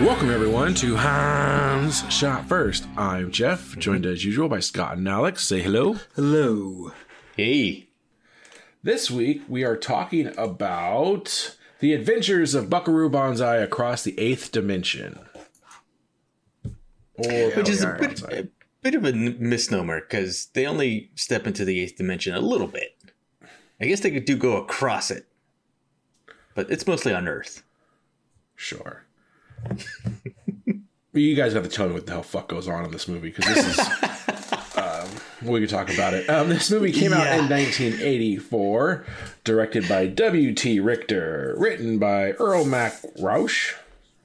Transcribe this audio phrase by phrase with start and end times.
[0.00, 2.86] Welcome everyone to Hans Shot First.
[2.96, 5.46] I'm Jeff, joined as usual by Scott and Alex.
[5.46, 5.96] Say hello.
[6.16, 6.92] Hello.
[7.36, 7.88] Hey.
[8.82, 15.20] This week we are talking about the adventures of Buckaroo Banzai across the eighth dimension.
[17.16, 18.28] Or Which is a bit, Banzai.
[18.32, 18.46] a
[18.82, 22.66] bit of a n- misnomer because they only step into the eighth dimension a little
[22.66, 22.96] bit.
[23.80, 25.26] I guess they could do go across it,
[26.54, 27.62] but it's mostly on Earth.
[28.56, 29.03] Sure.
[31.12, 33.30] You guys have to tell me what the hell fuck goes on in this movie
[33.30, 33.78] because this is.
[34.76, 35.08] um,
[35.42, 36.28] we could talk about it.
[36.28, 39.06] Um, this movie came out in 1984,
[39.44, 40.80] directed by W.D.
[40.80, 43.74] Richter, written by Earl Mac Rausch.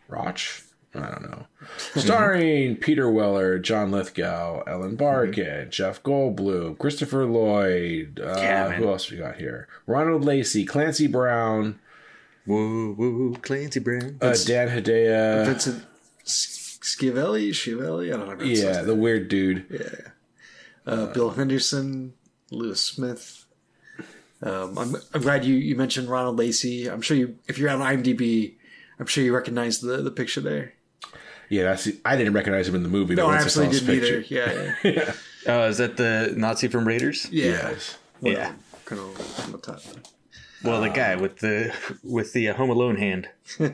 [0.07, 0.63] Rauch?
[0.95, 1.45] I don't know.
[1.95, 8.19] Starring Peter Weller, John Lithgow, Ellen Barkin, Jeff Goldblum, Christopher Lloyd.
[8.19, 9.67] Uh, Yeah, who else we got here?
[9.85, 11.79] Ronald Lacey, Clancy Brown,
[12.45, 14.17] Woo woo, Clancy Brown.
[14.21, 15.45] uh, Dan Hedaya.
[15.45, 15.85] Vincent
[16.25, 18.25] S- Schiavelli, Schiavelli, I don't know.
[18.25, 20.11] how to pronounce Yeah, his the weird dude.
[20.87, 22.13] uh, Bill Henderson,
[22.51, 23.45] Lewis Smith.
[24.41, 26.87] Um, I'm I'm glad you, you mentioned Ronald Lacey.
[26.89, 28.55] I'm sure you if you're on IMDb,
[28.99, 30.73] I'm sure you recognize the the picture there.
[31.49, 31.89] Yeah, that's.
[32.05, 33.15] I didn't recognize him in the movie.
[33.15, 34.21] No, but I once absolutely didn't his either.
[34.21, 35.03] picture- Yeah,
[35.45, 37.27] yeah, Oh, is that the Nazi from Raiders?
[37.31, 37.45] yeah.
[37.71, 37.97] Yes.
[38.21, 38.53] Well, Yeah.
[38.85, 39.81] Kind of on the top.
[40.63, 43.29] Well, the guy with the with the uh, Home Alone hand.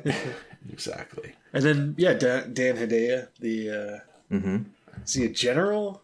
[0.72, 1.36] Exactly.
[1.54, 4.00] And then yeah, Dan, Dan Hedaya, the uh,
[4.36, 4.64] Mm-hmm.
[5.04, 6.02] is he a general?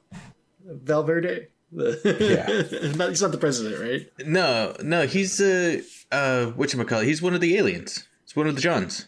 [0.64, 1.48] Valverde.
[1.72, 1.90] The,
[2.20, 2.92] Yeah.
[2.96, 4.28] not, he's not the president, right?
[4.28, 5.82] No, no, he's uh
[6.12, 7.02] uh what you call?
[7.02, 8.08] He's one of the aliens.
[8.24, 9.08] He's one of the Johns.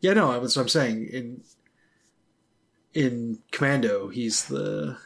[0.00, 1.08] Yeah, no, that's what I'm saying.
[1.12, 1.42] In
[2.94, 4.96] in Commando, he's the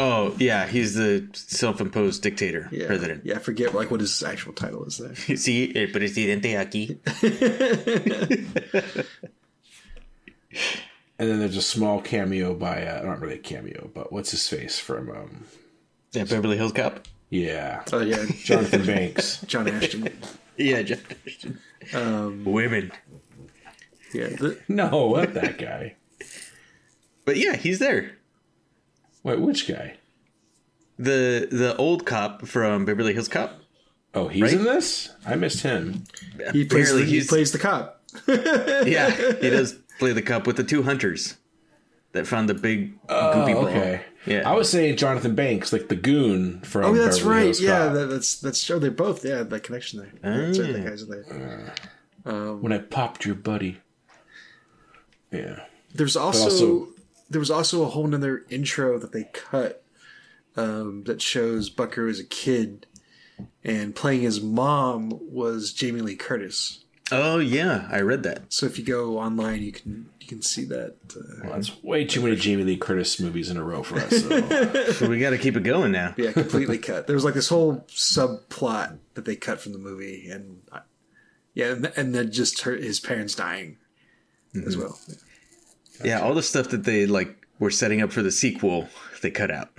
[0.00, 3.26] Oh yeah, he's the self-imposed dictator yeah, president.
[3.26, 5.10] Yeah, I forget like what his actual title is there.
[5.36, 6.98] Sí, el presidente aquí.
[11.20, 14.48] And then there's a small cameo by uh, not really a cameo, but what's his
[14.48, 15.10] face from?
[15.10, 15.44] um
[16.12, 17.06] Yeah, Beverly Hills Cop.
[17.28, 19.40] Yeah, Oh yeah, Jonathan Banks.
[19.42, 20.10] John Ashton.
[20.56, 21.02] Yeah, Jeff.
[21.92, 22.92] Um, Women.
[24.14, 25.96] yeah, the, No, what that guy?
[27.24, 28.12] But yeah, he's there.
[29.22, 29.96] Wait, which guy?
[30.98, 33.60] The the old cop from Beverly Hills Cop.
[34.14, 34.52] Oh, he's Right?
[34.54, 35.10] in this.
[35.26, 36.04] I missed him.
[36.52, 38.02] he plays the, he plays the cop.
[38.26, 41.36] Yeah, he does play the cop with the two hunters
[42.12, 43.66] that found the big oh, goopy Oh, ball.
[43.68, 44.00] okay.
[44.26, 44.48] Yeah.
[44.50, 46.84] I was saying Jonathan Banks, like the goon from.
[46.84, 47.44] Oh, that's Beverly right.
[47.44, 47.92] Hills Yeah, Cop.
[47.94, 48.78] that, that's that's true.
[48.78, 50.12] They're both yeah, that connection there.
[50.24, 50.46] Ah.
[50.46, 51.74] That's right, that guy's in there.
[52.26, 53.78] Uh, um, when I popped your buddy.
[55.30, 55.64] Yeah.
[55.94, 56.88] There's also, also-
[57.30, 59.84] there was also a whole nother intro that they cut
[60.56, 62.86] um, that shows Buckaroo as a kid,
[63.62, 66.84] and playing his mom was Jamie Lee Curtis.
[67.10, 68.52] Oh yeah, I read that.
[68.52, 70.96] So if you go online, you can you can see that.
[71.16, 74.22] Uh, Well, that's way too many Jamie Lee Curtis movies in a row for us.
[74.22, 74.92] So.
[74.92, 76.14] So we got to keep it going now.
[76.18, 77.06] yeah, completely cut.
[77.06, 80.80] There was like this whole subplot that they cut from the movie, and I-
[81.54, 83.78] yeah, and, and then just her, his parents dying
[84.66, 84.98] as well.
[85.08, 85.14] Yeah,
[86.20, 88.88] all the stuff that they like were setting up for the sequel,
[89.22, 89.70] they cut out.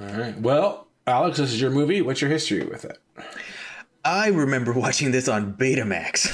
[0.00, 0.38] All right.
[0.40, 2.02] Well, Alex, this is your movie.
[2.02, 2.98] What's your history with it?
[4.04, 6.28] I remember watching this on Betamax,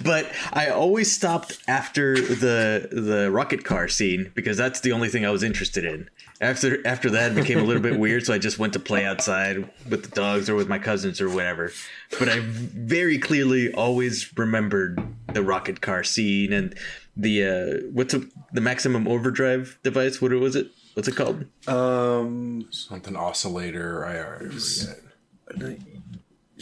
[0.04, 5.26] but I always stopped after the the rocket car scene because that's the only thing
[5.26, 6.08] I was interested in.
[6.40, 9.04] After after that, it became a little bit weird, so I just went to play
[9.04, 11.72] outside with the dogs or with my cousins or whatever.
[12.18, 15.00] But I very clearly always remembered
[15.34, 16.74] the rocket car scene and
[17.16, 18.22] the uh, what's a,
[18.52, 20.22] the maximum overdrive device?
[20.22, 20.68] What was it?
[20.94, 21.44] What's it called?
[21.68, 24.04] Um, Something oscillator.
[24.04, 25.00] I already forget.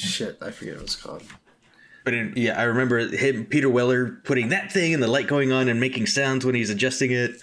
[0.00, 1.22] Shit, I forget what it's called.
[2.04, 5.52] But in, yeah, I remember him, Peter Weller, putting that thing and the light going
[5.52, 7.42] on and making sounds when he's adjusting it.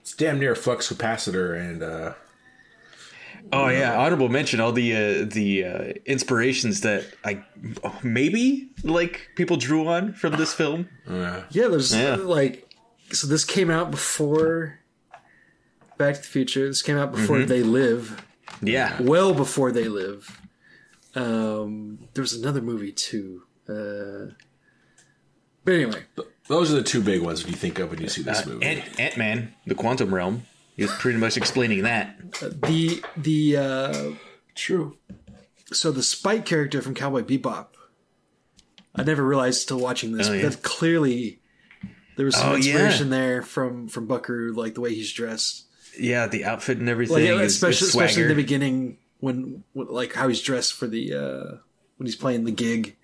[0.00, 2.14] It's damn near a flux capacitor, and uh,
[3.52, 7.44] Oh yeah, honorable mention all the uh, the uh, inspirations that I
[8.02, 10.88] maybe like people drew on from this film.
[11.08, 12.16] Yeah, there's Yeah.
[12.16, 12.68] like,
[13.12, 14.80] so this came out before
[15.98, 16.66] Back to the Future.
[16.66, 18.20] This came out before They Live,
[18.62, 20.40] Yeah, well before They Live.
[21.14, 23.42] Um, there was another movie too.
[23.68, 24.32] Uh,
[25.64, 26.02] but anyway,
[26.48, 28.64] those are the two big ones when you think of when you see this movie.
[28.64, 30.42] Ant Ant Man, the Quantum Realm.
[30.76, 32.16] He was pretty much explaining that.
[32.40, 34.10] the the uh,
[34.54, 34.96] True.
[35.72, 37.68] so the Spike character from Cowboy Bebop.
[38.94, 40.48] I never realized till watching this, Oh, but yeah.
[40.50, 41.40] that clearly
[42.16, 42.72] there was some Oh, yeah.
[42.72, 45.65] inspiration there from from Buckaroo, like the way he's dressed.
[45.98, 47.16] Yeah, the outfit and everything.
[47.16, 50.74] Like, yeah, his- his especially especially in the beginning when, when like how he's dressed
[50.74, 51.56] for the uh
[51.96, 52.96] when he's playing the gig,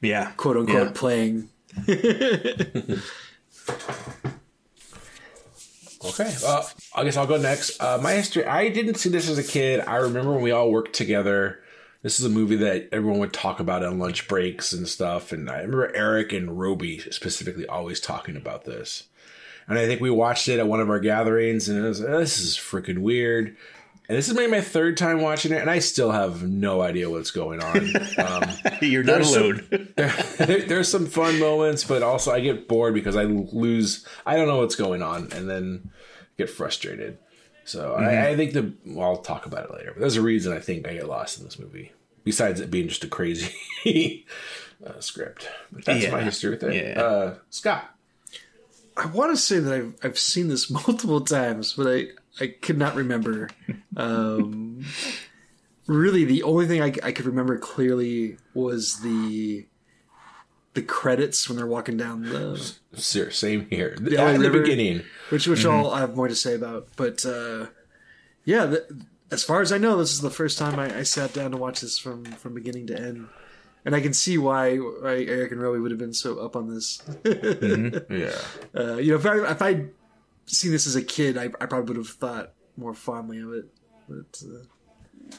[0.00, 0.92] Yeah, quote unquote Yeah.
[0.94, 1.48] playing.
[6.04, 6.32] Okay.
[6.46, 6.62] Uh,
[6.94, 7.80] I guess I'll go next.
[7.82, 8.44] Uh, my history.
[8.44, 9.80] I didn't see this as a kid.
[9.86, 11.60] I remember when we all worked together.
[12.02, 15.32] This is a movie that everyone would talk about on lunch breaks and stuff.
[15.32, 19.08] And I remember Eric and Roby specifically always talking about this.
[19.68, 22.40] And I think we watched it at one of our gatherings, and it was this
[22.40, 23.56] is freaking weird.
[24.08, 27.10] And this is maybe my third time watching it, and I still have no idea
[27.10, 27.92] what's going on.
[28.18, 28.42] Um,
[28.80, 29.88] You're not There's some- alone.
[29.96, 34.06] there, there's some fun moments, but also I get bored because I lose.
[34.24, 35.90] I don't know what's going on, and then
[36.38, 37.18] get frustrated.
[37.64, 38.72] So I, I think the.
[38.86, 39.90] Well, I'll talk about it later.
[39.92, 41.92] But there's a reason I think I get lost in this movie.
[42.24, 43.52] Besides it being just a crazy
[44.86, 46.10] uh, script, but that's Yeah.
[46.12, 46.74] my history with it.
[46.96, 47.02] Yeah.
[47.02, 47.94] Uh, Scott,
[48.98, 52.06] I want to say that I've I've seen this multiple times, but I
[52.40, 53.50] I could not remember.
[53.96, 54.84] Um,
[55.86, 59.66] really, the only thing I, I could remember clearly was the
[60.74, 63.96] the credits when they're walking down the Sir, same here.
[64.00, 64.60] LA At the River.
[64.60, 66.88] beginning, which which all I have more to say about.
[66.96, 67.66] But uh,
[68.44, 68.82] yeah, th
[69.30, 71.56] as far as I know, this is the first time I, I sat down to
[71.56, 73.28] watch this from from beginning to end,
[73.88, 76.68] and I can see why, why Eric and Roby would have been so up on
[76.68, 77.00] this.
[77.24, 78.36] yeah.
[78.78, 79.88] Uh, you know, if I if I'd
[80.44, 83.64] seen this as a kid, I, I probably would have thought more fondly of it.
[84.06, 85.32] But uh,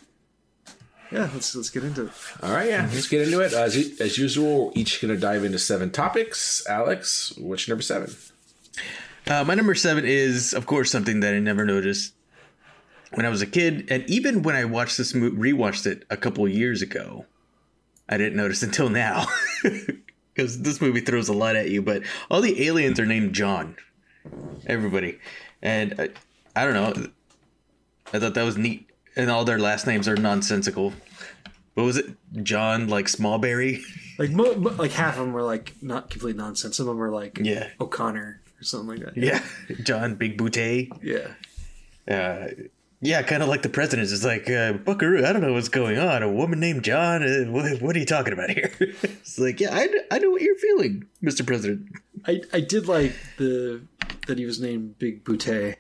[1.12, 2.12] yeah, let's let's get into it.
[2.42, 3.54] All right, yeah, let's get into it.
[3.54, 6.66] As, as usual, we're each going to dive into seven topics.
[6.68, 8.16] Alex, what's your number seven?
[9.28, 12.16] Uh, my number seven is, of course, something that I never noticed
[13.14, 16.18] when I was a kid, and even when I watched this movie, rewatched it a
[16.18, 17.28] couple of years ago,
[18.10, 19.28] I didn't notice until now
[20.34, 21.82] because this movie throws a lot at you.
[21.82, 22.02] But
[22.32, 23.78] all the aliens are named John,
[24.66, 25.20] everybody,
[25.62, 26.10] and I,
[26.56, 27.08] I don't know.
[28.12, 30.94] I thought that was neat, and all their last names are nonsensical.
[31.76, 32.08] What was it,
[32.44, 32.88] John?
[32.88, 33.82] Like Smallberry?
[34.18, 36.76] Like mo- mo- like half of them were like not complete nonsense.
[36.78, 37.70] Some of them were like Yeah.
[37.80, 39.16] O'Connor or something like that.
[39.18, 39.42] Yeah,
[39.84, 40.90] John Big Boutte.
[41.04, 41.34] yeah.
[42.14, 42.48] uh,
[43.02, 45.98] yeah, kind of like the president is like, uh, Buckaroo, I don't know what's going
[45.98, 46.22] on.
[46.24, 48.72] A woman named John, uh, what, what are you talking about here?
[48.80, 51.46] it's like, yeah, I, I know what you're feeling, Mr.
[51.46, 51.88] President.
[52.28, 53.82] I I did like the
[54.28, 55.76] that he was named Big Boutte.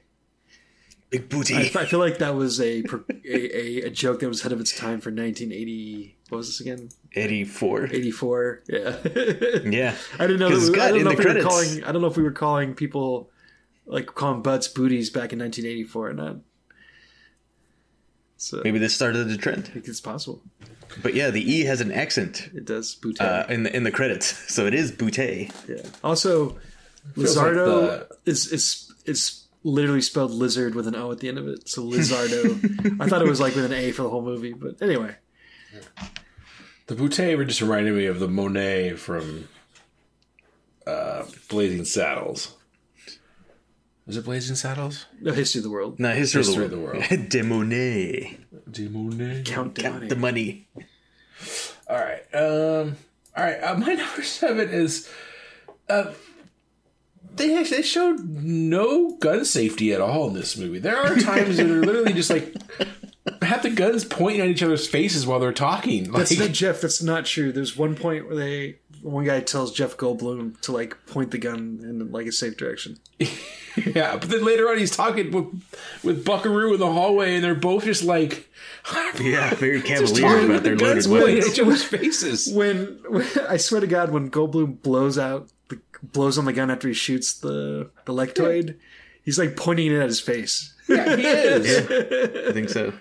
[1.09, 1.55] Big booty.
[1.55, 2.83] I feel like that was a,
[3.25, 6.15] a a joke that was ahead of its time for 1980.
[6.29, 6.89] What was this again?
[7.15, 7.85] 84.
[7.91, 8.61] 84.
[8.69, 8.95] Yeah.
[9.65, 9.95] Yeah.
[10.19, 10.55] I didn't know.
[10.55, 11.83] That we, I don't in know the if we were credits- calling.
[11.83, 13.31] I don't know if we were calling people
[13.87, 16.35] like calling butts booties back in 1984 or not.
[18.41, 19.67] So Maybe this started the I trend.
[19.67, 20.41] think it's possible.
[21.03, 23.19] But yeah, the E has an accent It does boutte.
[23.21, 24.33] uh, in, the, in the credits.
[24.53, 25.51] So it is Boutte.
[25.67, 25.83] yeah.
[26.03, 26.57] Also,
[27.15, 31.27] Feels like Lizardo the- is is is literally spelled lizard with an O at the
[31.27, 31.67] end of it.
[31.67, 32.41] So Lizardo.
[33.01, 35.15] I thought it was like with an A for the whole movie, but anyway.
[36.87, 39.47] The Boutte just reminded me of the Monet from
[40.87, 42.55] uh, Blazing Saddles.
[44.09, 45.05] Is it Blazing Saddles?
[45.21, 45.99] No history of the world.
[45.99, 47.29] No, history, History of of the the world.
[47.29, 48.39] De Monet.
[48.71, 50.67] De Count, Count the money.
[51.87, 52.21] All right.
[52.33, 52.97] Um.
[53.37, 53.59] All right.
[53.61, 55.07] Uh, my number seven is.
[55.87, 56.11] Uh,
[57.35, 60.79] they they showed no gun safety at all in this movie.
[60.79, 62.55] There are times that are literally just like
[63.43, 66.05] have the guns pointing at each other's faces while they're talking.
[66.11, 66.81] Like, That's not Jeff.
[66.81, 67.51] That's not true.
[67.51, 71.79] There's one point where they one guy tells Jeff Goldblum to like point the gun
[71.83, 72.97] in like a safe direction.
[73.85, 75.45] Yeah, but then later on he's talking with,
[76.03, 78.49] with Buckaroo in the hallway, and they're both just like
[79.21, 81.53] Yeah, very just cavalier talking about with their the loaded guns pointing weapons.
[81.53, 82.51] each other's faces.
[82.53, 86.69] When, when I swear to God, when Goldblum blows out the blows on the gun
[86.71, 88.75] after he shoots the the Lectroid,
[89.23, 90.73] he's like pointing it at his face.
[90.89, 92.47] Yeah, he is.
[92.49, 92.91] I think so.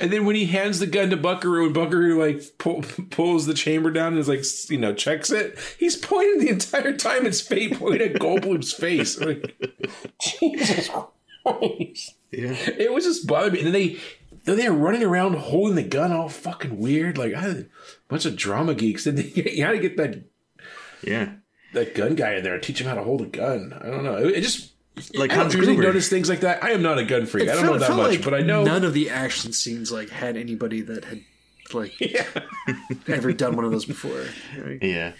[0.00, 3.54] And then when he hands the gun to Buckaroo, and Buckaroo like pull, pulls the
[3.54, 7.24] chamber down and is like you know checks it, he's pointing the entire time.
[7.24, 9.18] His face pointing at Goldblum's face.
[9.20, 9.56] I'm like,
[10.20, 10.88] Jesus
[11.44, 12.14] Christ!
[12.30, 12.52] Yeah.
[12.78, 13.58] It was just bothering me.
[13.60, 13.98] And then they
[14.44, 17.66] then they were running around holding the gun all fucking weird, like I,
[18.08, 19.06] bunch of drama geeks.
[19.06, 20.22] And they, you had to get that
[21.02, 21.32] Yeah.
[21.74, 23.72] that gun guy in there and teach him how to hold a gun.
[23.80, 24.16] I don't know.
[24.16, 24.72] It, it just
[25.14, 25.88] Like I don't Hans usually Gruber.
[25.88, 26.62] notice things like that.
[26.62, 27.48] I am not a gun freak.
[27.48, 29.90] I don't felt- know that much, like but I know none of the action scenes
[29.92, 31.22] like had anybody that had
[31.72, 32.24] like yeah.
[33.06, 34.24] ever done one of those before.
[34.56, 35.12] Like, Yeah.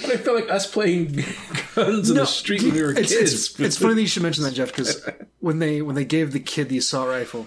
[0.00, 1.22] But I feel like us playing
[1.74, 3.32] guns in the street when we were it's, kids.
[3.34, 5.06] It's, it's funny that you should mention that, Jeff, because
[5.40, 7.46] when they when they gave the kid the assault rifle,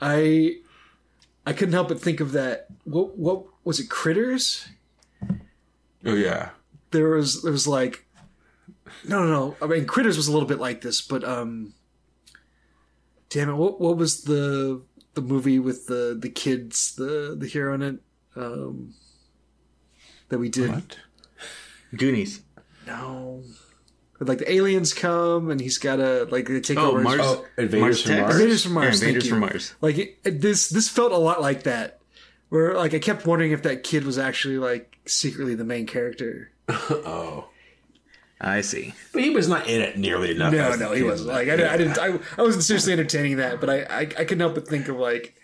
[0.00, 0.58] I
[1.44, 2.66] I couldn't help but think of that.
[2.84, 3.90] What what was it?
[3.90, 4.68] Critters.
[6.06, 6.50] oh yeah,
[6.92, 8.03] There was there was like,
[9.08, 9.56] no no no.
[9.62, 11.74] I mean, Critters was a little bit like this, but um,
[13.30, 14.82] damn it, what what was the
[15.14, 17.98] the movie with the the kids the the hero in it
[18.36, 18.94] um
[20.28, 20.98] that we did what?
[21.96, 22.40] Goonies.
[22.86, 23.42] no.
[24.20, 26.98] Like the aliens come and he's gotta like they take Oh, over.
[26.98, 27.20] his- Mars.
[27.22, 28.34] Oh, Invaders Mars from Mars?
[28.40, 28.84] Invaders from Mars.
[28.84, 29.30] Yeah, thank Invaders you.
[29.30, 29.74] from Mars.
[29.82, 31.98] Like it, it- this, this felt a lot like that.
[32.48, 36.52] Where like I kept wondering if that kid was actually like secretly the main character.
[36.70, 37.48] Oh,
[38.40, 38.94] I see.
[39.12, 40.52] but he was not in it nearly enough.
[40.52, 41.28] No, no, he wasn't.
[41.30, 41.98] Like I, didn't- I didn't.
[41.98, 44.96] I, I wasn't seriously entertaining that, but I, I, I couldn't help but think of
[44.96, 45.34] like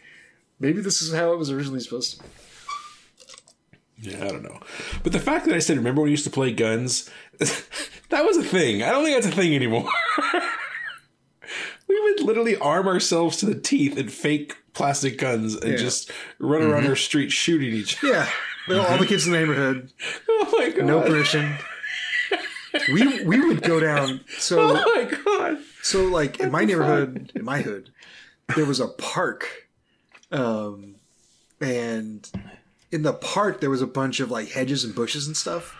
[0.58, 2.22] maybe this is how it was originally supposed to.
[2.22, 2.28] be.
[4.02, 4.58] Yeah, I don't know.
[5.02, 7.10] But the fact that I said, remember when we used to play guns?
[7.38, 8.82] that was a thing.
[8.82, 9.88] I don't think that's a thing anymore.
[11.88, 15.76] we would literally arm ourselves to the teeth in fake plastic guns and Yeah.
[15.76, 16.90] just run around mm-hmm.
[16.90, 18.26] our street shooting each other.
[18.68, 19.92] Yeah, all the kids in the neighborhood,
[20.28, 20.86] Oh my god.
[20.86, 21.56] no permission.
[22.92, 24.20] We we would go down.
[24.38, 25.58] So Oh my god.
[25.82, 27.90] So, like in my neighborhood, in my hood,
[28.54, 29.68] there was a park,
[30.30, 30.96] um,
[31.60, 32.30] and
[32.92, 35.76] in the park there was a bunch of like hedges and bushes and stuff.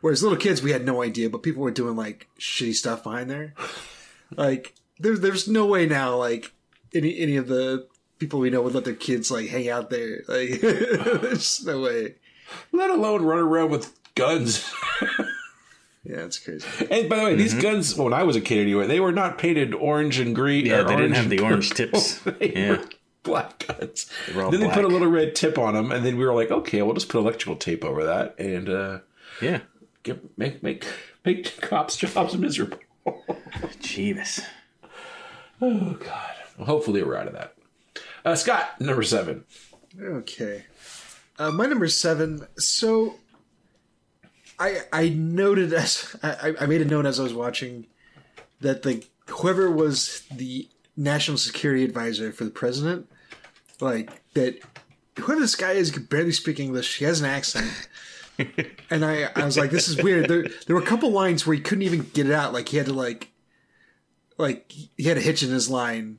[0.00, 3.30] Whereas little kids, we had no idea, but people were doing like shitty stuff behind
[3.30, 3.54] there.
[4.36, 6.52] Like there's there's no way now like
[6.94, 7.86] any any of the
[8.18, 10.22] people we know would let their kids like hang out there.
[10.28, 12.14] Like there's no way.
[12.70, 14.64] Let alone run around with guns.
[16.04, 16.66] Yeah, it's crazy.
[16.90, 19.38] and by the way, these guns, when I was a kid anyway, they were not
[19.38, 20.66] painted orange and green.
[20.66, 22.00] Yeah, they didn't have the orange purple.
[22.00, 22.18] tips.
[22.38, 22.70] They Yeah.
[22.72, 22.84] were
[23.22, 24.10] black guns.
[24.34, 26.34] were all then they put a little red tip on them, and then we were
[26.34, 28.98] like, okay, we'll just put electrical tape over that and uh,
[29.40, 29.60] Yeah.
[30.02, 30.84] get, make make
[31.24, 32.78] make cops' jobs miserable.
[33.80, 34.44] Jeebus.
[35.60, 36.30] Oh God.
[36.58, 37.54] Well, hopefully we're out of that.
[38.24, 39.44] Uh, Scott, number seven.
[40.00, 40.64] Okay.
[41.38, 42.46] Uh, my number seven.
[42.58, 43.14] So,
[44.58, 47.86] I I noted as I, I made a note as I was watching
[48.60, 53.08] that the whoever was the national security advisor for the president,
[53.80, 54.58] like that,
[55.18, 56.98] whoever this guy is could barely speak English.
[56.98, 57.70] He has an accent.
[58.90, 60.28] and I, I was like, this is weird.
[60.28, 62.52] There, there were a couple lines where he couldn't even get it out.
[62.52, 63.30] Like he had to like,
[64.38, 66.18] like he had a hitch in his line,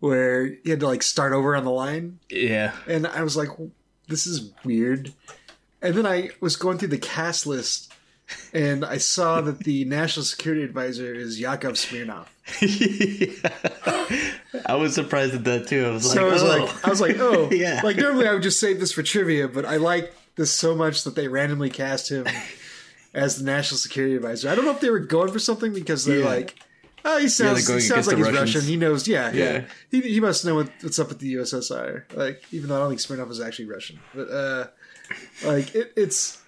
[0.00, 2.72] where he had to like start over on the line Yeah.
[2.86, 3.48] and I was like,
[4.08, 5.12] "This is weird."
[5.84, 7.92] And then I was going through the cast list,
[8.52, 12.26] and I saw that the national security advisor is Yakov Smirnoff.
[14.66, 15.84] I was surprised at that too.
[15.86, 16.46] I was So like, I was oh.
[16.46, 17.80] like, I was like, "Oh, Yeah.
[17.84, 21.04] Like normally I would just save this for trivia, but I like this so much
[21.04, 22.26] that they randomly cast him
[23.14, 24.48] as the national security advisor.
[24.48, 26.26] I don't know if they were going for something because they're Yeah.
[26.26, 26.58] like.
[27.06, 28.54] Oh, he sounds, going he sounds like he's Russians.
[28.54, 28.68] Russian.
[28.68, 29.52] He knows, yeah, yeah.
[29.52, 29.64] Yeah.
[29.90, 32.04] He, he must know what, what's up with the USSR.
[32.14, 34.66] Like, even though I don't think Smirnoff is actually Russian, but uh,
[35.44, 36.40] like it, it's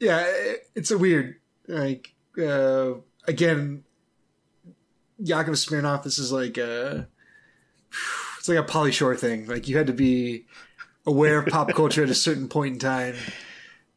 [0.00, 1.36] yeah, it, it's a weird
[1.68, 2.94] like uh,
[3.26, 3.84] again.
[5.18, 6.02] Yakov Smirnoff.
[6.02, 7.06] This is like a
[8.38, 9.46] it's like a Pauly Shore thing.
[9.46, 10.44] Like you had to be
[11.06, 13.14] aware of pop culture at a certain point in time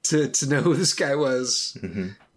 [0.04, 1.76] to to know who this guy was.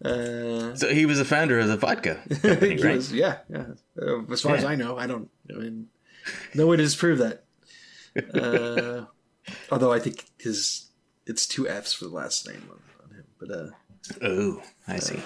[0.02, 2.96] Uh, So he was the founder of the vodka company, he right?
[2.96, 3.66] was- yeah, yeah.
[4.00, 5.28] Uh, as far as I know, I don't.
[5.50, 5.88] I mean,
[6.54, 7.44] no way to disprove that.
[8.34, 9.04] Uh,
[9.70, 10.86] although I think his
[11.30, 13.24] it's two F's for the last name on, on him.
[13.38, 13.70] But uh,
[14.22, 15.20] Oh, I see.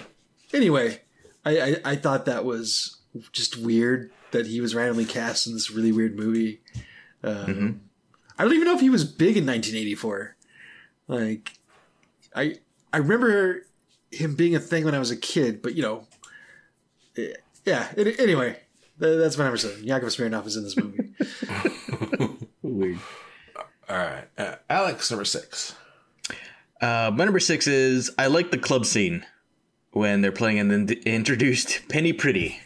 [0.52, 1.00] anyway,
[1.44, 2.98] I, I I thought that was
[3.32, 6.60] just weird that he was randomly cast in this really weird movie.
[7.22, 7.80] Um,
[8.38, 10.36] I don't even know if he was big in 1984.
[11.08, 11.52] Like,
[12.34, 12.58] I
[12.92, 13.66] I remember
[14.10, 16.06] him being a thing when I was a kid, but you know,
[17.16, 17.32] eh,
[17.64, 17.88] yeah.
[17.96, 18.58] It, anyway,
[18.98, 19.84] tha- that's my number seven.
[19.84, 21.14] Yakov Smirnoff is in this movie.
[22.62, 22.98] Weird.
[23.88, 25.74] All right, uh, Alex, number six.
[26.84, 29.24] Uh, my number six is I like the club scene
[29.92, 32.60] when they're playing and then introduced Penny Pretty,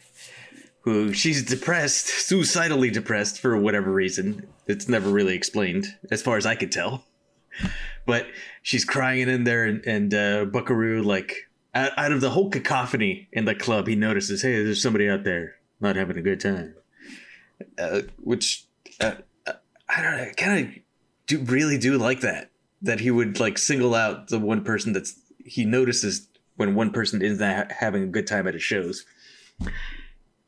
[0.80, 4.48] who she's depressed, suicidally depressed for whatever reason.
[4.66, 7.04] It's never really explained, as far as I could tell.
[8.06, 8.26] But
[8.60, 13.28] she's crying in there, and, and uh, Buckaroo, like, out, out of the whole cacophony
[13.30, 16.74] in the club, he notices, hey, there's somebody out there not having a good time.
[17.78, 18.66] Uh, which,
[19.00, 19.12] uh,
[19.46, 19.52] uh,
[19.88, 20.74] I don't know, kind of
[21.28, 22.50] do really do like that
[22.82, 27.22] that he would like single out the one person that's he notices when one person
[27.22, 29.04] is not having a good time at his shows.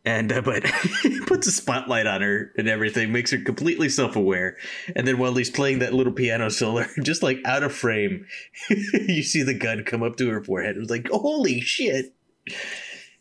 [0.04, 0.66] And uh, but
[1.02, 4.56] he puts a spotlight on her and everything makes her completely self-aware.
[4.96, 8.26] And then while he's playing that little piano solo just like out of frame
[8.70, 12.14] you see the gun come up to her forehead it was like holy shit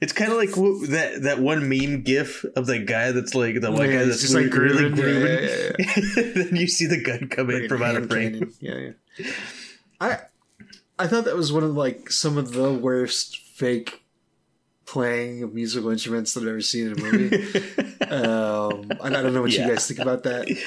[0.01, 3.59] it's kind of like wh- that that one meme gif of that guy that's like
[3.61, 4.95] the one Yeah, guy that's just, like, really grooving.
[4.95, 5.43] grooving.
[5.43, 8.33] Yeah, yeah, then you see the gun come in from out of Hand frame.
[8.33, 8.53] cannon.
[8.61, 8.91] Yeah,
[9.25, 9.31] yeah.
[9.99, 10.17] I
[10.97, 14.03] I thought that was one of like some of the worst fake
[14.85, 17.35] playing of musical instruments that I've ever seen in a movie.
[18.09, 19.67] um, I, I don't know what Yeah.
[19.67, 20.47] you guys think about that.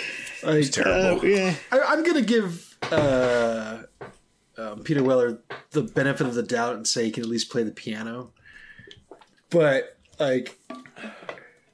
[0.44, 1.20] Like, Terrible.
[1.20, 1.54] Uh, yeah.
[1.70, 3.82] I, I'm gonna give uh,
[4.58, 5.38] um, Peter Weller
[5.70, 8.32] the benefit of the doubt and say he can at least play the piano.
[9.52, 10.58] But like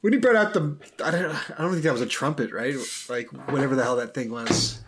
[0.01, 2.75] when he brought out the, I don't, I don't think that was a trumpet, right?
[3.09, 4.81] Like whatever the hell that thing was.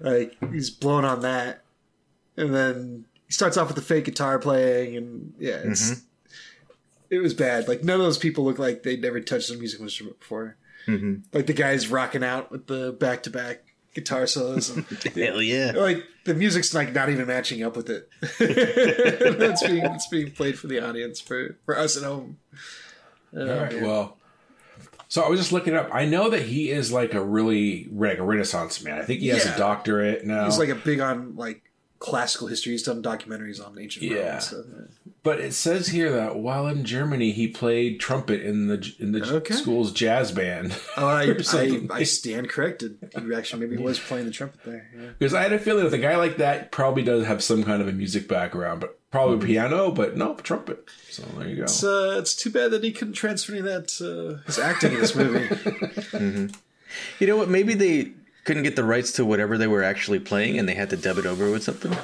[0.00, 1.64] Like he's blowing on that,
[2.36, 6.00] and then he starts off with the fake guitar playing, and yeah, it's mm-hmm.
[7.10, 7.68] it was bad.
[7.68, 10.56] Like none of those people look like they'd never touched a musical instrument before.
[10.86, 11.22] Mm-hmm.
[11.32, 14.70] Like the guy's rocking out with the back to back guitar solos.
[14.70, 14.84] And,
[15.16, 15.72] Hell yeah.
[15.74, 18.08] like the music's like not even matching up with it.
[19.38, 22.38] That's being it's being played for the audience for for us at home.
[23.34, 24.16] All um, right, well,
[25.08, 25.90] so I was just looking up.
[25.92, 28.98] I know that he is like a really like a Renaissance man.
[29.00, 29.54] I think he has Yeah.
[29.54, 30.44] a doctorate now.
[30.44, 31.63] He's like a big on like
[32.04, 32.72] classical history.
[32.72, 34.18] He's done documentaries on ancient Rome.
[34.20, 34.34] Yeah.
[34.34, 34.64] and stuff.
[35.22, 39.22] But it says here that while in Germany, he played trumpet in the in the
[39.36, 39.54] Okay.
[39.54, 40.76] school's jazz band.
[40.96, 42.98] Oh, I, I I stand corrected.
[43.18, 44.90] He actually maybe was playing the trumpet there.
[44.96, 45.08] Yeah.
[45.18, 47.80] Because I had a feeling that a guy like that probably does have some kind
[47.80, 50.86] of a music background, but probably piano, but no trumpet.
[51.10, 51.62] So there you go.
[51.62, 54.92] It's uh, it's too bad that he couldn't transfer any of that uh, his acting
[54.92, 56.50] in this movie.
[57.18, 57.48] You know what?
[57.48, 58.12] Maybe they
[58.44, 61.18] couldn't get the rights to whatever they were actually playing and they had to dub
[61.18, 61.96] it over with something.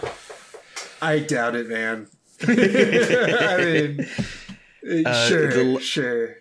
[1.03, 2.09] I doubt it, man.
[2.43, 2.47] I
[4.83, 6.37] mean, uh, sure, the- sure.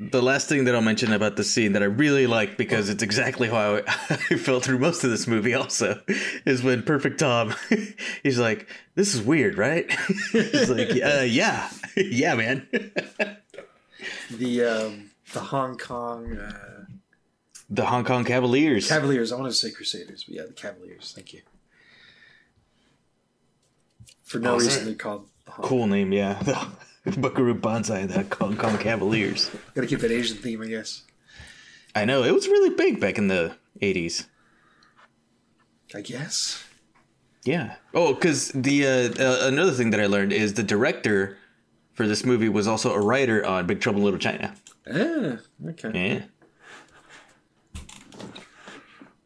[0.00, 3.04] The last thing that I'll mention about the scene that I really like because it's
[3.04, 6.00] exactly how I, I felt through most of this movie also
[6.44, 7.54] is when Perfect Tom
[8.24, 9.88] he's like, This is weird, right?
[10.32, 11.70] he's like, uh, yeah.
[11.96, 12.66] yeah, man.
[14.32, 16.71] The um, the Hong Kong uh,
[17.74, 18.86] The Hong Kong Cavaliers.
[18.86, 19.32] Cavaliers.
[19.32, 21.12] I wanted to say Crusaders, but yeah, the Cavaliers.
[21.14, 21.40] Thank you.
[24.24, 24.66] For no Awesome.
[24.68, 25.28] reason, they're called.
[25.46, 26.34] The Hong cool name, yeah.
[27.04, 29.50] The Buckaroo Banzai, the Hong Kong Cavaliers.
[29.74, 31.02] Gotta keep that Asian theme, I guess.
[31.94, 34.26] I know, it was really big back in the 80s.
[35.94, 36.62] I guess.
[37.44, 37.76] Yeah.
[37.94, 38.90] Oh, because the uh,
[39.22, 41.36] uh, another thing that I learned is the director
[41.94, 44.54] for this movie was also a writer on Big Trouble in Little China.
[44.90, 45.38] Ah,
[45.70, 45.90] okay.
[45.94, 46.22] Yeah.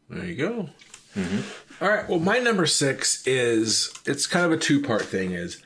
[0.09, 0.69] There you go.
[1.81, 2.07] All right.
[2.07, 5.31] Well, my number six is it's kind of a two part thing.
[5.31, 5.61] Is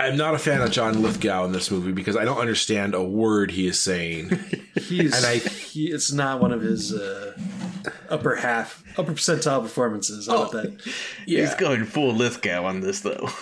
[0.00, 3.02] I'm not a fan of John Lithgow in this movie because I don't understand a
[3.02, 4.30] word he is saying.
[4.76, 7.36] He's And I- he, it's not one of his uh,
[8.08, 10.26] upper half, upper percentile performances.
[10.28, 10.86] How about that?
[11.26, 13.28] yeah, He's going full Lithgow on this, though.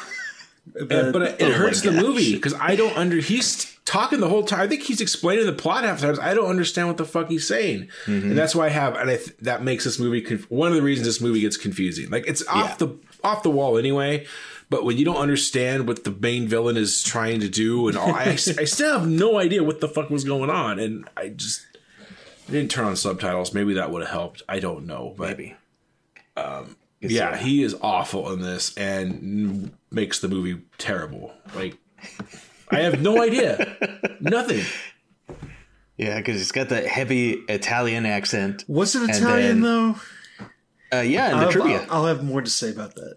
[0.74, 3.16] The- Uh, but it, it Oh hurts the movie because I don't under.
[3.16, 4.60] He's talking the whole time.
[4.60, 6.18] I think he's explaining the plot half the times.
[6.18, 8.30] I don't understand what the fuck he's saying, Mm-hmm.
[8.30, 8.96] and that's why I have.
[8.96, 11.56] And I th- that makes this movie conf- one of the reasons this movie gets
[11.56, 12.10] confusing.
[12.10, 12.88] Like it's off the
[13.24, 14.26] off the wall anyway.
[14.68, 18.12] But when you don't understand what the main villain is trying to do, and all,
[18.12, 21.64] I, I still have no idea what the fuck was going on, and I just
[22.48, 23.54] I didn't turn on subtitles.
[23.54, 24.42] Maybe that would have helped.
[24.48, 25.54] I don't know, but Maybe.
[27.00, 31.32] yeah, he is awful in this and makes the movie terrible.
[31.54, 31.76] Like,
[32.70, 33.76] I have no idea.
[34.20, 34.64] Nothing.
[35.96, 38.64] Yeah, because he's got that heavy Italian accent.
[38.68, 39.96] Was it Italian then- though?
[40.92, 41.80] Uh, yeah, in the I'll, trivia.
[41.90, 43.16] I'll, I'll have more to say about that.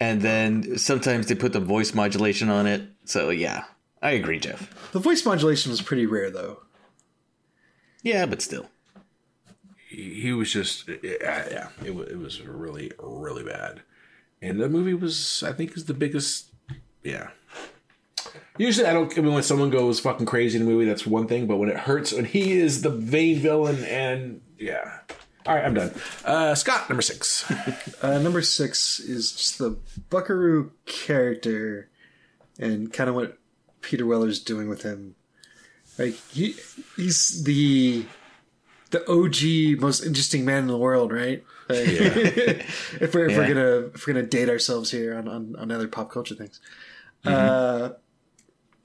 [0.00, 2.82] And then sometimes they put the voice modulation on it.
[3.04, 3.64] So yeah,
[4.02, 4.90] I agree, Jeff.
[4.92, 6.60] The voice modulation was pretty rare, though.
[8.02, 8.66] Yeah, but still.
[9.88, 10.98] He, he was just, yeah,
[11.50, 13.82] yeah it, wa- it was really, really bad.
[14.42, 16.50] And the movie was I think is the biggest.
[17.02, 17.30] Yeah.
[18.58, 19.16] Usually, I don't.
[19.16, 21.46] I mean, when someone goes fucking crazy in a movie, that's one thing.
[21.46, 24.98] But when it hurts, when he is the main villain, and yeah.
[25.46, 25.94] All right, I'm done.
[26.24, 27.50] Uh, Scott, number six.
[28.02, 29.76] Uh, number six is just the
[30.08, 31.90] Buckaroo character
[32.58, 33.36] and kind of what
[33.82, 35.16] Peter Weller's doing with him.
[35.98, 36.56] Like he,
[36.96, 38.06] he's the
[38.90, 41.44] the OG most interesting man in the world, right?
[41.70, 41.86] Like,
[43.00, 45.88] if we're if we're gonna if we're gonna date ourselves here on on, on other
[45.88, 46.60] pop culture things,
[47.24, 47.36] Mm-hmm.
[47.36, 47.88] uh,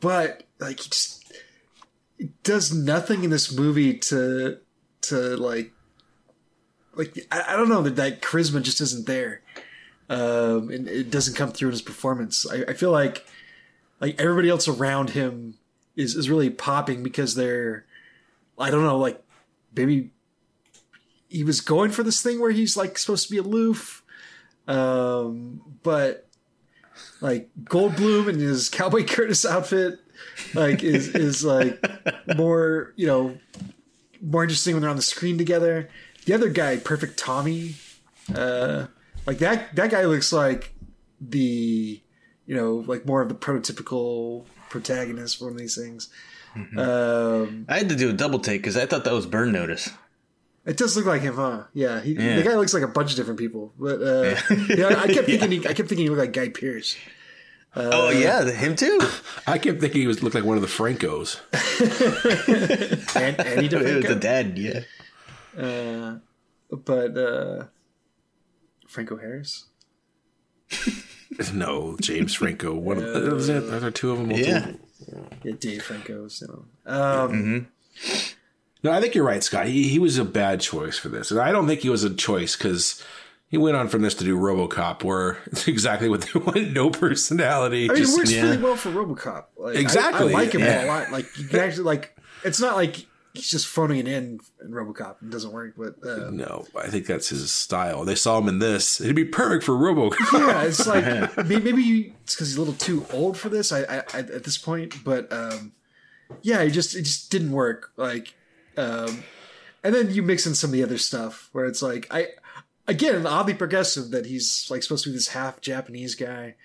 [0.01, 1.33] but like he just
[2.43, 4.57] does nothing in this movie to
[5.01, 5.71] to like
[6.95, 9.41] like I, I don't know that that charisma just isn't there.
[10.09, 12.45] Um and it doesn't come through in his performance.
[12.49, 13.25] I, I feel like
[14.01, 15.55] like everybody else around him
[15.95, 17.85] is is really popping because they're
[18.59, 19.23] i don't know like
[19.73, 20.11] maybe
[21.35, 24.03] he was going for this thing where he's like supposed to be aloof
[24.67, 26.27] um but
[27.21, 29.99] like goldblum in his cowboy curtis outfit
[30.53, 31.83] like is is like
[32.35, 33.37] more you know
[34.21, 35.89] more interesting when they're on the screen together.
[36.25, 37.75] The other guy, Perfect Tommy,
[38.33, 38.87] uh,
[39.25, 40.73] like that that guy looks like
[41.21, 42.01] the
[42.45, 46.09] you know like more of the prototypical protagonist for one of these things.
[46.77, 49.89] Um, I had to do a double take because I thought that was Burn Notice.
[50.65, 51.63] It does look like him, huh?
[51.73, 52.37] Yeah, he, Yeah.
[52.37, 53.73] the guy looks like a bunch of different people.
[53.79, 54.35] But uh,
[54.69, 56.95] yeah, I kept thinking he, I kept thinking he looked like Guy Pearce.
[57.75, 58.99] oh yeah, him too.
[59.47, 61.39] I kept thinking he was looked like one of the Francos.
[63.15, 64.57] And, and he It was the dad.
[64.57, 64.81] Yeah.
[65.61, 66.17] uh,
[66.71, 67.65] but uh,
[68.87, 69.65] Franco Harris.
[71.53, 72.73] No, James Franco.
[72.73, 73.63] One of the, is it?
[73.63, 74.31] Are there two of them?
[74.31, 74.71] Yeah.
[75.43, 76.41] Yeah, Dave Franco's.
[76.41, 76.91] You know.
[76.91, 77.67] Um,
[78.85, 79.65] No, I think you're right, Scott.
[79.65, 82.13] He he was a bad choice for this, and I don't think he was a
[82.13, 83.03] choice because
[83.47, 86.91] he went on from this to do RoboCop, where it's exactly what they wanted: no
[86.91, 87.89] personality.
[87.89, 88.43] I mean, just- it works yeah.
[88.43, 89.45] really well for RoboCop.
[89.57, 90.85] Like, Exactly, I, like him yeah.
[90.85, 91.11] a lot.
[91.11, 92.15] Like you can actually like.
[92.43, 95.15] It's not like he's just phoning it in in RoboCop.
[95.23, 98.05] It doesn't work, but uh, no, I think that's his style.
[98.05, 100.31] They saw him in this; it'd be perfect for RoboCop.
[100.33, 101.03] yeah, it's like
[101.47, 103.71] may- maybe it's because he's a little too old for this.
[103.71, 105.71] I, I, I at this point, but um,
[106.43, 107.89] yeah, it just it just didn't work.
[107.97, 108.35] Like,
[108.77, 109.23] um,
[109.83, 112.29] and then you mix in some of the other stuff where it's like I
[112.87, 116.55] again oddly progressive that he's like supposed to be this half Japanese guy,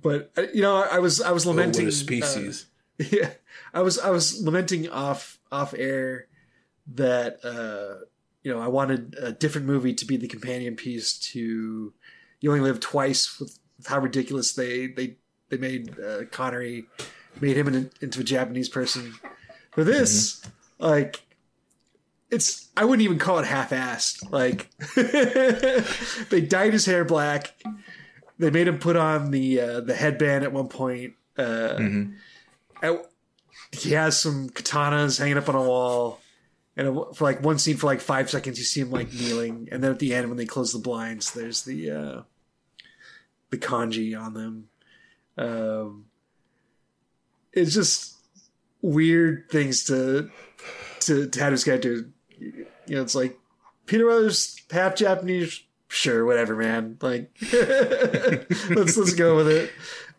[0.00, 2.66] but uh, you know I was I was Oh, lamenting uh, species!
[3.10, 3.30] yeah
[3.72, 6.26] i was i was lamenting off off air
[6.86, 8.04] that uh
[8.42, 11.92] you know i wanted a different movie to be the companion piece to
[12.40, 15.16] you only live twice with how ridiculous they they
[15.48, 16.84] they made uh, connery
[17.40, 19.14] made him an, into a japanese person.
[19.70, 20.42] For this
[20.82, 21.22] like
[22.30, 24.30] it's i wouldn't even call it half-assed.
[24.32, 24.68] Like
[26.30, 27.54] they dyed his hair black.
[28.38, 31.14] They made him put on the uh, the headband at one point.
[31.38, 31.76] Uh
[32.82, 33.06] at-
[33.70, 36.20] he has some katanas hanging up on a wall.
[36.76, 39.68] And for like one scene for like five seconds you see him like kneeling.
[39.70, 42.22] And then at the end when they close the blinds there's the uh
[43.50, 44.68] the kanji on them.
[45.38, 46.06] Um
[47.52, 48.16] it's just
[48.80, 50.30] weird things to
[51.06, 53.38] to, to guy do you know it's like
[53.86, 59.70] peter Weller's half japanese sure whatever man like let's let's go with it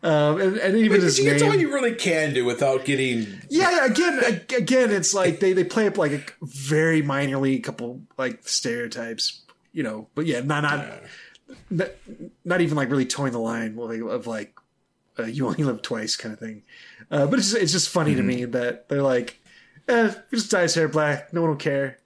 [0.04, 3.40] um and, and even his It's all you really can do without getting.
[3.48, 7.60] yeah, yeah, again, again, it's like they, they play up like a very minorly a
[7.60, 9.40] couple like stereotypes,
[9.72, 10.08] you know.
[10.14, 11.00] But yeah, not not
[11.70, 11.88] not,
[12.44, 14.54] not even like really towing the line of like
[15.18, 16.64] uh, you only live twice kind of thing.
[17.10, 19.40] Uh, but it's just, it's just funny to me that they're like,
[19.88, 21.98] eh, we just dye his hair black, no one will care.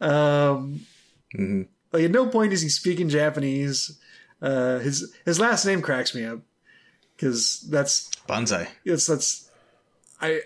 [0.00, 0.80] Um,
[1.92, 3.98] Like at no point is he speaking Japanese.
[4.42, 6.40] Uh, his his last name cracks me up
[7.16, 8.68] because that's Bonsai.
[8.84, 9.50] yes, that's
[10.20, 10.40] I.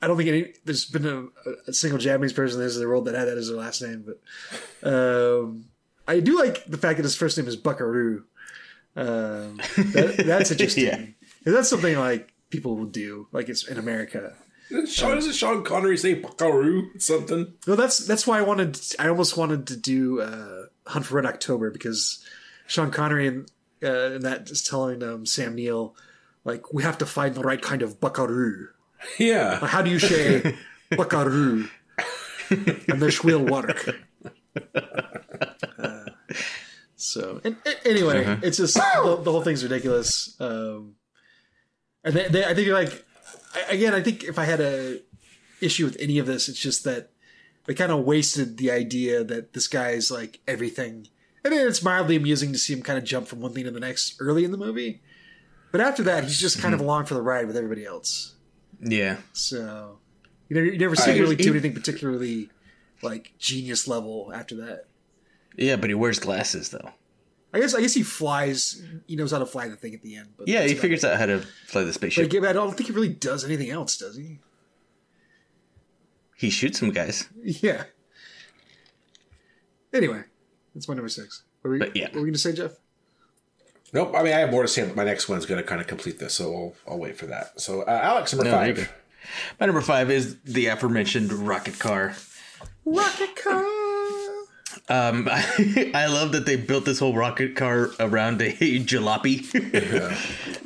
[0.00, 1.26] I don't think any, there's been a,
[1.68, 4.18] a single Japanese person in the world that had that as their last name, but
[4.90, 5.66] um,
[6.08, 8.24] I do like the fact that his first name is Buckaroo.
[8.96, 10.84] Um, that, that's interesting.
[10.86, 11.06] Yeah.
[11.52, 14.34] That's something like people will do, like it's in America.
[14.86, 17.52] Sean, doesn't Sean Connery say Buckaroo something?
[17.66, 18.78] Well, that's that's why I wanted.
[18.98, 22.24] I almost wanted to do uh, Hunt for Red October because
[22.66, 23.50] Sean Connery and
[23.82, 25.94] uh, and that is telling um, Sam Neill
[26.44, 28.68] like we have to find the right kind of Buckaroo.
[29.18, 29.58] Yeah.
[29.66, 30.56] How do you say
[30.96, 31.68] buckaroo?
[32.50, 33.88] and this will work.
[35.78, 36.04] Uh,
[36.96, 40.36] so, and, a- anyway, it's just the, the whole thing's ridiculous.
[40.40, 40.94] Um,
[42.04, 43.00] and they, they, I think like I-
[43.68, 45.00] again, I think if I had a
[45.60, 47.10] issue with any of this, it's just that
[47.66, 51.08] they kind of wasted the idea that this guy's like everything
[51.44, 53.70] And then it's mildly amusing to see him kind of jump from one thing to
[53.70, 55.02] the next early in the movie.
[55.72, 56.88] But after that, he's just kind of mm-hmm.
[56.88, 58.34] along for the ride with everybody else.
[58.80, 59.18] Yeah.
[59.32, 59.98] So
[60.48, 62.50] you never, you never see him I- really do anything particularly
[63.02, 64.86] like genius level after that.
[65.56, 66.90] Yeah, but he wears glasses though.
[67.52, 68.82] I guess I guess he flies.
[69.06, 70.30] He knows how to fly the thing at the end.
[70.38, 71.10] But Yeah, he figures it.
[71.12, 72.24] out how to fly the But spaceship.
[72.24, 74.38] again, I don't think he really does anything else, does he?
[76.36, 77.28] He shoots some guys.
[77.42, 77.84] Yeah.
[79.92, 80.22] Anyway,
[80.74, 81.44] that's my number six.
[81.60, 82.04] What were, we, But yeah.
[82.06, 82.72] what were we going to say, Jeff?
[83.92, 84.14] Nope.
[84.16, 85.86] I mean, I have more to say, but my next one's going to kind of
[85.86, 87.60] complete this, so I'll, I'll wait for that.
[87.60, 88.76] So, uh, Alex, number No, five.
[88.76, 88.84] go.
[89.60, 92.14] My number five is the aforementioned rocket car.
[92.86, 93.62] Rocket car.
[94.92, 98.52] Um, I, I love that they built this whole rocket car around a
[98.84, 99.42] jalopy,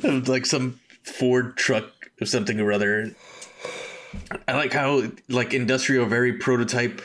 [0.03, 1.85] Of, like some Ford truck
[2.19, 3.15] or something or other.
[4.45, 7.01] I like how like industrial, very prototype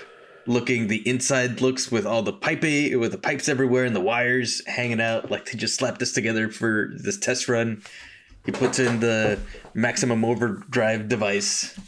[0.48, 0.88] looking.
[0.88, 5.00] The inside looks with all the piping, with the pipes everywhere and the wires hanging
[5.00, 5.30] out.
[5.30, 7.84] Like they just slapped this together for this test run.
[8.44, 9.38] He puts in the
[9.74, 11.78] maximum overdrive device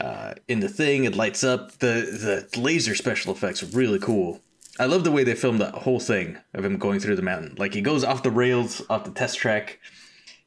[0.00, 1.04] uh, in the thing.
[1.04, 1.72] It lights up.
[1.78, 4.40] The the laser special effects are really cool.
[4.78, 7.54] I love the way they filmed that whole thing of him going through the mountain.
[7.58, 9.80] Like he goes off the rails, off the test track,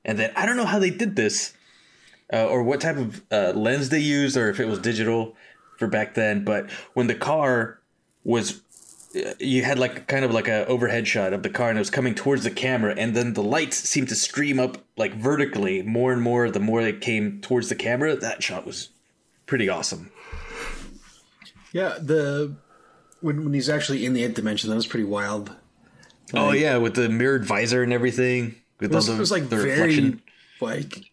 [0.05, 1.53] and then I don't know how they did this,
[2.31, 5.35] uh, or what type of uh, lens they used, or if it was digital
[5.77, 6.43] for back then.
[6.43, 7.79] But when the car
[8.23, 8.61] was
[9.15, 11.81] uh, you had like kind of like a overhead shot of the car and it
[11.81, 15.81] was coming towards the camera and then the lights seemed to stream up like vertically
[15.81, 18.89] more and more the more they came towards the camera that shot was
[19.49, 20.11] pretty awesome
[21.73, 22.55] Yeah, the
[23.21, 25.51] when when he's actually in the eighth dimension, that was pretty wild.
[26.33, 29.49] oh yeah with the mirrored visor and everything with It was, the, it was like
[29.49, 30.21] the very reflection
[30.61, 31.11] like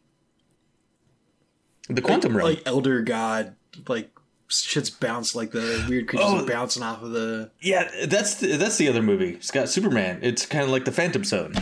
[1.88, 3.54] the quantum realm like elder god
[3.88, 4.10] like
[4.48, 6.42] shit's bounce like the weird creatures Oh.
[6.44, 10.20] are bouncing off of the yeah that's the, that's the other movie it's got superman
[10.22, 11.54] it's kind of like the phantom zone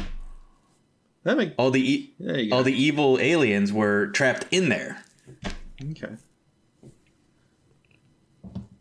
[1.22, 2.56] that make all the e- There you go.
[2.56, 5.02] all the evil aliens were trapped in there
[5.92, 6.16] okay.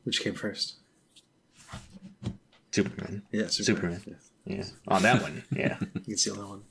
[0.03, 0.75] Which came first?
[2.71, 3.99] superman Yeah, Superman.
[3.99, 4.19] Superman.
[4.45, 6.63] yeah on that one yeah You can see the other one.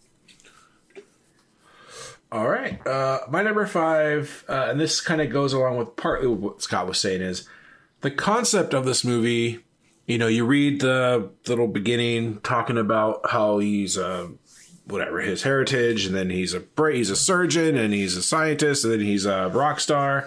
[2.33, 2.85] All right.
[2.87, 6.87] Uh, my number five, uh, and this kind of goes along with partly what Scott
[6.87, 7.47] was saying, is
[8.01, 9.61] the concept of this movie.
[10.07, 14.29] You know, you read the little beginning talking about how he's uh,
[14.87, 18.95] whatever his heritage, and then he's a he's a surgeon, and he's a scientist, and
[18.95, 20.27] then he's a rock star,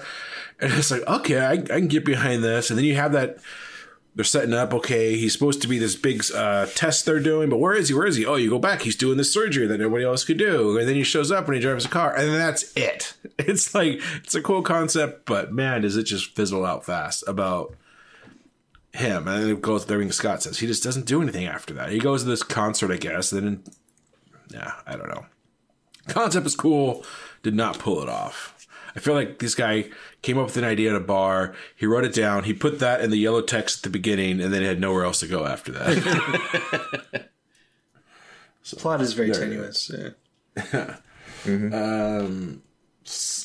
[0.60, 3.38] and it's like okay, I, I can get behind this, and then you have that
[4.16, 4.74] they're setting up.
[4.74, 7.94] Okay, he's supposed to be this big uh, test they're doing, but where is he?
[7.94, 8.26] Where is he?
[8.26, 8.82] Oh, you go back.
[8.82, 11.56] He's doing this surgery that nobody else could do, and then he shows up and
[11.56, 13.14] he drives a car, and then that's it.
[13.38, 17.76] It's like it's a cool concept, but man, does it just fizzle out fast about
[18.96, 19.28] him.
[19.28, 20.60] And then it goes everything Scott says.
[20.60, 21.92] He just doesn't do anything after that.
[21.92, 23.30] He goes to this concert, I guess.
[23.30, 23.64] Then,
[24.52, 25.26] yeah, I don't know.
[26.08, 27.06] Concept is cool.
[27.44, 28.55] Did not pull it off.
[28.96, 29.90] I feel like this guy
[30.22, 31.54] came up with an idea at a bar.
[31.76, 32.46] He wrote it down.
[32.46, 35.04] He put that in the yellow text at the beginning, and then he had nowhere
[35.04, 37.30] else to go after that.
[38.64, 39.92] so, Plot is very There it tenuous.
[39.92, 40.98] Yeah.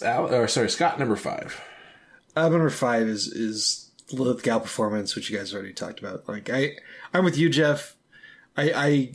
[0.02, 1.60] Al, or sorry, Scott number five.
[2.36, 6.28] Uh, number five is is Lithgow performance, which you guys already talked about.
[6.28, 6.76] Like I,
[7.12, 7.96] I'm with you, Jeff.
[8.56, 9.12] I, I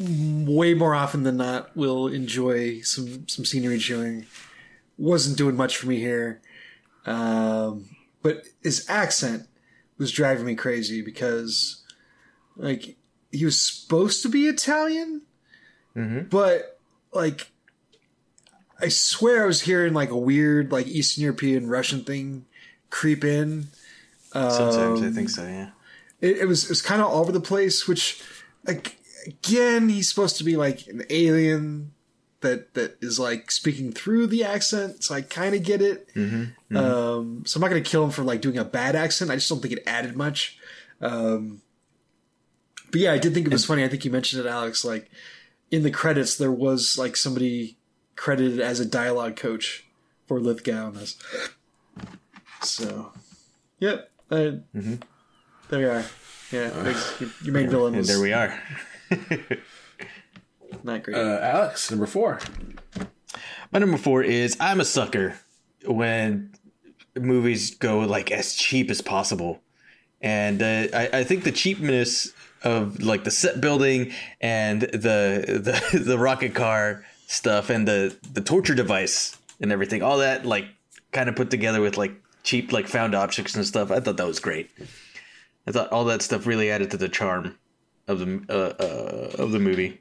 [0.00, 4.26] way more often than not will enjoy some some scenery chewing.
[4.98, 6.40] Wasn't doing much for me here,
[7.06, 7.88] um,
[8.22, 9.46] but his accent
[9.96, 11.82] was driving me crazy because,
[12.56, 12.96] like,
[13.30, 15.22] he was supposed to be Italian,
[16.30, 16.78] but
[17.12, 17.50] like
[18.80, 22.44] I swear I was hearing like a weird like Eastern European Russian thing
[22.90, 23.68] creep in.
[24.50, 25.70] sometimes i think so yeah
[26.20, 27.86] It, it was it was kind of all over the place.
[27.88, 28.22] Which
[28.66, 31.92] like, again, he's supposed to be like an alien
[32.40, 36.08] that that is like speaking through the accent, so I kind of get it.
[36.76, 39.30] Um, so I'm not gonna kill him for like doing a bad accent.
[39.30, 40.58] I just don't think it added much.
[41.00, 41.62] Um,
[42.90, 43.84] but yeah, I did think it was funny.
[43.84, 44.84] I think you mentioned it, Alex.
[44.84, 45.10] Like
[45.70, 47.76] in the credits, there was like somebody
[48.16, 49.84] credited as a dialogue coach
[50.26, 51.16] for Lithgow in this.
[52.62, 53.12] So,
[53.78, 54.10] yep.
[54.30, 56.04] Uh, There we are.
[56.50, 56.94] Yeah,
[57.42, 58.58] your main villain and there we are
[60.82, 61.16] not great.
[61.16, 62.40] Uh, Alex number four.
[63.72, 65.38] My number four is I'm a sucker
[65.84, 66.52] when
[67.14, 69.60] movies go like as cheap as possible,
[70.20, 75.98] and uh, I, I think the cheapness of like the set building and the the
[76.04, 80.66] the rocket car stuff and the the torture device and everything, all that like
[81.12, 83.90] kind of put together with like cheap like found objects and stuff.
[83.90, 84.70] I thought that was great.
[85.66, 87.56] I thought all that stuff really added to the charm
[88.06, 90.00] of the uh, uh, of the movie.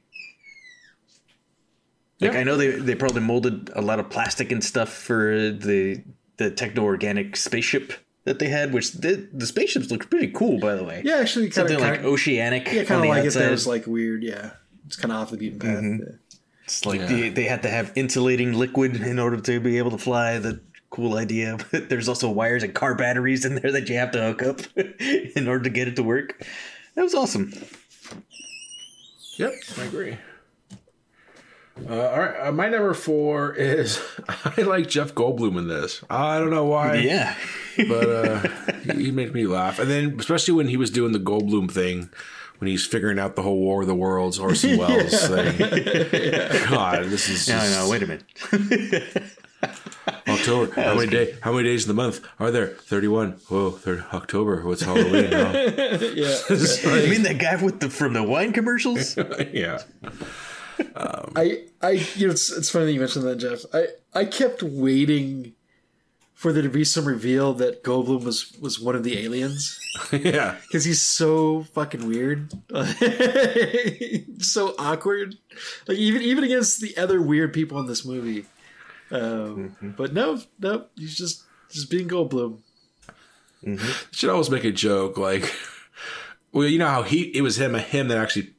[2.19, 2.39] Like Yeah.
[2.39, 6.03] I know they they probably molded a lot of plastic and stuff for the
[6.37, 7.93] the techno organic spaceship
[8.25, 11.01] that they had, which the, the spaceships look pretty cool, by the way.
[11.03, 12.65] Yeah, actually, kind something of like oceanic.
[12.71, 13.33] yeah, on kind of the like it.
[13.33, 14.23] That was like weird.
[14.23, 14.51] Yeah,
[14.85, 15.83] it's kind of off the beaten path.
[15.83, 16.15] Mm-hmm.
[16.65, 19.97] It's like they, they had to have insulating liquid in order to be able to
[19.97, 20.37] fly.
[20.39, 21.57] The cool idea.
[21.71, 24.61] But there's also wires and car batteries in there that you have to hook up
[24.75, 26.45] in order to get it to work.
[26.95, 27.53] That was awesome.
[29.37, 30.17] Yep, I agree.
[31.89, 34.01] Uh, all right, uh, my number four is
[34.57, 36.03] I like Jeff Goldblum in this.
[36.09, 36.95] I don't know why.
[36.95, 37.35] Yeah.
[37.87, 38.39] but uh,
[38.95, 39.79] he, he made me laugh.
[39.79, 42.09] And then, especially when he was doing the Goldblum thing,
[42.57, 45.57] when he's figuring out the whole War of the Worlds, Orson Welles thing.
[46.69, 49.23] God, this is No, just no, wait a minute.
[50.27, 50.71] October.
[50.81, 51.35] How many day?
[51.41, 52.67] How many days in the month are there?
[52.67, 53.33] Thirty-one.
[53.49, 54.63] Whoa, third October.
[54.65, 55.33] What's Halloween?
[55.33, 55.51] Oh.
[55.55, 59.17] It's You mean that guy with the from the wine commercials?
[59.51, 59.81] yeah.
[60.95, 63.61] Um, I, I, you know, it's, it's funny that you mentioned that, Jeff.
[63.73, 65.53] I, I kept waiting
[66.33, 69.79] for there to be some reveal that Goldblum was was one of the aliens
[70.11, 70.55] Yeah.
[70.61, 72.51] because he's so fucking weird,
[74.43, 75.35] so awkward.
[75.87, 78.45] Like even even against the other weird people in this movie.
[79.09, 79.21] Um,
[79.81, 79.89] mm-hmm.
[79.91, 82.59] But no, no, he's just just being Goldblum.
[83.65, 83.91] Mm-hmm.
[84.11, 85.51] should always make a joke like
[86.51, 88.53] well you know how he it was him a him that actually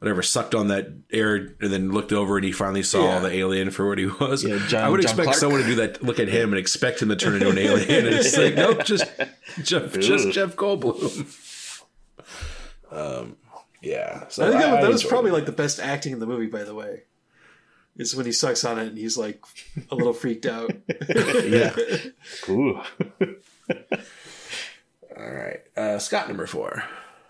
[0.00, 3.18] whatever sucked on that air and then looked over and he finally saw Yeah.
[3.20, 5.36] the alien for what he was Yeah, John- i would John expect Clark.
[5.38, 8.06] someone to do that look at him and expect him to turn into an alien
[8.06, 9.04] and it's like nope just
[9.62, 11.26] jeff just jeff goldblum
[12.90, 13.36] um
[13.82, 15.34] yeah so I think that, I was probably it.
[15.34, 16.46] like the best acting in the movie.
[16.48, 17.02] By the way,
[17.96, 19.42] is when he sucks on it and he's like
[19.90, 20.70] a little freaked out.
[21.44, 21.74] yeah.
[22.42, 22.82] Cool.
[25.16, 26.82] all right uh scott number four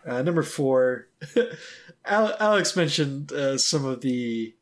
[0.07, 1.45] Uh, number four, Al-
[2.11, 4.55] Alex mentioned uh, some of the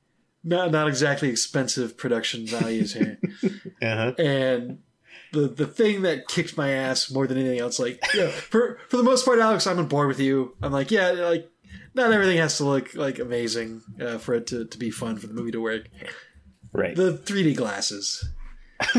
[0.45, 3.19] not not exactly expensive production values here,
[3.83, 4.13] Uh-huh.
[4.19, 4.79] and
[5.33, 8.97] the the thing that kicked my ass more than anything else, like yeah, for for
[8.97, 10.57] the most part, Alex, I'm on board with you.
[10.63, 11.51] I'm like, yeah, like
[11.95, 15.27] not everything has to look like amazing uh, for it to, to be fun for
[15.27, 15.89] the movie to work.
[16.73, 16.95] Right.
[16.95, 18.29] The 3D glasses,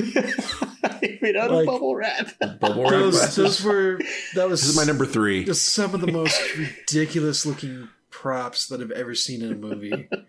[1.21, 2.27] made out like- of bubble wrap.
[2.59, 3.99] Bubble wrap those those were
[4.35, 7.87] that was this is my number three just some of the most ridiculous looking
[8.19, 10.09] props that I've ever seen in a movie.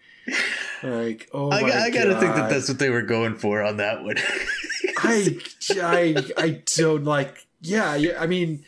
[0.83, 3.79] Like, oh I, my I gotta think that that's what they were going for on
[3.79, 4.17] that one.
[4.99, 5.37] I,
[5.73, 7.47] I, I don't like.
[7.61, 8.65] Yeah, yeah, I mean,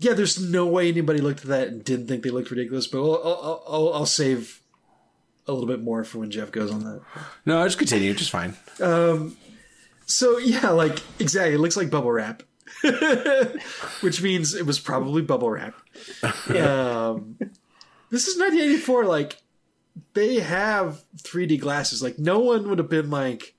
[0.00, 0.14] yeah.
[0.14, 2.88] There's no way anybody looked at that and didn't think they looked ridiculous.
[2.88, 4.62] But I'll, I'll, I'll, I'll save
[5.46, 7.02] a little bit more for when Jeff goes on that.
[7.46, 9.36] no I'll just continue just fine Um.
[10.06, 12.42] So yeah, like exactly, it looks like bubble wrap,
[14.00, 15.74] which means it was probably bubble wrap.
[16.50, 17.36] um,
[18.14, 19.04] this is 1984.
[19.06, 19.42] Like
[20.14, 22.02] they have 3D glasses.
[22.02, 23.54] Like no one would have been like,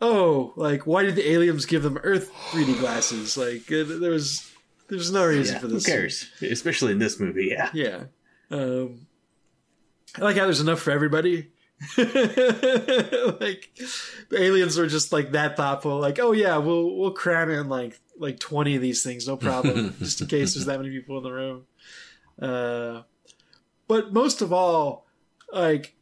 [0.00, 3.36] oh, like why did the aliens give them Earth 3D glasses?
[3.36, 4.50] Like uh, there was
[4.88, 5.86] there's no reason Yeah, for this.
[5.86, 6.30] who cares?
[6.42, 7.70] Especially in this movie, yeah.
[7.72, 8.04] Yeah.
[8.50, 9.06] Um,
[10.18, 11.50] I like how there's enough for everybody.
[11.96, 13.70] like
[14.28, 15.98] the aliens were just like that thoughtful.
[15.98, 19.94] Like, oh yeah, we'll we'll cram in like like twenty of these things, no problem,
[19.98, 21.64] just in case there's that many people in the room.
[22.40, 23.02] Uh,
[23.90, 25.04] but most of all,
[25.52, 25.96] like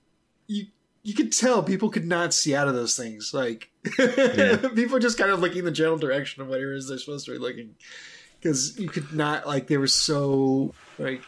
[0.47, 0.67] you
[1.03, 3.33] you could tell people could not see out of those things.
[3.33, 6.89] Like people are just kind of looking in the general direction of whatever it is
[6.91, 7.77] they're supposed to be looking.
[8.39, 11.23] Because you could not like they were so like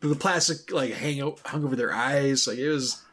[0.00, 3.04] the plastic like hang out, hung over their eyes like it was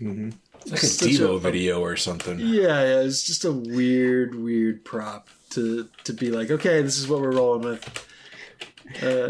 [0.00, 0.30] mm-hmm.
[0.62, 2.38] it's like a devo a- video or something.
[2.38, 7.06] Yeah yeah it's just a weird weird prop to to be like okay this is
[7.06, 8.08] what we're rolling with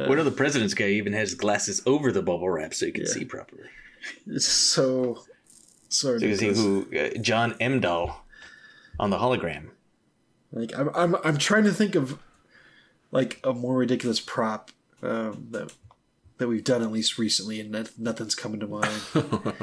[0.09, 3.07] One of the president's guy even has glasses over the bubble wrap so you can
[3.07, 3.63] see properly.
[4.27, 5.23] it's so
[5.89, 8.17] so So you can see who uh, John Emdall
[8.99, 9.71] on the hologram.
[10.53, 12.19] like I'm, I'm i'm trying to think of
[13.11, 14.71] like a more ridiculous prop
[15.03, 15.73] um that
[16.39, 19.01] that we've done at least recently and that, nothing's coming to mind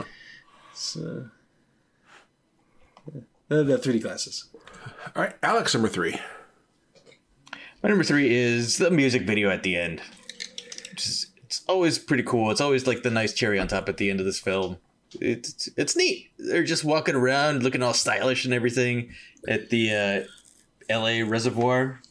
[0.74, 1.28] so
[3.14, 3.22] yeah.
[3.50, 4.46] Uh, the 3d glasses
[5.16, 6.20] all right alex number three
[7.84, 10.02] My number three is the music video at the end.
[10.92, 12.52] Which is, it's always pretty cool.
[12.52, 14.78] It's always like the nice cherry on top at the end of this film.
[15.20, 16.32] It's it's neat.
[16.38, 19.12] They're just walking around looking all stylish and everything
[19.48, 20.24] at the uh,
[20.90, 21.24] L.A.
[21.24, 22.02] Reservoir.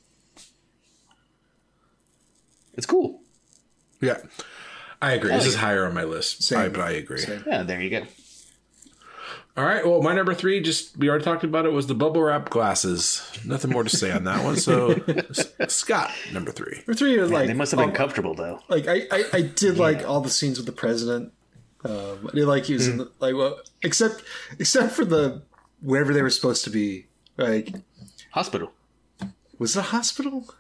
[2.75, 3.21] It's cool.
[4.01, 4.19] yeah
[5.03, 6.59] i agree this is higher on my list Same.
[6.59, 7.43] I, but i agree Same.
[7.47, 8.07] Yeah, there you go.
[9.61, 9.87] All right.
[9.87, 13.21] Well, my number three, just we already talked about it, was the bubble wrap glasses.
[13.45, 14.57] Nothing more to say on that one.
[14.57, 14.95] So,
[15.69, 16.77] Scott, number three.
[16.79, 18.61] Number three was like they must have been all- comfortable though.
[18.71, 21.35] like I, I, I did like all the scenes with the president.
[21.85, 24.23] Um, I did like he was in the, like well, except
[24.59, 25.43] except for the
[25.83, 27.09] wherever they were supposed to be.
[27.37, 27.75] Like,
[28.31, 28.73] Hospital.
[29.59, 30.55] was it a hospital?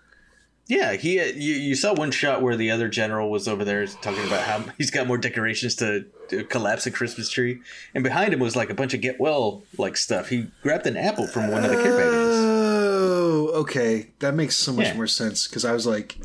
[0.71, 1.19] Yeah, he.
[1.21, 4.43] uh, You, you saw one shot where the other general was over there talking about
[4.47, 7.61] how he's got more decorations to, to collapse a Christmas tree,
[7.95, 10.29] and behind him was like a bunch of get well like stuff.
[10.29, 12.37] He grabbed an apple from one of the care packages.
[12.37, 14.95] Oh, okay, that makes so much Yeah.
[14.97, 16.17] more sense because I was like,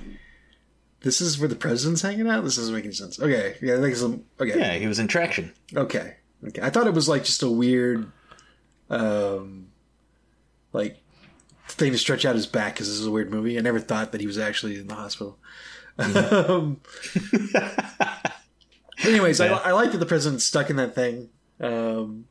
[1.02, 3.20] "This is where the president's hanging out." This doesn't make any sense.
[3.20, 4.24] Okay, yeah, that makes some.
[4.40, 5.54] Okay, Yeah, he was in traction.
[5.76, 6.16] Okay.
[6.48, 6.62] Okay.
[6.62, 8.12] I thought it was like just a weird,
[8.92, 9.68] um,
[10.74, 10.98] like
[11.76, 13.58] thing to stretch out his back because this is a weird movie.
[13.58, 15.38] I never thought that he was actually in the hospital.
[15.98, 16.82] um,
[19.04, 21.30] anyways, I, I like that the president's stuck in that thing.
[21.60, 22.26] Um,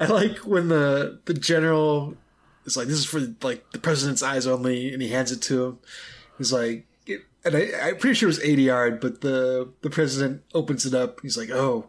[0.00, 2.16] I like when the the general
[2.64, 5.64] is like, "This is for like the president's eyes only," and he hands it to
[5.64, 5.78] him.
[6.38, 6.86] He's like,
[7.44, 10.94] and I, I'm pretty sure it was 80 yard, but the the president opens it
[10.94, 11.20] up.
[11.20, 11.88] He's like, "Oh,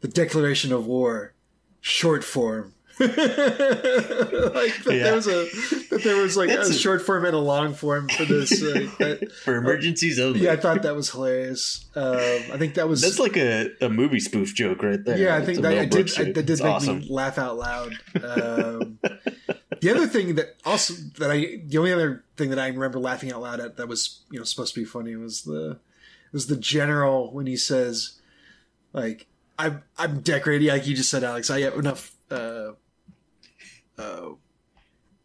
[0.00, 1.34] the Declaration of War,
[1.80, 5.02] short form." like that Yeah.
[5.04, 5.44] there was a
[5.90, 8.62] that there was like a That's a- short form and a long form for this.
[8.62, 10.40] Uh, that, For emergencies only.
[10.40, 11.86] yeah, I thought that was hilarious.
[11.94, 12.16] Um,
[12.52, 15.18] I think that was That's like a, a movie spoof joke right there.
[15.18, 16.10] yeah, I think that, I did.
[16.18, 16.98] I, that did It's make awesome.
[17.00, 17.94] me laugh out loud.
[18.22, 18.98] Um,
[19.80, 23.32] the other thing that also that I the only other thing that I remember laughing
[23.32, 25.78] out loud at that was you know supposed to be funny was the
[26.32, 28.20] was the general when he says
[28.92, 29.26] like
[29.58, 32.70] I'm I'm decorated like you just said Alex I have enough uh,
[33.98, 34.30] uh,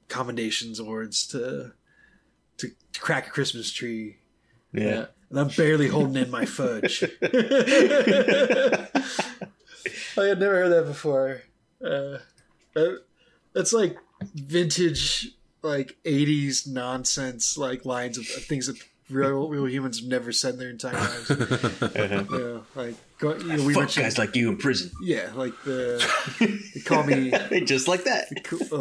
[0.08, 1.74] commendations awards to
[2.58, 4.18] to crack a Christmas tree
[4.74, 5.06] Yeah.
[5.30, 7.04] and I'm barely holding in my fudge.
[10.18, 11.42] I had never heard that before.
[11.84, 12.18] Uh,
[12.74, 13.04] that-
[13.54, 13.98] that's like
[14.36, 15.30] vintage,
[15.64, 18.78] like '80s nonsense, like lines of, of things that
[19.10, 21.32] real real humans have never said in their entire lives.
[21.96, 24.92] yeah, like you know, we Fuck guys like you in prison.
[25.02, 26.00] yeah, like the
[26.76, 27.32] they called me,
[27.66, 28.26] Just like that.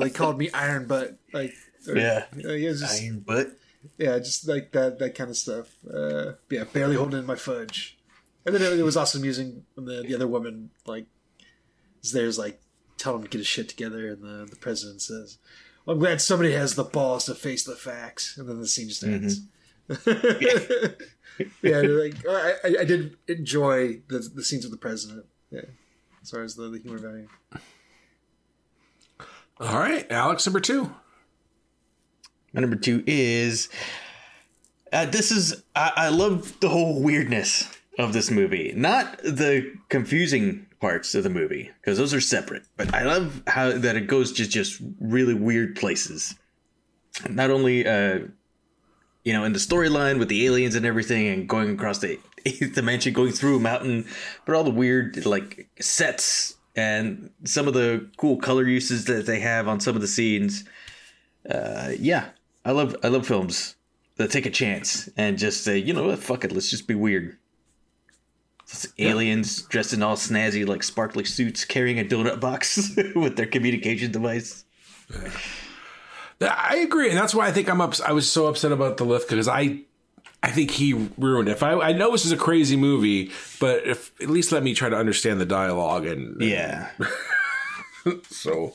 [0.00, 1.54] they called me Iron Butt, like
[1.88, 2.24] or- Yeah.
[2.36, 3.48] it was just Iron butt.
[3.98, 5.68] yeah, just like that that kind of stuff.
[5.92, 7.98] Uh, yeah, barely holding in my fudge.
[8.46, 11.06] And then it, it was also amusing when the, the other woman like
[12.02, 12.60] is there's like
[12.96, 15.38] tell him to get his shit together, and the the president says,
[15.84, 18.88] well, "I'm glad somebody has the balls to face the facts." And then the scene
[18.88, 19.40] just ends.
[20.06, 20.88] yeah,
[21.62, 25.26] like I, I, I did enjoy the the scenes with the president.
[25.50, 25.62] Yeah,
[26.22, 27.28] as far as the, the humor value.
[29.60, 30.94] All right, Alex, number two.
[32.52, 33.68] My number two is
[34.92, 37.68] uh, this is I, I love the whole weirdness
[37.98, 42.62] of this movie, not the confusing parts of the movie because those are separate.
[42.76, 46.36] But I love how that it goes to just really weird places.
[47.28, 48.20] Not only uh,
[49.24, 52.74] you know in the storyline with the aliens and everything, and going across the eighth
[52.74, 54.06] dimension, going through a mountain,
[54.44, 59.40] but all the weird like sets and some of the cool color uses that they
[59.40, 60.64] have on some of the scenes
[61.48, 62.26] uh, yeah,
[62.64, 63.76] I love I love films
[64.16, 66.94] that take a chance and just say, you know what, fuck it, let's just be
[66.94, 67.38] weird.
[68.64, 73.46] It's aliens dressed in all snazzy, like sparkly suits, carrying a donut box with their
[73.46, 74.64] communication device.
[76.40, 77.94] I agree, and that's why I think I'm up.
[78.06, 79.80] I was so upset about the lift because I,
[80.42, 81.52] I think he ruined it.
[81.52, 84.74] If I, I know this is a crazy movie, but if at least let me
[84.74, 86.90] try to understand the dialogue and Yeah,
[88.30, 88.74] so.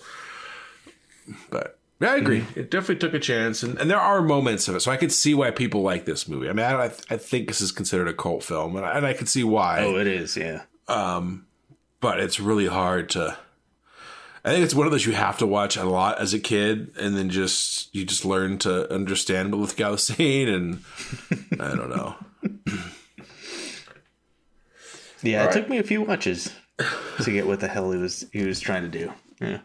[1.50, 2.46] But yeah, I agree.
[2.56, 5.12] It definitely took a chance, and, and there are moments of it, so I could
[5.12, 6.50] see why people like this movie.
[6.50, 9.14] I mean, I, I think this is considered a cult film, and I, and I
[9.14, 9.80] can see why.
[9.86, 10.36] oh, it is.
[10.36, 11.48] Yeah, Um,
[12.02, 13.38] but it's really hard to
[14.46, 16.94] I think it's one of those you have to watch a lot as a kid
[17.00, 20.84] and then just you just learn to understand what the guy was saying and
[21.62, 22.16] I don't know.
[25.22, 25.40] yeah.
[25.40, 25.54] All it right.
[25.54, 26.54] took me a few watches
[27.22, 29.14] to get what the hell he was he was trying to do.
[29.40, 29.60] Yeah.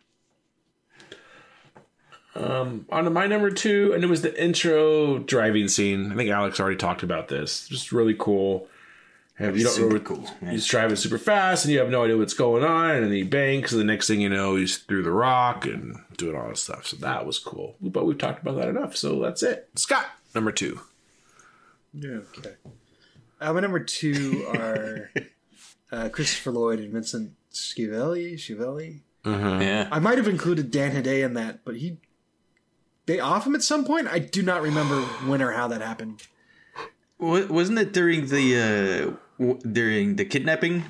[2.34, 6.12] Um, on to my number two, and it was the intro driving scene.
[6.12, 7.66] I think Alex already talked about this.
[7.66, 8.68] Just really cool.
[9.38, 10.50] Have you don't Super know cool, yeah.
[10.50, 13.22] He's driving super fast, and you have no idea what's going on, and then he
[13.22, 16.64] banks, and the next thing you know, he's through the rock and doing all this
[16.64, 16.86] stuff.
[16.86, 17.76] So that was cool.
[17.80, 19.68] But we've talked about that enough, so that's it.
[19.76, 20.80] Scott, number two.
[21.94, 22.18] Yeah.
[22.38, 22.54] Okay.
[23.40, 25.10] Uh, my number two are
[25.92, 28.34] uh, Christopher Lloyd and Vincent Schiavelli.
[28.34, 29.00] Schiavelli.
[29.24, 29.88] Yeah.
[29.92, 31.98] I might have included Dan Hedaya in that, but he
[33.06, 34.08] they off him at some point.
[34.08, 36.26] I do not remember when or how that happened.
[37.18, 40.84] Wasn't it during the uh, w- during the kidnapping?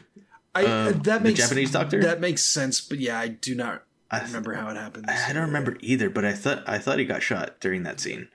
[0.55, 2.03] I Uh, that the makes Japanese doctor?
[2.03, 5.07] That makes sense, but yeah, I do not I don't remember how it happened.
[5.09, 8.29] I don't remember either, but I thought I thought he got shot during that scene.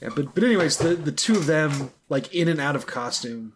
[0.00, 3.54] Yeah, but but anyways, the the two of them like in and out of costume.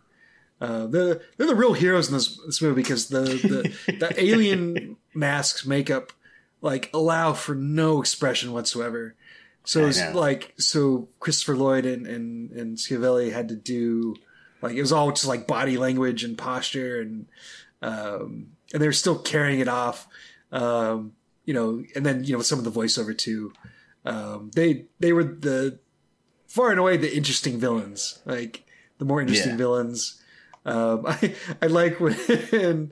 [0.60, 4.96] Uh, they're they're the real heroes in this this movie because the the, the alien
[5.12, 6.12] masks makeup
[6.62, 9.14] like allow for no expression whatsoever.
[9.64, 14.14] So it's like so Christopher Lloyd and and and Schiavelli had to do
[14.66, 17.26] like it was all just like body language and posture and
[17.82, 20.06] um and they're still carrying it off.
[20.52, 21.12] Um,
[21.44, 23.52] you know, and then you know some of the voiceover too.
[24.04, 25.78] Um, they they were the
[26.48, 28.64] far and away the interesting villains, like
[28.98, 29.56] the more interesting Yeah.
[29.58, 30.20] villains.
[30.64, 32.90] Um, I I like when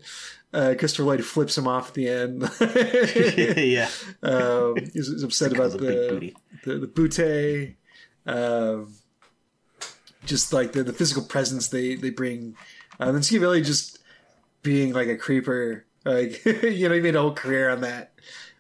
[0.53, 2.43] uh, Christopher Lloyd flips him off at the end.
[3.57, 3.89] yeah,
[4.23, 6.37] um, he's, he's upset about the booty.
[6.65, 7.77] the, the butte.
[8.27, 8.95] Um,
[10.25, 12.57] just like the, the physical presence they they bring.
[13.01, 13.99] Um, and Schiavelli just
[14.63, 18.13] being like a creeper, like you know, he made a whole career on that.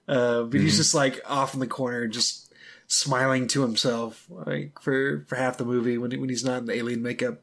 [0.06, 2.52] Uh, but he's just like off in the corner, just
[2.86, 6.76] smiling to himself, like for for half the movie when when he's not in the
[6.76, 7.42] alien makeup.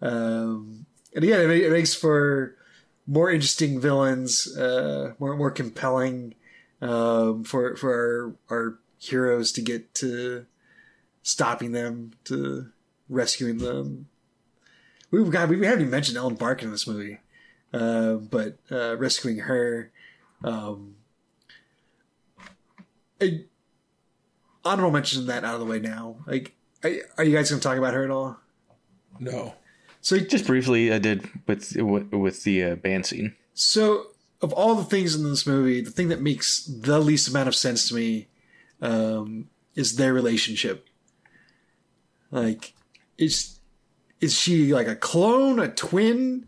[0.00, 2.56] Um, and again, it, it makes for
[3.06, 6.34] more interesting villains, uh, more more compelling
[6.80, 10.46] um, for for our, our heroes to get to
[11.22, 12.70] stopping them, to
[13.08, 14.08] rescuing them.
[15.10, 17.18] We've got we haven't even mentioned Ellen Barkin in this movie,
[17.72, 19.90] uh, but uh, rescuing her.
[20.44, 20.96] Um,
[23.20, 23.44] a,
[24.64, 26.16] honorable mention that out of the way now.
[26.26, 26.54] Like,
[26.84, 28.38] are, are you guys going to talk about her at all?
[29.18, 29.54] No.
[30.00, 33.34] So just briefly, I did with with the uh, band scene.
[33.54, 34.08] So,
[34.40, 37.56] of all the things in this movie, the thing that makes the least amount of
[37.56, 38.28] sense to me
[38.80, 40.86] um, is their relationship.
[42.30, 42.74] Like,
[43.18, 43.58] is
[44.20, 46.46] is she like a clone, a twin?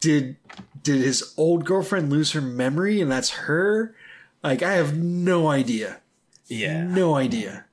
[0.00, 0.36] Did
[0.82, 3.94] did his old girlfriend lose her memory, and that's her?
[4.42, 6.00] Like, I have no idea.
[6.48, 7.66] Yeah, No idea.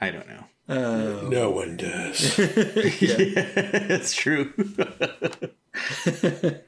[0.00, 1.28] I don't know.
[1.28, 2.36] No one does.
[2.36, 4.52] That's true.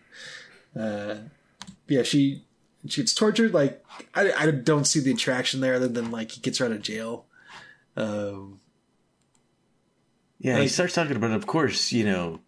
[1.89, 2.45] Yeah, she
[2.89, 3.55] she gets tortured.
[3.55, 6.73] Like, I, I don't see the attraction there, other than like he gets her out
[6.73, 7.27] of jail.
[7.97, 8.61] Um,
[10.39, 12.41] Yeah, he starts talking about, of course, you know.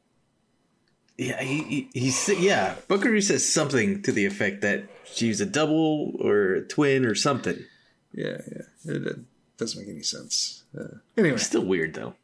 [1.17, 2.77] Yeah, he, he he's yeah.
[2.87, 7.65] Buckaroo says something to the effect that she's a double or a twin or something.
[8.13, 8.63] yeah, yeah,
[8.95, 9.19] it, it
[9.57, 10.63] doesn't make any sense.
[10.79, 12.15] Uh, anyway, Still weird though.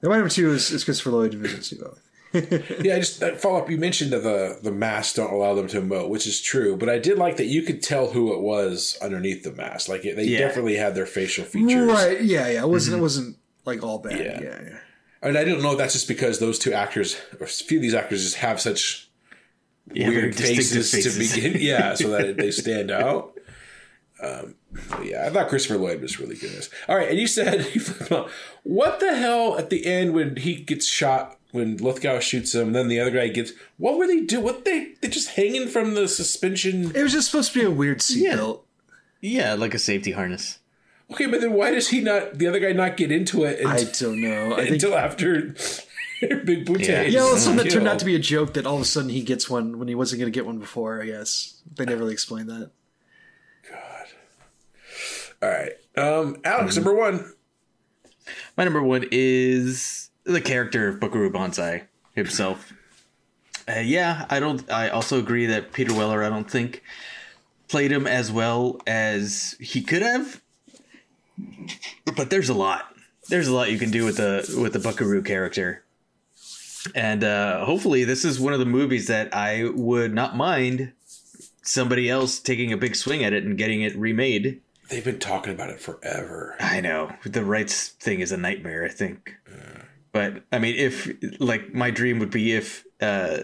[0.00, 1.98] The my number two is, is Christopher Lloyd and Vincent Schiavelli.
[2.84, 3.68] yeah, just that follow up.
[3.68, 6.76] You mentioned that the the masks don't allow them to emote, which is true.
[6.76, 9.88] But I did like that you could tell who it was underneath the mask.
[9.88, 10.38] Like they Yeah.
[10.38, 11.88] definitely had their facial features.
[11.90, 12.22] Right?
[12.22, 12.62] Yeah, yeah.
[12.62, 12.98] It wasn't.
[12.98, 14.18] It wasn't like all bad.
[14.18, 14.40] Yeah.
[14.40, 14.78] Yeah, yeah.
[15.22, 17.82] And I don't know if that's just because those two actors, or a few of
[17.82, 19.08] these actors, just have such
[19.92, 21.60] Yeah, weird distinctive faces, to begin.
[21.62, 23.38] Yeah, so that they stand out.
[24.20, 24.54] Um,
[25.02, 26.50] yeah, I thought Christopher Lloyd was really good.
[26.50, 26.70] in this.
[26.88, 27.62] All right, and you said
[28.62, 32.88] what the hell at the end when he gets shot when Lithgow shoots him, then
[32.88, 33.52] the other guy gets.
[33.76, 34.40] What were they do?
[34.40, 36.94] What they they just hanging from the suspension?
[36.96, 38.62] It was just supposed to be a weird seatbelt.
[39.20, 40.58] Yeah, like a safety harness.
[41.12, 42.38] Okay, but then why does he not?
[42.38, 44.52] The other guy not get into it I until, don't know.
[44.54, 44.70] I think.
[44.74, 45.54] until after
[46.20, 46.84] Big Booty?
[46.84, 47.02] Yeah.
[47.02, 49.10] Yeah, well, something that turned out to be a joke that all of a sudden
[49.10, 51.02] he gets one when he wasn't going to get one before.
[51.02, 52.70] I guess they never really explained that.
[53.70, 54.06] God.
[55.42, 56.84] All right, um, Alex, Mm-hmm.
[56.84, 57.32] number one.
[58.56, 61.84] My number one is the character of Buckaroo Banzai
[62.14, 62.72] himself.
[63.68, 64.70] Uh, yeah, I don't.
[64.70, 66.22] I also agree that Peter Weller.
[66.22, 66.82] I don't think
[67.68, 70.41] played him as well as he could have.
[72.16, 72.94] But there's a lot.
[73.28, 75.84] There's a lot you can do with the with the Buckaroo character,
[76.94, 80.92] and uh, hopefully this is one of the movies that I would not mind
[81.62, 84.60] somebody else taking a big swing at it and getting it remade.
[84.90, 86.56] They've been talking about it forever.
[86.60, 88.84] I know the rights thing is a nightmare.
[88.84, 89.36] I think,
[90.10, 93.38] but I mean, if like my dream would be if uh,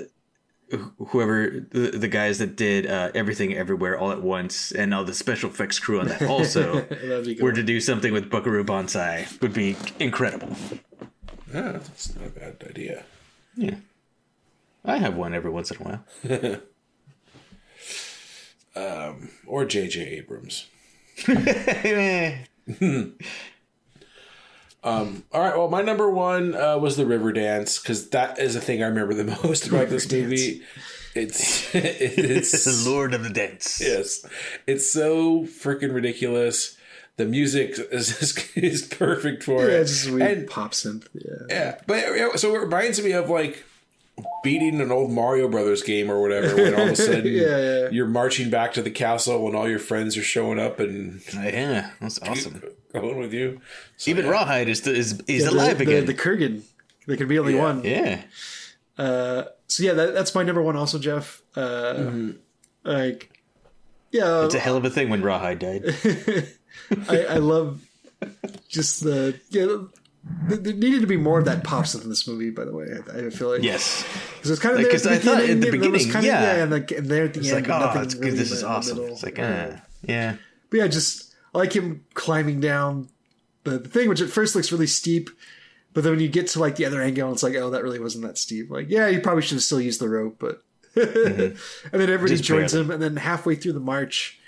[1.09, 5.15] whoever the, the guys that did uh, everything everywhere all at once and all the
[5.15, 7.43] special effects crew on that also That'd be good.
[7.43, 10.55] were to do something with Buckaroo Banzai would be incredible.
[11.53, 13.05] Yeah, that's not a bad idea.
[13.57, 13.77] Yeah,
[14.85, 16.61] I have one every once in a while.
[19.47, 20.01] Or J.J.
[20.19, 20.67] Abrams.
[24.89, 25.57] Um, all right.
[25.57, 28.87] Well, my number one uh, was the River Dance because that is the thing I
[28.87, 30.63] remember the most about this River movie.
[31.15, 33.81] It's it's the Lord of the Dance.
[33.81, 34.25] yes,
[34.67, 36.77] it's so freaking ridiculous.
[37.17, 39.81] The music is is perfect for Yeah, it.
[39.81, 41.07] it's just weird And- pop synth.
[41.15, 41.33] Yeah.
[41.49, 43.65] yeah, but yeah, so it reminds me of like
[44.45, 46.55] beating an old Mario Brothers game or whatever.
[46.55, 47.89] When all of a sudden Yeah, yeah.
[47.91, 51.91] you're marching back to the castle when all your friends are showing up and Yeah,
[52.01, 52.63] that's awesome.
[52.93, 53.61] Going with you.
[53.97, 54.31] So, Even yeah.
[54.33, 56.07] Rawhide is is, is Yeah, alive the, again.
[56.07, 56.63] The, the Kurgan.
[57.07, 57.63] There could be only Yeah.
[57.63, 57.85] one.
[57.85, 58.23] yeah,
[58.99, 60.77] Uh, so yeah, that, that's my number one.
[60.77, 61.43] Also, Jeff.
[61.57, 62.11] Uh,
[62.85, 63.31] Like,
[64.13, 65.85] yeah, it's a hell of a thing when Rawhide died.
[67.09, 67.83] I, I love
[68.69, 69.67] just the yeah.
[70.49, 72.51] There needed to be more of that pop stuff in this movie.
[72.51, 74.05] By the way, I, I feel like yes,
[74.37, 76.63] because it's kind of Like, I thought at the there was beginning, kind of- yeah.
[76.63, 78.25] and, like, and there at the it's end, like oh, nothing it's good.
[78.25, 78.99] really This is the- in the awesome.
[79.05, 79.71] It's like uh,
[80.03, 80.37] yeah,
[80.71, 81.28] But yeah, just
[81.59, 83.09] I like him climbing down
[83.65, 85.29] the, the thing, which at first looks really steep,
[85.93, 87.99] but then when you get to like the other angle, it's like, oh, that really
[87.99, 88.71] wasn't that steep.
[88.71, 90.63] Like, yeah, you probably should have still used the rope, but
[90.95, 91.57] and
[91.93, 94.39] then everybody Just joins him, and then halfway through the march,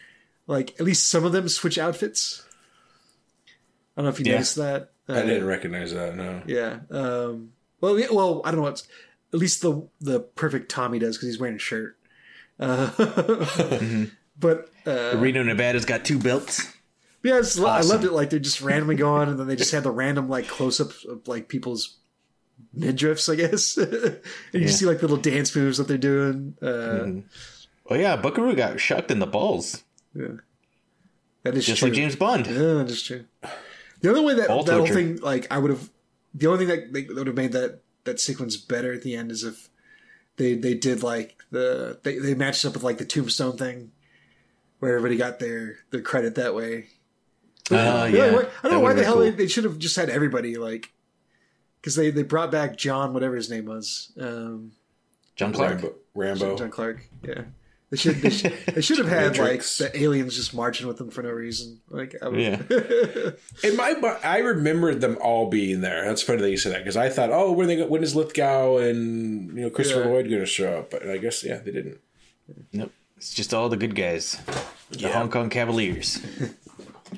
[0.47, 2.45] like at least some of them switch outfits.
[3.97, 4.33] I don't know if you Yeah.
[4.35, 4.93] noticed that.
[5.09, 6.17] I Uh, didn't recognize that.
[6.17, 6.43] No.
[6.47, 6.79] Yeah.
[6.91, 8.69] Um, well, yeah, well, I don't know.
[8.69, 8.87] It's,
[9.33, 11.97] at least the the perfect Tommy does because he's wearing a shirt.
[12.59, 14.07] Uh,
[14.41, 16.67] But uh, Reno, Nevada's got two belts.
[17.23, 18.13] Yeah, it's, I loved it.
[18.13, 20.81] Like they just randomly go on, and then they just had the random like close
[20.81, 21.97] ups of like people's
[22.77, 23.77] midriffs, I guess.
[23.79, 24.21] and
[24.55, 24.69] you Yeah.
[24.69, 26.55] see like little dance moves that they're doing.
[26.63, 27.23] Uh,
[27.93, 29.83] Oh yeah, Buckaroo got shucked in the balls,
[30.15, 30.29] Yeah,
[31.43, 31.89] That is just true.
[31.89, 32.47] like James Bond.
[32.47, 33.25] Yeah, that is true.
[34.01, 35.91] The only way that Ball that whole thing, like, I would have,
[36.33, 39.17] the only thing that, they, that would have made that that sequence better at the
[39.17, 39.69] end is if
[40.37, 43.91] they they did like the they they matched up with like the tombstone thing,
[44.79, 46.87] where everybody got their their credit that way.
[47.71, 49.23] Oh Yeah, yeah, why- I don't know why the hell cool.
[49.25, 50.93] they, they should have just had everybody like,
[51.81, 54.73] because they they brought back John whatever his name was, um,
[55.37, 55.73] John Clark.
[55.83, 55.95] Rambo.
[56.15, 56.57] Rambo.
[56.59, 57.07] John Clark.
[57.23, 57.43] Yeah,
[57.91, 61.11] they should they should, they should have had like the aliens just marching with them
[61.11, 61.81] for no reason.
[61.89, 62.61] Like, I would, Yeah.
[63.65, 63.95] In my,
[64.25, 66.05] I remembered them all being there.
[66.05, 68.79] That's funny that you said that because I thought, oh, when they when is Lithgow
[68.79, 70.07] and you know Christopher Yeah.
[70.09, 70.91] Lloyd going to show up?
[70.91, 71.99] But I guess yeah, they didn't.
[72.73, 74.37] Nope, it's just all the good guys,
[74.91, 75.13] the Yeah.
[75.13, 76.19] Hong Kong Cavaliers.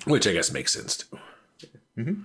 [0.04, 1.18] Which I guess makes sense too.
[1.98, 2.22] Mm-hmm.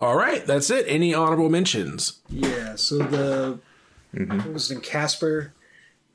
[0.00, 0.86] All right, that's it.
[0.88, 2.20] Any honorable mentions?
[2.28, 3.60] Yeah, so the
[4.14, 4.38] mm-hmm.
[4.38, 5.54] what was it in Casper,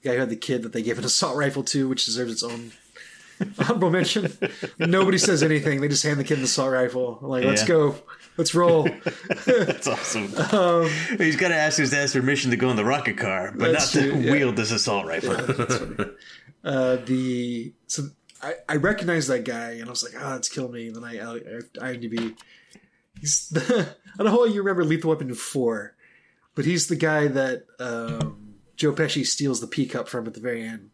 [0.02, 2.32] the guy who had the kid that they gave an assault rifle to, which deserves
[2.32, 2.72] its own
[3.60, 4.32] honorable mention.
[4.78, 7.20] Nobody says anything; they just hand the kid the assault rifle.
[7.22, 7.96] I'm like, let's go,
[8.38, 8.84] let's roll.
[9.46, 10.34] That's awesome.
[10.52, 13.72] Um, He's got to ask his dad's permission to go in the rocket car, but
[13.72, 14.32] not to true, yeah.
[14.32, 15.36] wield this assault rifle.
[16.64, 18.10] Uh, the so
[18.42, 20.88] I, I recognized that guy, and I was like, oh, that's killing me.
[20.88, 21.36] And then I I,
[21.90, 22.38] I IMDb.
[23.20, 23.62] He's the,
[24.14, 25.96] I don't know how you remember Lethal Weapon four,
[26.56, 30.40] but he's the guy that um, Joe Pesci steals the pea cup from at the
[30.40, 30.90] very end.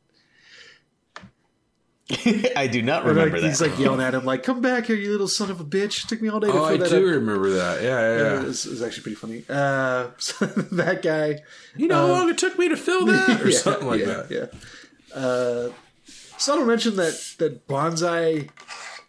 [2.55, 3.47] I do not Or, like, remember that.
[3.47, 6.03] He's like yelling at him, like, "Come back here, you little son of a bitch!"
[6.05, 7.15] It took me all day to Oh, fill I that I do up.
[7.15, 7.81] remember that.
[7.81, 7.95] Yeah, yeah.
[7.95, 8.41] Uh, yeah.
[8.41, 9.43] It was, it was actually pretty funny.
[9.49, 11.39] Uh, so that guy,
[11.75, 14.05] You know how long it took me to fill that, or Yeah, something like yeah,
[14.05, 14.31] that.
[15.15, 15.19] Yeah.
[15.19, 15.69] Uh,
[16.45, 18.49] don't mention that that Banzai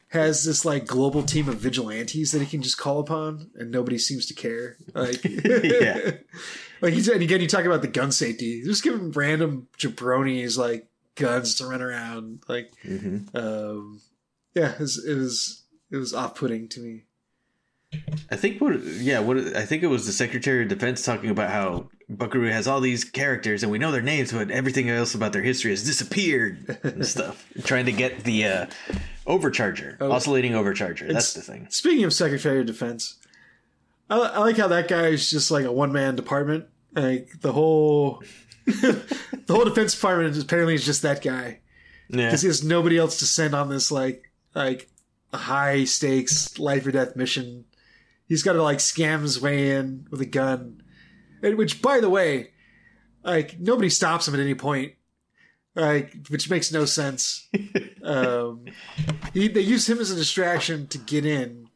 [0.08, 3.98] has this like global team of vigilantes that he can just call upon, and nobody
[3.98, 4.76] seems to care.
[4.94, 6.12] Like, Yeah.
[6.80, 8.62] like he's and again, you talk about the gun safety.
[8.62, 12.42] Just give him random jabronis like guns to run around.
[12.48, 12.70] Like,
[13.34, 14.00] um,
[14.54, 17.02] yeah, it was it was, it was off putting to me.
[18.30, 21.50] I think what yeah, what I think it was the Secretary of Defense talking about
[21.50, 25.32] how Buckaroo has all these characters and we know their names, but everything else about
[25.32, 27.46] their history has disappeared and stuff.
[27.64, 28.66] Trying to get the uh,
[29.26, 31.12] overcharger, oscillating overcharger.
[31.12, 31.66] That's the thing.
[31.70, 33.16] Speaking of Secretary of Defense,
[34.08, 36.66] I, I like how that guy is just like a one man department.
[36.94, 38.22] Like the whole,
[38.66, 39.04] the
[39.48, 41.60] whole Defense Department is apparently is just that guy
[42.08, 42.26] Yeah.
[42.26, 44.88] because he has nobody else to send on this like like
[45.34, 47.64] high stakes life or death mission.
[48.28, 50.82] He's got to like scam his way in with a gun,
[51.46, 52.50] and which by the way,
[53.22, 54.92] like nobody stops him at any point.
[55.74, 57.48] Like, which makes no sense.
[58.02, 58.64] um,
[59.34, 61.68] he, they use him as a distraction to get in.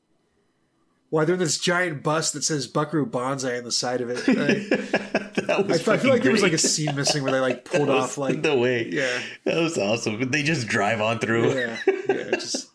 [1.11, 4.27] While they're in this giant bus that says Buckaroo Banzai on the side of it.
[5.41, 7.65] Like, I, was I feel like there was like a scene missing where they like
[7.71, 8.89] pulled off like the way.
[8.91, 10.31] yeah, That was awesome.
[10.31, 11.55] They just drive on through.
[11.55, 11.77] yeah,
[12.09, 12.31] yeah.
[12.33, 12.69] Just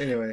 [0.00, 0.32] anyway,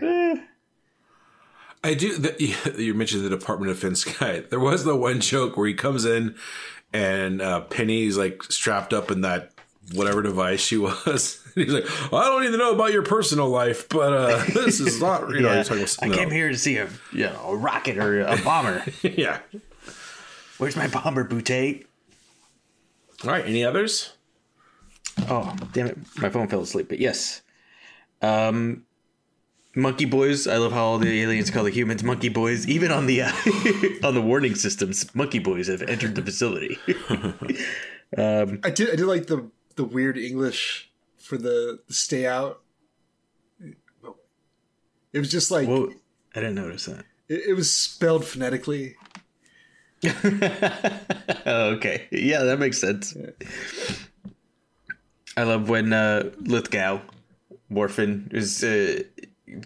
[1.84, 2.18] I do.
[2.18, 4.42] The, you mentioned the Department of Defense guy.
[4.42, 6.36] There was the one joke where he comes in
[6.94, 9.52] and uh, Penny's like strapped up in that
[9.94, 11.40] whatever device she was.
[11.56, 15.00] He's like, well, I don't even know about your personal life, but uh, this is
[15.02, 15.30] not.
[15.30, 15.58] You know, Yeah.
[15.58, 18.38] he's talking about I came here to see a you know, a rocket or a
[18.38, 18.84] bomber.
[19.04, 19.40] yeah.
[20.58, 21.86] Where's my bomber, Boutte?
[23.24, 23.46] All right.
[23.46, 24.14] Any others?
[25.30, 25.98] Oh, damn it.
[26.18, 26.90] My phone fell asleep.
[26.90, 27.42] But yes.
[28.22, 28.86] Um,
[29.76, 30.48] monkey boys.
[30.48, 32.68] I love how all the aliens call the humans monkey boys.
[32.68, 33.32] Even on the uh,
[34.08, 36.78] on the warning systems, monkey boys have entered the facility.
[38.18, 38.90] I did.
[38.92, 42.62] I did like the the weird English for the, the stay out.
[45.14, 45.92] It was just like Whoa,
[46.36, 47.06] I didn't notice that.
[47.30, 48.96] it, it was spelled phonetically.
[51.46, 52.08] Oh, okay.
[52.12, 53.16] Yeah, that makes sense.
[55.36, 57.02] I love when uh, Lithgow,
[57.72, 59.04] Whorfin, is uh,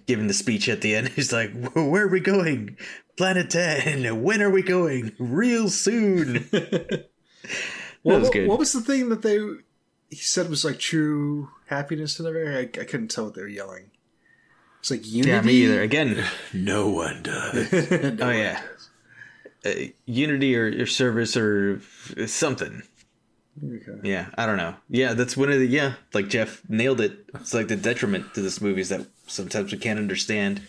[0.06, 1.08] giving the speech at the end.
[1.16, 2.78] He's like, Where are we going?
[3.18, 4.22] Planet 10.
[4.24, 5.14] When are we going?
[5.18, 6.34] Real soon.
[6.52, 7.10] that
[8.04, 8.48] What, was good.
[8.48, 9.38] what was the thing that they
[10.10, 12.54] he said was like true happiness and everything?
[12.56, 13.92] I, I couldn't tell what they were yelling.
[14.80, 15.30] It's like unity.
[15.32, 15.82] yeah, me either.
[15.82, 16.24] Again,
[16.54, 17.74] No one does.
[17.74, 18.62] oh, yeah.
[19.66, 19.72] Uh,
[20.06, 21.82] unity or, or service or
[22.28, 22.84] something.
[23.62, 24.00] Okay.
[24.08, 24.76] Yeah, I don't know.
[24.88, 27.26] Yeah, that's one of the yeah, like Jeff nailed it.
[27.34, 30.62] It's like the detriment to this movie is that sometimes we can't understand.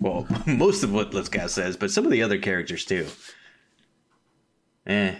[0.00, 3.06] Well, most of what Lithgow says, but some of the other characters too.
[4.86, 5.14] Eh.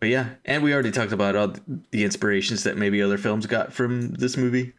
[0.00, 1.54] But yeah, and we already talked about all
[1.90, 4.72] the inspirations that maybe other films got from this movie.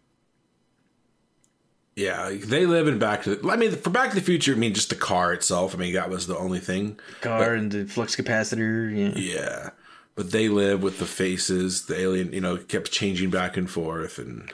[1.96, 3.50] Yeah, they live in Back to the.
[3.50, 5.76] I mean, for Back to the Future, I mean, just the car itself.
[5.76, 7.00] I mean, that was the only thing.
[7.22, 8.90] Car and the flux capacitor.
[8.96, 9.14] Yeah.
[9.16, 9.70] Yeah,
[10.16, 11.86] but they live with the faces.
[11.86, 14.52] The alien, you know, kept changing back and forth and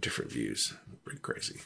[0.00, 0.74] different views.
[1.08, 1.60] Pretty crazy.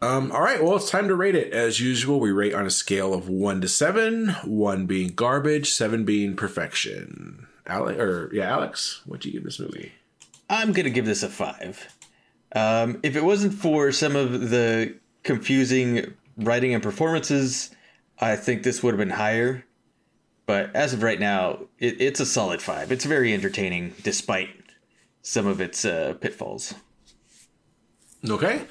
[0.00, 1.52] Um, all right, well, it's time to rate it.
[1.52, 4.30] As usual, we rate on a scale of one to seven.
[4.44, 7.46] One being garbage, seven being perfection.
[7.66, 9.92] Alex, or yeah, Alex, what do you give this movie?
[10.48, 11.94] I'm gonna give this a five.
[12.54, 17.72] Um, if it wasn't for some of the confusing writing and performances,
[18.18, 19.66] I think this would have been higher.
[20.46, 22.90] But as of right now, it, it's a solid five.
[22.90, 24.48] It's very entertaining, despite
[25.20, 26.72] some of its uh, pitfalls.
[28.28, 28.62] Okay.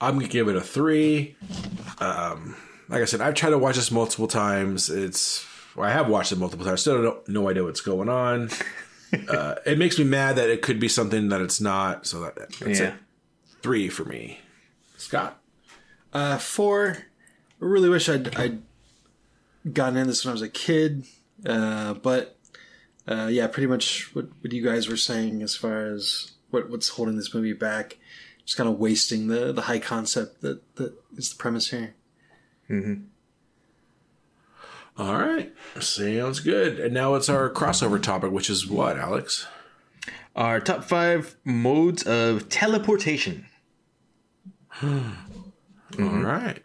[0.00, 1.36] I'm gonna give it a three.
[1.98, 2.56] Um,
[2.88, 4.90] like I said, I've tried to watch this multiple times.
[4.90, 6.80] It's well, I have watched it multiple times.
[6.80, 8.50] Still don't no idea what's going on.
[9.28, 12.06] uh, it makes me mad that it could be something that it's not.
[12.06, 12.88] So that that's yeah.
[12.88, 12.94] it.
[13.62, 14.40] Three for me.
[14.96, 15.40] Scott.
[16.12, 16.98] Uh, four.
[17.60, 18.62] I really wish I'd, I'd
[19.72, 21.04] gotten in this when I was a kid.
[21.44, 22.36] Uh, but
[23.06, 26.88] uh, yeah, pretty much what, what you guys were saying as far as what, what's
[26.88, 27.98] holding this movie back.
[28.48, 31.92] Just kind of wasting the, the high concept that, that is the premise here.
[34.96, 35.52] All right.
[35.80, 36.80] Sounds good.
[36.80, 39.46] And now it's our crossover topic, which is what, Alex?
[40.34, 43.44] Our top five modes of teleportation.
[44.82, 45.02] All
[45.98, 46.64] right.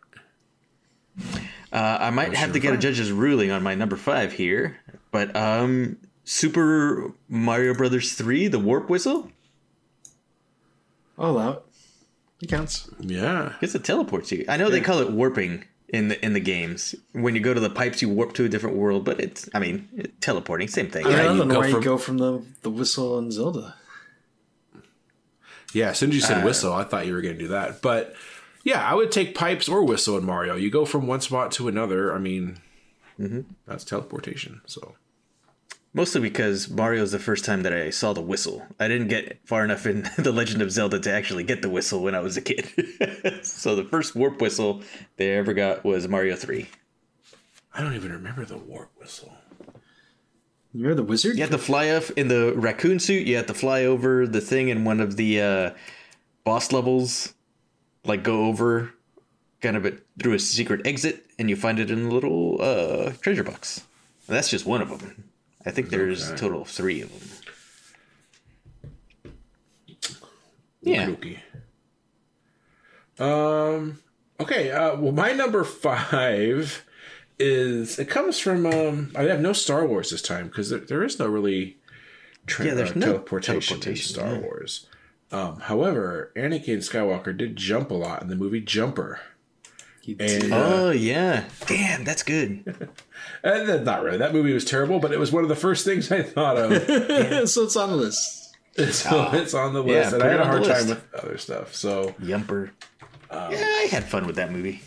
[1.73, 4.79] Uh, I might have to get a judge's ruling on my number five here,
[5.11, 9.29] but um, Super Mario Brothers three, the warp whistle.
[11.17, 11.63] I'll allow
[12.43, 12.45] it.
[12.45, 12.89] It counts.
[12.99, 13.53] Yeah.
[13.61, 14.45] It's a teleport you.
[14.47, 16.95] I know they call it warping in the in the games.
[17.13, 19.59] When you go to the pipes, you warp to a different world, but it's I
[19.59, 21.05] mean it- teleporting, same thing.
[21.05, 23.17] I, mean, I you don't know go why from- you go from the, the whistle
[23.17, 23.75] and Zelda.
[25.73, 27.47] Yeah, as soon as you said uh, whistle, I thought you were going to do
[27.47, 27.81] that.
[27.81, 28.15] But
[28.63, 30.55] yeah, I would take pipes or whistle in Mario.
[30.55, 32.13] You go from one spot to another.
[32.13, 32.57] I mean,
[33.19, 33.41] mm-hmm.
[33.65, 34.61] that's teleportation.
[34.67, 34.95] So
[35.95, 38.65] Mostly because Mario's the first time that I saw the whistle.
[38.79, 42.01] I didn't get far enough in The Legend of Zelda to actually get the whistle
[42.01, 42.67] when I was a kid.
[43.43, 44.81] so the first warp whistle
[45.17, 46.67] they ever got was Mario 3.
[47.75, 49.33] I don't even remember the warp whistle.
[50.73, 51.35] You're the wizard?
[51.35, 53.27] You had to fly up in the raccoon suit.
[53.27, 55.71] You had to fly over the thing in one of the uh,
[56.43, 57.35] boss levels,
[58.03, 58.91] like go over
[59.61, 63.11] kind of it through a secret exit, and you find it in a little uh,
[63.21, 63.83] treasure box.
[64.27, 65.29] And that's just one of them.
[65.65, 67.29] I think there's a total of three of them.
[70.81, 71.09] Yeah.
[73.19, 73.99] Um.
[74.39, 74.71] Okay.
[74.71, 76.85] Uh, well, my number five
[77.39, 78.65] is it comes from.
[78.65, 81.77] Um, I have no Star Wars this time because there, there is no really
[82.45, 84.39] tra- Yeah, there's uh, no teleportation, teleportation, in Star yeah.
[84.41, 84.87] Wars.
[85.31, 89.19] Um, however, Anakin Skywalker did jump a lot in the movie Jumper.
[90.03, 90.51] He And, did.
[90.51, 92.63] uh, Oh yeah, damn, that's good.
[93.43, 95.85] and that's not really that movie was terrible, but it was one of the first
[95.85, 96.73] things I thought of.
[97.49, 98.53] so it's on the list.
[98.91, 101.73] so it's on the Yeah, list, and I had a hard time with other stuff.
[101.73, 102.71] So Yumper.
[103.29, 104.81] Um, yeah, I had fun with that movie.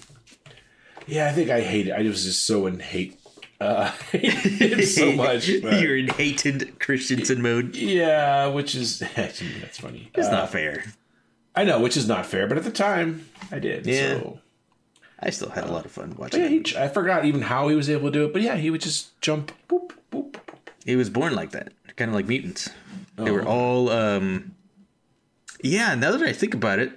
[1.07, 1.93] yeah, I think I hate it.
[1.93, 3.19] I was just so in hate.
[3.59, 5.51] Uh, hated it so much.
[5.63, 7.75] but- You're in Hayden Christensen mode.
[7.75, 10.11] Yeah, which is that's funny.
[10.15, 10.85] It's Uh, not fair.
[11.55, 13.87] I know, which is not fair, but at the time I did.
[13.87, 14.19] Yeah.
[14.19, 14.41] So.
[15.21, 16.41] I still had a lot of fun watching.
[16.41, 16.67] yeah, it.
[16.69, 18.81] he, I forgot even how he was able to do it, but yeah, he would
[18.83, 19.51] just jump.
[19.69, 20.57] Boop, boop, boop.
[20.85, 22.69] He was born like that, kind of like mutants.
[23.17, 23.33] They Oh.
[23.33, 24.55] were all, um,
[25.63, 25.95] yeah.
[25.95, 26.93] Now that I think about it,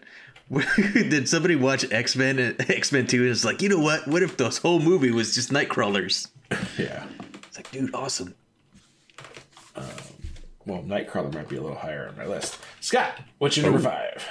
[0.75, 4.07] Did somebody watch X Men and X Men Two and it's like, you know what?
[4.07, 6.27] What if this whole movie was just Nightcrawlers?
[6.79, 7.05] Yeah.
[7.47, 8.33] It's like, dude, awesome.
[10.65, 12.57] Well, Nightcrawler might be a little higher on my list.
[12.79, 14.27] Scott, what's your number five?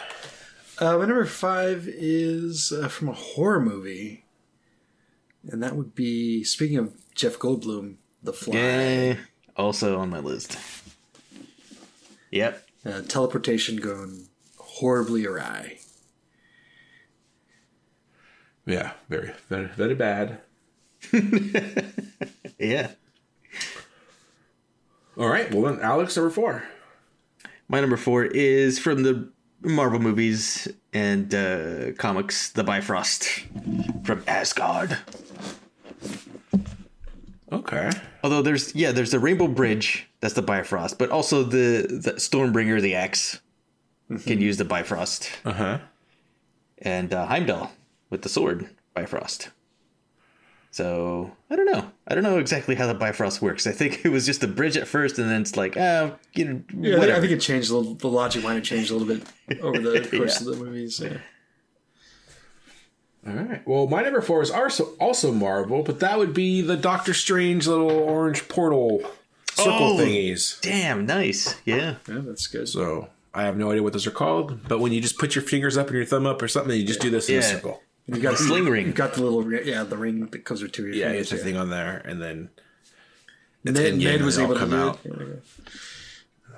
[0.80, 4.24] Uh, my number five is uh, from a horror movie,
[5.50, 8.56] and that would be speaking of Jeff Goldblum, The Fly.
[8.56, 9.16] Yeah,
[9.56, 10.56] also on my list.
[12.30, 12.64] Yep.
[12.86, 15.78] Uh, teleportation going horribly awry.
[18.66, 20.40] Yeah, very, very, very bad.
[22.58, 22.90] Yeah.
[25.16, 26.64] All right, well then, Alex, number four.
[27.68, 29.30] My number four is from the
[29.62, 33.44] Marvel movies and uh, comics, The Bifrost
[34.04, 34.96] from Asgard.
[37.50, 37.90] Okay.
[38.22, 42.80] Although there's yeah, there's the Rainbow Bridge, that's the Bifrost, but also the, the Stormbringer,
[42.80, 43.40] the axe,
[44.24, 45.78] can use the Bifrost, Uh huh.
[46.78, 47.72] and uh, Heimdall
[48.10, 49.48] with the sword Bifrost.
[50.70, 51.90] So I don't know.
[52.06, 53.66] I don't know exactly how the Bifrost works.
[53.66, 56.44] I think it was just a bridge at first, and then it's like, oh, you
[56.44, 57.16] know, Yeah, I think, whatever.
[57.16, 57.94] I think it changed a little.
[57.94, 59.14] The logic might have changed a little
[59.48, 60.48] bit over the course Yeah.
[60.52, 61.00] of the movies.
[61.00, 61.18] Yeah.
[63.26, 63.66] All right.
[63.66, 67.66] Well, my number four is also also Marvel, but that would be the Doctor Strange
[67.66, 69.00] little orange portal
[69.54, 69.98] circle Oh.
[69.98, 70.60] thingies.
[70.60, 71.56] Damn, nice.
[71.64, 71.96] Yeah.
[72.08, 72.68] yeah, that's good.
[72.68, 75.42] So I have no idea what those are called, but when you just put your
[75.42, 77.74] fingers up and your thumb up or something, you just do this in a Yeah.
[78.08, 78.16] Circle.
[78.16, 78.86] You got The sling ring.
[78.86, 81.32] You got the little yeah, the ring that comes with two of your Yeah, fingers.
[81.32, 82.50] it's a thing on there, and then
[83.64, 84.98] it's Ned, Ned was able to come do out.
[85.04, 85.12] it.
[85.18, 85.26] Yeah,
[86.50, 86.56] yeah.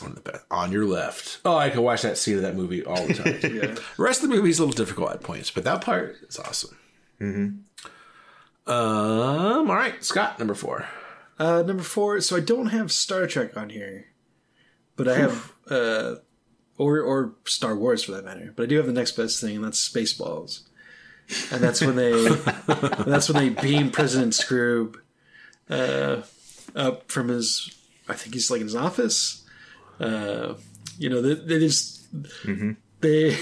[0.00, 0.44] One of the best.
[0.50, 1.38] On your left.
[1.44, 3.38] Oh, I could watch that scene of that movie all the time.
[3.54, 3.66] Yeah.
[3.74, 6.38] The rest of the movie is a little difficult at points, but that part is
[6.38, 6.76] awesome.
[7.18, 8.70] Mm-hmm.
[8.70, 9.70] Um.
[9.70, 10.86] All right, Scott, number four.
[11.38, 12.20] Uh, number four.
[12.20, 14.08] So I don't have Star Trek on here,
[14.96, 16.16] but I have uh,
[16.78, 18.52] or or Star Wars for that matter.
[18.56, 20.60] But I do have the next best thing, and that's Spaceballs.
[21.52, 22.28] And that's when they
[23.06, 24.96] that's when they beam President Skroob
[25.70, 26.22] uh,
[26.74, 27.74] up from his.
[28.08, 29.44] I think he's like in his office.
[29.98, 30.54] Uh,
[30.98, 32.06] you know, they, they just
[33.00, 33.36] they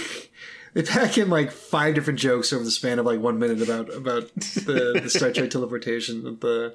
[0.73, 3.93] they pack in like five different jokes over the span of like one minute about
[3.95, 6.23] about the, the Star Trek teleportation.
[6.41, 6.75] The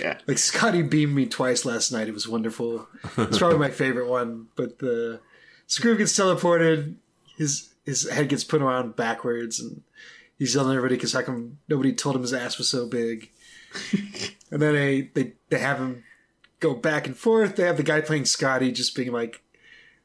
[0.00, 0.18] Yeah.
[0.28, 2.06] like Scotty beamed me twice last night.
[2.08, 2.86] It was wonderful.
[3.18, 4.46] It's probably my favorite one.
[4.54, 5.20] But the
[5.66, 6.96] Screw gets teleported.
[7.36, 9.82] His his head gets put around backwards, and
[10.38, 13.30] he's yelling at everybody because how come nobody told him his ass was so big?
[14.50, 16.04] and then they, they they have him
[16.60, 17.56] go back and forth.
[17.56, 19.42] They have the guy playing Scotty just being like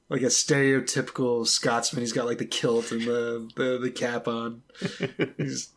[0.10, 2.02] like a stereotypical Scotsman.
[2.02, 4.62] He's got like the kilt and the the, the cap on.
[5.38, 5.70] He's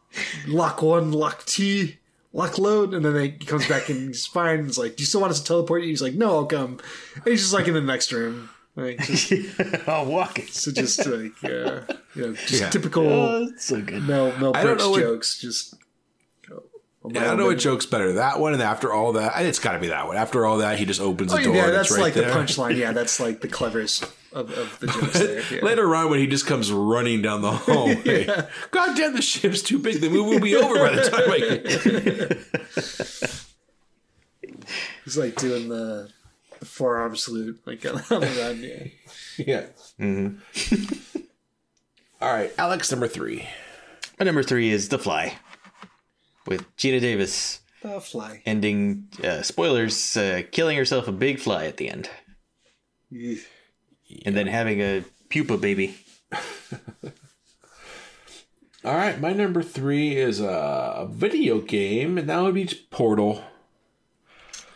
[0.47, 1.99] lock one, lock T,
[2.33, 4.65] lock load, and then they, he comes back and he's fine.
[4.65, 6.81] He's like, "Do you still want us to teleport you?" He's like, "No, I'll come."
[7.15, 8.51] And he's just like in the next room.
[8.77, 9.33] Like, just,
[9.89, 10.49] I'll walk it.
[10.51, 11.83] so just like uh,
[12.17, 12.71] you know, just Yeah.
[12.71, 14.03] typical Oh, so good.
[14.03, 15.39] Mel Mel Brooks know what- jokes.
[15.41, 15.75] Just
[16.51, 16.63] oh,
[17.11, 19.73] Yeah, I don't know what joke's better, that one, and after all that, it's got
[19.73, 20.17] to be that one.
[20.17, 21.55] After all that, he just opens the Oh, door.
[21.55, 22.29] yeah, that's right like there.
[22.29, 22.77] the punchline.
[22.77, 25.43] Yeah, that's like the cleverest of, of the jokes there.
[25.53, 25.61] Yeah.
[25.65, 28.27] Later on, when he just comes running down the hallway,
[28.73, 30.01] God damn, the ship's too big.
[30.01, 31.63] The movie will be over by the time I get.
[35.05, 36.11] He's like doing the, the
[36.63, 38.63] forearm salute, like on the run.
[38.63, 38.87] Yeah.
[39.47, 39.67] Yeah.
[39.99, 41.21] Mm-hmm.
[42.21, 43.49] All right, Alex, number three.
[44.19, 45.37] My number three is The Fly
[46.47, 48.43] with Geena Davis The fly.
[48.47, 52.09] ending, uh, spoilers, uh, killing herself a big fly at the end.
[53.11, 55.97] And then having a pupa baby.
[58.85, 63.43] All right, my number three is a video game, and that would be Portal.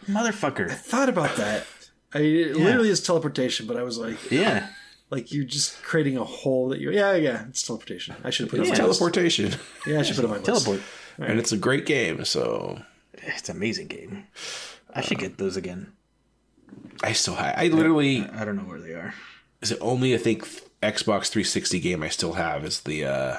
[0.09, 0.71] Motherfucker.
[0.71, 1.67] I thought about that.
[2.15, 4.69] I mean, it literally is teleportation, but I was like, Yeah.
[5.11, 6.91] like you're just creating a hole that you.
[6.91, 8.17] Yeah, yeah, it's teleportation.
[8.25, 8.99] I should have put it on It's my list.
[9.01, 9.55] teleportation,
[9.87, 10.65] Yeah, I should put it on my list.
[10.65, 10.81] Teleport.
[11.19, 12.25] and it's a great game.
[12.25, 12.81] So
[13.15, 14.25] It's an amazing game.
[14.95, 15.93] I should get those again.
[17.03, 17.55] I still have.
[17.59, 19.13] I literally I don't know where they are.
[19.61, 20.45] is it only I think
[20.83, 23.37] Xbox 360 game I still have is the uh,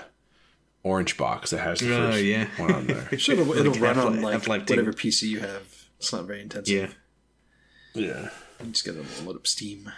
[0.84, 2.46] orange box that has the Oh, first yeah.
[2.58, 3.10] one on there.
[3.18, 5.79] Sure, it'll, it'll Like run on Half-Life- like Half-Life whatever PC you have.
[6.00, 6.96] It's not very intensive.
[7.94, 8.02] Yeah.
[8.08, 8.30] yeah.
[8.60, 9.92] I'm just gonna load up Steam.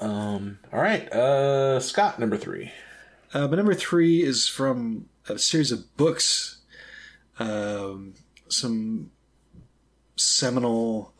[0.00, 0.58] Um.
[0.72, 1.10] All right.
[1.12, 2.72] Uh, Scott, number three.
[3.34, 6.58] Uh, my number three is from a series of books.
[7.38, 8.14] Um,
[8.48, 9.10] some
[10.16, 11.12] seminal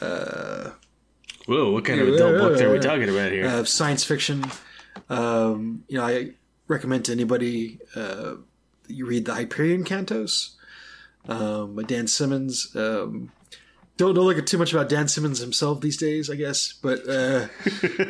[0.00, 0.70] Uh,
[1.46, 3.44] Whoa, what kind of adult book are we talking about here?
[3.46, 4.44] uh, science fiction.
[5.08, 6.30] Um, you know, I
[6.68, 8.34] recommend to anybody uh,
[8.86, 10.54] you read the Hyperion Cantos
[11.28, 12.74] um, by Dan Simmons.
[12.74, 13.32] Um,
[13.96, 16.72] don't don't look at too much about Dan Simmons himself these days, I guess.
[16.72, 17.48] But uh,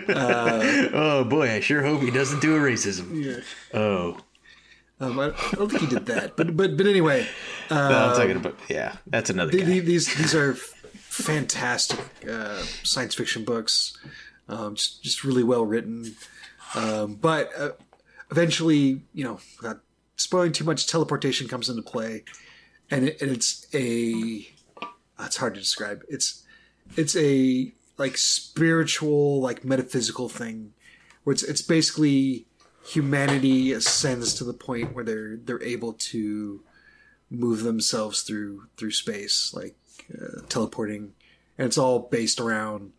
[0.08, 3.24] uh, Oh boy, I sure hope he doesn't do a racism.
[3.24, 3.40] yeah,
[3.74, 4.18] Oh,
[5.00, 6.36] um, I, I don't think he did that.
[6.36, 7.26] But but but anyway,
[7.70, 8.96] no, I'm talking about yeah.
[9.06, 9.64] That's another the, guy.
[9.64, 11.98] the, these these are fantastic
[12.28, 13.98] uh, science fiction books,
[14.48, 16.14] um, just just really well written.
[16.76, 17.70] Um, but uh,
[18.30, 19.80] eventually, you know, without
[20.16, 22.22] spoiling too much, teleportation comes into play,
[22.90, 24.46] and, it, and it's a
[25.18, 26.02] it's hard to describe.
[26.08, 26.44] It's
[26.96, 30.72] it's a like spiritual, like metaphysical thing,
[31.24, 32.46] where it's it's basically
[32.84, 36.62] humanity ascends to the point where they're they're able to
[37.30, 39.76] move themselves through through space, like
[40.12, 41.12] uh, teleporting,
[41.58, 42.92] and it's all based around,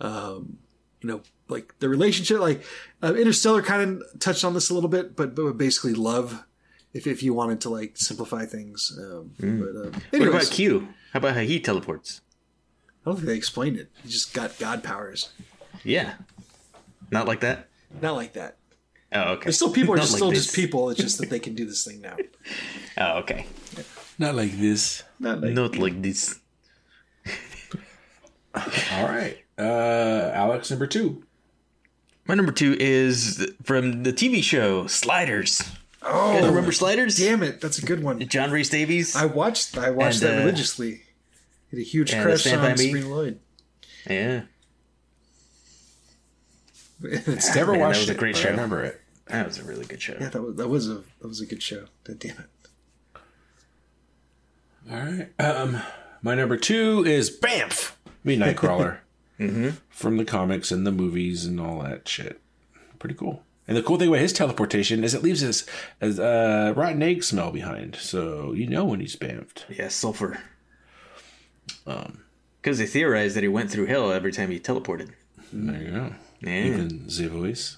[0.00, 0.58] um,
[1.00, 2.40] you know, like the relationship.
[2.40, 2.62] Like
[3.02, 6.44] uh, Interstellar kind of touched on this a little bit, but but basically love.
[6.92, 10.88] If if you wanted to like simplify things, um, but uh, what anyways, about Q?
[11.12, 12.20] How about how he teleports?
[12.88, 13.90] I don't think they explained it.
[14.02, 15.30] He just got god powers.
[15.84, 16.14] Yeah,
[17.10, 17.68] not like that.
[18.02, 18.56] Not like that.
[19.12, 19.44] Oh, okay.
[19.44, 20.44] There's still people are just like still this.
[20.44, 20.90] just people.
[20.90, 22.16] It's just that they can do this thing now.
[22.98, 23.46] Oh, okay.
[24.18, 25.02] Not like this.
[25.18, 26.38] Not like Not like this.
[28.54, 29.38] All right.
[29.58, 31.24] Uh, Alex, number two.
[32.26, 35.62] My number two is from the TV show Sliders.
[36.12, 37.16] Oh, You guys remember Sliders?
[37.16, 38.18] damn it, that's a good one.
[38.28, 39.14] John Rhys-Davies.
[39.16, 41.02] I watched I watched And, that uh, religiously.
[41.70, 42.76] Had a huge and, crush on Me.
[42.76, 43.40] Sabrina Lloyd.
[44.08, 44.42] yeah,
[47.04, 48.48] It's- Never Man, that watched was a great but show.
[48.48, 49.00] I remember it.
[49.28, 50.16] that was a really good show.
[50.20, 51.84] yeah, that was that was a that was a good show.
[52.04, 53.20] God damn it.
[54.90, 55.28] All right.
[55.38, 55.80] Um,
[56.22, 57.92] my number two is Bamf.
[58.24, 58.98] Me Nightcrawler.
[59.40, 59.70] mm-hmm.
[59.88, 62.40] From the comics and the movies and all that shit.
[62.98, 63.42] Pretty cool.
[63.70, 65.64] And the cool thing about his teleportation is it leaves his
[66.00, 69.62] as uh, rotten egg smell behind, so you know when he's bamfed.
[69.68, 70.42] Yeah, sulfur.
[71.86, 72.24] Um,
[72.60, 75.12] because they theorized that he went through hell every time he teleported.
[75.52, 76.14] There you go.
[76.40, 76.64] Yeah.
[76.64, 77.76] Even the voice.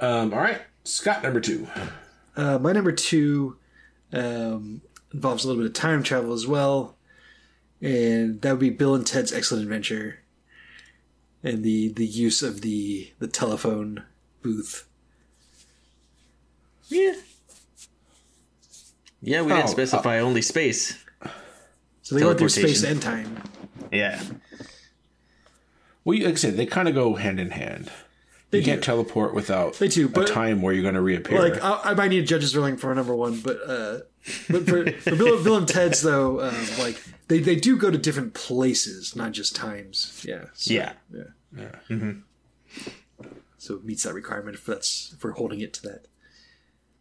[0.00, 1.66] Um, all right, Scott, number two.
[2.36, 3.56] Uh, my number two
[4.12, 4.82] um,
[5.14, 6.98] involves a little bit of time travel as well,
[7.80, 10.18] and that would be Bill and Ted's Excellent Adventure,
[11.42, 14.04] and the the use of the the telephone
[14.42, 14.86] booth.
[16.88, 17.14] Yeah.
[19.20, 20.96] Yeah, we Oh, didn't specify only space.
[22.02, 23.42] So they went through space and time.
[23.92, 24.22] Yeah.
[26.04, 27.90] Well, you- like I said, they kind of go hand in hand.
[28.50, 31.38] They you can't teleport without They do, but- a time where you're going to reappear.
[31.46, 33.98] Like I, I might need a judge's ruling for number one, but uh,
[34.48, 37.98] but for, for Bill, Bill and Ted's though, um, like they, they do go to
[37.98, 40.24] different places, not just times.
[40.26, 40.44] Yeah.
[40.54, 40.92] So, Yeah.
[41.12, 42.06] Yeah.
[43.58, 46.06] So it meets that requirement if that's if we're holding it to that.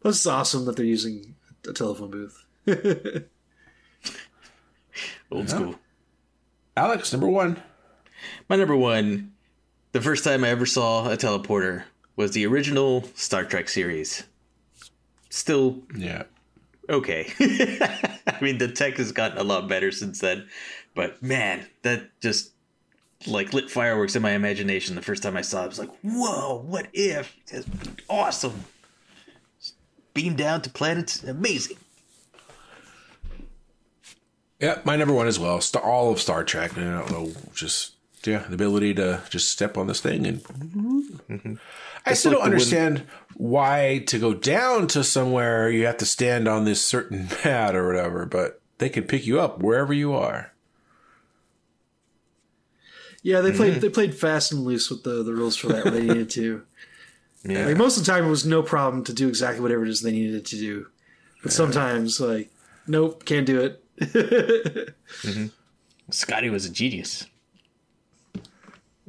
[0.02, 1.36] Plus, it's awesome that they're using
[1.68, 2.46] a telephone booth.
[5.32, 5.76] Old school.
[6.76, 7.62] Alex, number one.
[8.50, 9.34] My number one,
[9.92, 11.84] the first time I ever saw a teleporter
[12.16, 14.24] was the original Star Trek series.
[15.30, 16.24] Still Yeah.
[16.90, 17.32] okay.
[18.28, 20.48] I mean, the tech has gotten a lot better since then,
[20.96, 22.52] but man, that just
[23.26, 25.66] like lit fireworks in my imagination the first time I saw it.
[25.66, 27.36] I was like, whoa, what if?
[27.48, 27.68] It's
[28.10, 28.66] awesome.
[30.14, 31.78] Beam down to planets, amazing.
[34.60, 35.62] Yeah, my number one as well.
[35.62, 36.78] Star, all of Star Trek.
[36.78, 37.94] I don't know, just
[38.24, 41.60] yeah, the ability to just step on this thing and.
[42.06, 43.06] I still like don't understand
[43.36, 47.86] why to go down to somewhere you have to stand on this certain pad or
[47.86, 50.54] whatever, but they can pick you up wherever you are.
[53.28, 56.02] Yeah, they played they played fast and loose with the, the rules for that they
[56.02, 56.64] needed to.
[57.44, 57.66] Yeah.
[57.66, 60.00] Like most of the time, it was no problem to do exactly whatever it is
[60.00, 60.88] they needed to do.
[61.44, 62.50] But sometimes, like,
[62.88, 64.96] nope, can't do it.
[66.10, 67.26] Scotty was a genius.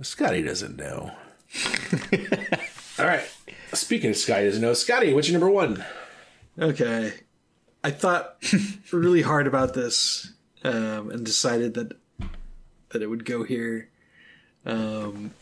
[0.02, 1.12] Scotty doesn't know.
[2.98, 3.22] all right.
[3.72, 5.84] Speaking of Scotty doesn't know, Scotty, what's your number one?
[6.58, 7.12] Okay.
[7.84, 8.34] I thought
[8.92, 10.32] really hard about this
[10.64, 11.92] um, and decided that
[12.88, 13.90] that it would go here.
[14.68, 15.32] Um,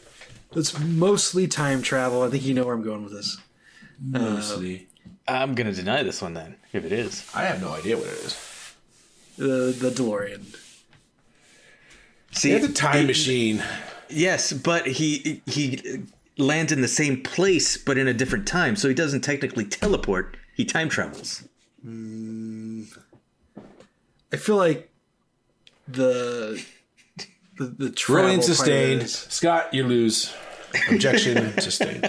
[0.52, 2.22] it's mostly time travel.
[2.22, 3.36] I think you know where I'm going with this.
[4.00, 4.86] Mostly.
[5.28, 7.28] I'm gonna deny this one then, if it is.
[7.34, 8.74] I have no idea what it is.
[9.36, 10.56] The the DeLorean.
[12.30, 13.62] See, It's a time machine.
[14.08, 16.04] Yes, but he he
[16.38, 18.76] lands in the same place, but in a different time.
[18.76, 20.36] So he doesn't technically teleport.
[20.54, 21.42] He time travels.
[21.84, 22.86] I
[24.36, 24.90] feel like
[25.88, 26.64] the
[27.56, 29.02] the, the travel Ruling part of it sustained.
[29.02, 30.34] is- Scott, you lose.
[30.90, 32.06] Objection sustained.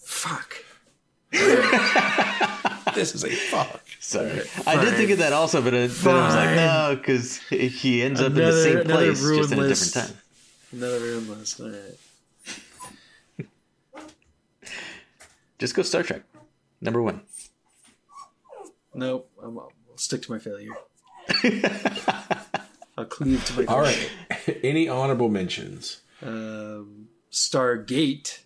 [0.00, 0.56] Fuck.
[1.30, 3.80] this is a fuck.
[4.00, 7.38] Sorry, I did think of that also, but, it, but I was like, no, because
[7.48, 9.94] he ends up in the same place, just in a list.
[9.94, 10.22] different time.
[10.72, 11.60] Another room list.
[11.60, 13.46] All right.
[15.58, 16.22] Just go Star Trek,
[16.80, 17.20] number one.
[18.94, 19.30] Nope.
[19.42, 20.70] I'm, I'll stick to my failure.
[22.98, 23.64] I'll cleave to my.
[23.72, 24.08] All failure.
[24.46, 24.58] right.
[24.64, 26.02] Any honorable mentions?
[26.22, 28.40] Um, Stargate.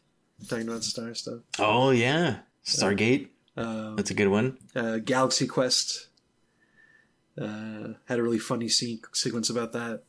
[0.48, 1.40] Talking about star stuff.
[1.58, 3.28] Oh yeah, Stargate.
[3.56, 4.58] Um, That's a good one.
[4.74, 6.08] uh, Galaxy Quest.
[7.40, 10.02] Uh, had a really funny scene sequence about that.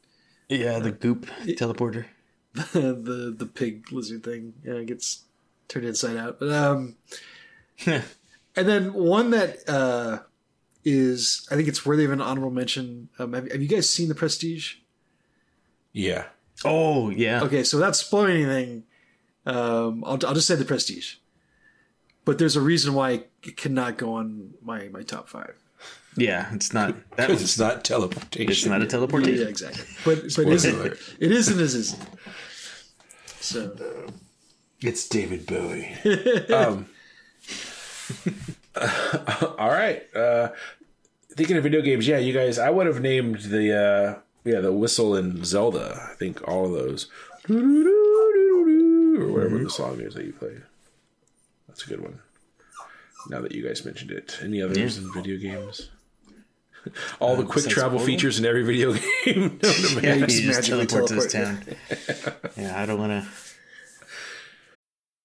[0.49, 2.05] Yeah, the goop teleporter.
[2.53, 5.23] the the pig lizard thing uh, gets
[5.67, 6.39] turned inside out.
[6.39, 6.95] But um,
[7.85, 8.03] and
[8.55, 10.19] then one that uh,
[10.85, 13.09] is I think it's worthy of an honorable mention.
[13.19, 14.75] Um, have, have you guys seen The Prestige?
[15.91, 16.25] Yeah.
[16.65, 17.43] Oh yeah.
[17.43, 18.83] Okay, so without spoiling anything,
[19.45, 21.15] um, I'll, I'll just say The Prestige.
[22.25, 25.55] But there's a reason why it cannot go on my, my top five.
[26.15, 27.29] Yeah, it's not that.
[27.29, 28.49] Was, it's not teleportation.
[28.51, 29.43] it's not a teleportation.
[29.43, 29.85] Yeah, exactly.
[30.05, 30.75] But but it isn't.
[30.75, 30.99] alert.
[31.19, 32.01] It isn't as isn't.
[33.39, 34.07] So
[34.81, 35.93] It's David Bowie.
[36.53, 36.87] um,
[39.59, 40.03] all right.
[40.15, 40.49] Uh,
[41.35, 44.71] thinking of video games, yeah, you guys, I would have named the uh, yeah the
[44.71, 46.09] whistle in Zelda.
[46.11, 47.07] I think all of those,
[47.49, 50.57] or whatever the song is that you play.
[51.67, 52.19] That's a good one.
[53.29, 55.89] Now that you guys mentioned it, any others in video games?
[57.21, 58.05] All the quick travel Portal?
[58.05, 58.91] features in every video
[59.25, 59.41] game.
[59.41, 59.99] known to.
[60.03, 62.53] Yeah, you he just just magically teleports to his town.
[62.57, 63.29] yeah, I don't want to.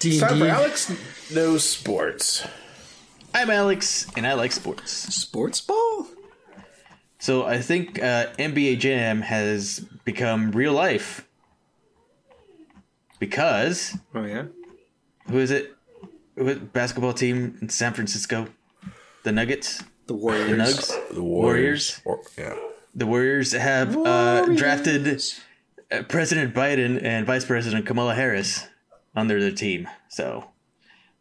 [0.00, 0.92] D It's time for and Alex
[1.32, 2.46] knows sports.
[3.32, 4.92] I'm Alex, and I like sports.
[4.92, 6.06] sports ball.
[7.18, 11.26] So I think uh, NBA Jam has become real life
[13.18, 14.44] because Oh yeah.
[15.28, 15.74] who is it?
[16.36, 18.48] Who is basketball team in San Francisco?
[19.22, 19.82] The Nuggets.
[20.06, 20.48] The Warriors.
[20.48, 20.80] The Warriors.
[21.10, 21.14] Nugs.
[21.14, 22.00] The Warriors.
[22.04, 22.56] Or, yeah.
[22.94, 25.22] The Warriors have uh, drafted
[25.92, 28.66] uh, President Biden and Vice President Kamala Harris
[29.14, 29.88] on their, their team.
[30.08, 30.50] So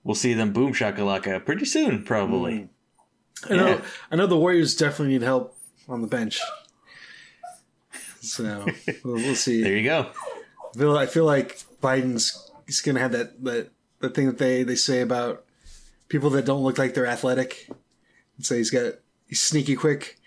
[0.03, 2.69] we'll see them boom shakalaka pretty soon, probably.
[3.43, 3.53] Hmm.
[3.53, 3.67] I know.
[3.67, 3.81] Yeah.
[4.11, 6.41] I know the Warriors definitely need help on the bench.
[8.21, 8.65] So
[9.03, 9.63] we'll, we'll see.
[9.63, 10.07] There you go.
[10.75, 13.69] I feel, I feel like Biden's he's gonna have that that
[13.99, 15.45] the thing that they they say about
[16.09, 17.69] people that don't look like they're athletic.
[18.39, 18.95] So he's got
[19.27, 20.17] he's sneaky quick.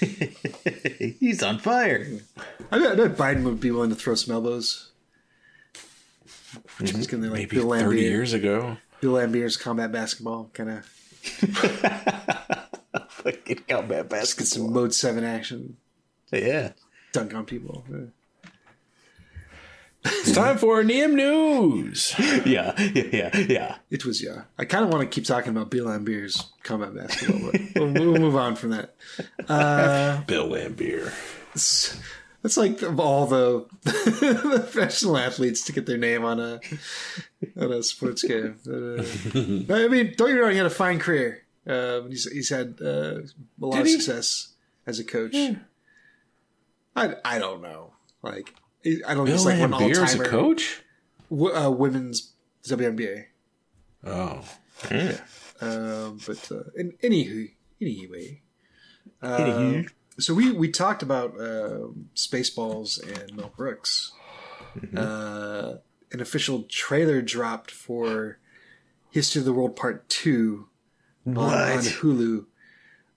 [1.20, 2.06] He's on fire.
[2.70, 4.90] I bet, I bet Biden would be willing to throw some elbows.
[6.78, 8.76] He's gonna like Maybe Bill 30 Laimbeer, years ago.
[9.00, 10.84] Bill Laimbeer's combat basketball kind of
[13.08, 14.68] Fucking combat get some basketball.
[14.70, 15.76] mode seven action,
[16.32, 16.72] Yeah.
[17.12, 17.84] dunk on people.
[17.90, 17.96] Yeah.
[20.06, 22.14] It's time for Neum News.
[22.44, 22.74] Yeah.
[22.78, 23.02] Yeah.
[23.10, 23.36] Yeah.
[23.38, 23.76] Yeah.
[23.90, 24.42] It was yeah.
[24.58, 28.20] I kind of want to keep talking about Bill Laimbeer's combat basketball, but we'll, we'll
[28.20, 28.94] move on from that.
[29.48, 31.10] Uh, Bill Laimbeer.
[32.44, 36.60] It's, it's like of all the, the professional athletes to get their name on a
[37.58, 38.58] on a sports game.
[38.64, 40.50] But, uh, I mean, don't get me wrong.
[40.50, 41.42] He had a fine career.
[41.66, 43.92] Um, he's he's had uh, a lot of he?
[43.92, 44.48] success
[44.86, 45.34] as a coach.
[46.94, 47.92] I I don't know.
[48.22, 50.82] Like I don't Bill he's like an all is a coach?
[51.30, 52.32] Uh, women's
[52.64, 53.26] WNBA.
[54.04, 54.44] Oh.
[55.60, 58.42] Um, but uh, in, anywho, anyway,
[59.22, 59.86] um,
[60.18, 64.12] so we we talked about um Spaceballs and Mel Brooks.
[64.96, 65.76] Uh,
[66.10, 68.38] an official trailer dropped for
[69.10, 70.68] History of the World Part Two
[71.26, 72.46] on, on Hulu.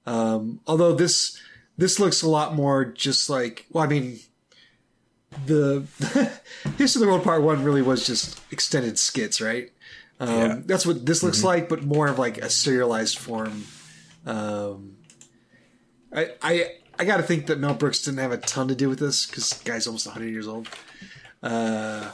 [0.06, 1.40] Um, although this
[1.78, 4.20] this looks a lot more just like well, I mean.
[5.46, 5.86] The
[6.78, 9.72] History of the World Part One really was just extended skits, right?
[10.22, 10.60] Um, Yeah.
[10.66, 13.66] That's what this looks like, but more of like a serialized form.
[14.26, 14.96] Um,
[16.14, 18.90] I I I got to think that Mel Brooks didn't have a ton to do
[18.90, 20.68] with this because guy's almost 100 years old.
[21.44, 22.10] Uh,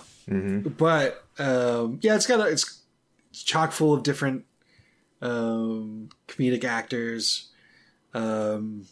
[0.78, 2.82] But um, yeah, it's got a, it's
[3.34, 4.46] chock full of different
[5.22, 7.50] um, comedic actors.
[8.14, 8.86] Um,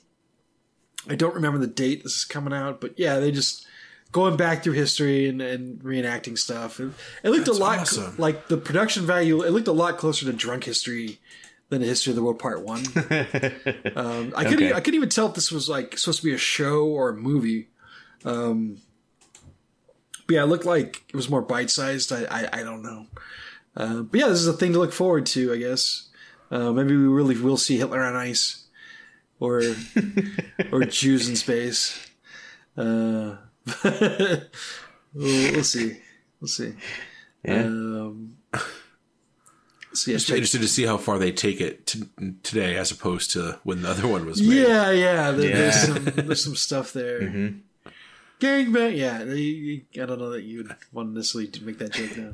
[1.07, 3.65] I don't remember the date this is coming out, but yeah, they just
[4.11, 6.80] going back through history and, and reenacting stuff.
[6.80, 6.91] It,
[7.23, 8.15] it looked That's a lot awesome.
[8.18, 9.41] like the production value.
[9.41, 11.19] It looked a lot closer to Drunk History
[11.72, 12.80] than the History of the World Part One.
[13.95, 14.65] um, I couldn't.
[14.65, 14.73] Okay.
[14.73, 17.15] I couldn't even tell if this was like supposed to be a show or a
[17.15, 17.69] movie.
[18.26, 18.77] Um,
[20.27, 22.11] but yeah, it looked like it was more bite sized.
[22.11, 23.07] I, I I don't know.
[23.76, 26.10] Uh, but yeah, this is a thing to look forward to, I guess.
[26.52, 28.65] Uh, maybe we really will see Hitler on ice,
[29.39, 29.64] or
[30.73, 32.06] or Jews in space.
[32.76, 33.38] Uh,
[33.85, 34.41] we'll,
[35.14, 35.99] we'll see.
[36.41, 36.73] We'll see.
[37.45, 37.64] Yeah.
[37.64, 38.35] Um,
[39.93, 42.07] so yeah, Just check- interested to see how far they take it to,
[42.43, 44.68] today, as opposed to when the other one was made.
[44.68, 45.31] yeah, yeah.
[45.31, 47.22] There, There's some there's some stuff there.
[48.39, 48.97] Gangbang.
[48.97, 51.93] Yeah, you- you- I don't know that you would want to necessarily to make that
[51.93, 52.34] joke now.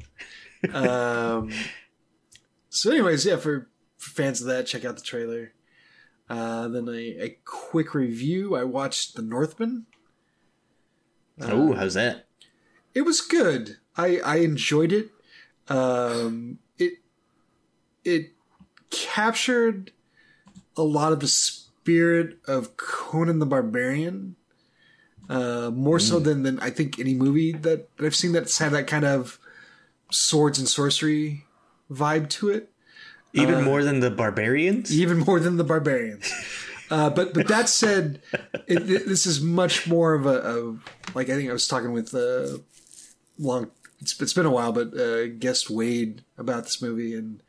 [1.39, 1.51] um,
[2.69, 3.67] so, anyways, yeah, for,
[3.97, 5.51] for fans of that, check out the trailer.
[6.29, 8.55] Uh, then a, a quick review.
[8.55, 9.85] I watched The Northman.
[11.41, 12.25] oh, how's that?
[12.93, 13.77] It was good.
[13.95, 15.09] I I enjoyed it.
[15.69, 16.59] Um,
[18.07, 18.31] it
[18.89, 19.91] captured
[20.75, 24.35] a lot of the spirit of Conan the Barbarian.
[25.29, 28.71] Uh, more so than than I think any movie that, that I've seen that's had
[28.71, 29.39] that kind of
[30.09, 31.43] swords and sorcery
[31.91, 32.71] vibe to it.
[33.33, 34.97] Even more than the barbarians?
[34.97, 36.31] even more than the barbarians.
[36.89, 38.21] Uh, but but that said,
[38.65, 42.15] it, this is much more of a, of like I think I was talking with
[42.15, 42.59] uh,
[43.37, 43.71] long.
[43.99, 47.41] It's, it's been a while, but uh, guest Wade about this movie, and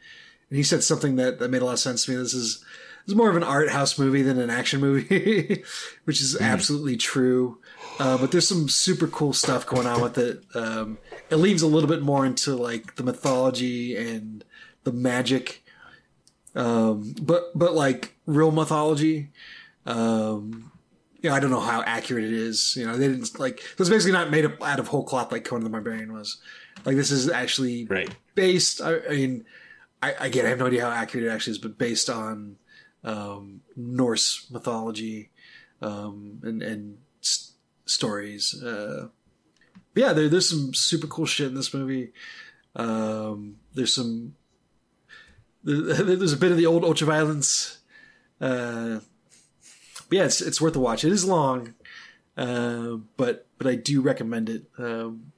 [0.51, 2.17] and he said something that, that made a lot of sense to me.
[2.17, 2.59] This is
[3.07, 5.63] this is more of an art house movie than an action movie,
[6.05, 7.59] which is absolutely true.
[7.99, 10.43] Uh, but there's some super cool stuff going on with it.
[10.55, 10.99] Um,
[11.31, 14.45] it leans a little bit more into like the mythology and
[14.85, 15.63] the magic
[16.55, 19.29] um, but but like real mythology.
[19.87, 20.73] Um,
[21.21, 22.75] yeah, I don't know how accurate it is.
[22.77, 25.31] You know, they didn't like it was basically not made up out of whole cloth
[25.33, 26.39] like Conan the Barbarian was.
[26.85, 28.09] Like this is actually Right.
[28.35, 28.81] based.
[28.81, 29.45] I, I mean,
[30.03, 32.57] I again I have no idea how accurate it actually is, but based on
[33.05, 35.31] um, Norse mythology
[35.83, 37.53] um, and and s-
[37.87, 38.61] stories.
[38.63, 39.09] Uh,
[39.95, 42.13] yeah, there, there's some super cool shit in this movie.
[42.77, 44.35] Um, there's some
[45.65, 47.79] there- there's a bit of the old ultra violence.
[48.41, 49.01] Uh,
[50.09, 51.05] but yeah, it's it's worth a watch.
[51.05, 51.75] It is long,
[52.37, 54.65] uh, but but I do recommend it.
[54.79, 55.33] Um,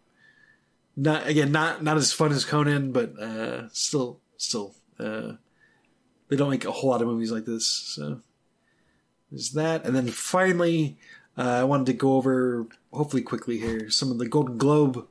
[0.97, 5.33] not again, not not as fun as Conan, but uh, still still uh,
[6.29, 7.67] they don't make a whole lot of movies like this.
[7.67, 8.21] So
[9.31, 10.97] there's that, and then finally,
[11.37, 15.07] uh, I wanted to go over hopefully quickly here some of the Golden Globe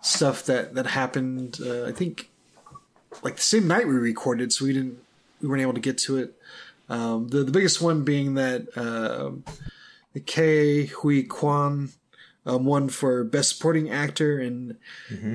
[0.00, 1.58] stuff that that happened.
[1.64, 2.30] Uh, I think
[3.22, 4.98] like the same night we recorded, so we didn't
[5.40, 6.34] we weren't able to get to it.
[6.88, 9.44] Um, the the biggest one being that um
[10.12, 11.90] the Ke Huy Quan
[12.46, 14.78] um, won for best supporting actor in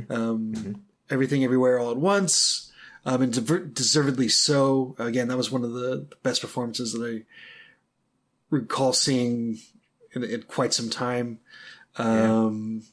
[0.09, 2.70] um, Everything Everywhere All at Once,
[3.05, 4.95] um, and deservedly so.
[4.99, 7.23] Again, that was one of the best performances that I
[8.49, 9.59] recall seeing
[10.13, 11.39] in, in quite some time.
[11.97, 12.83] Um,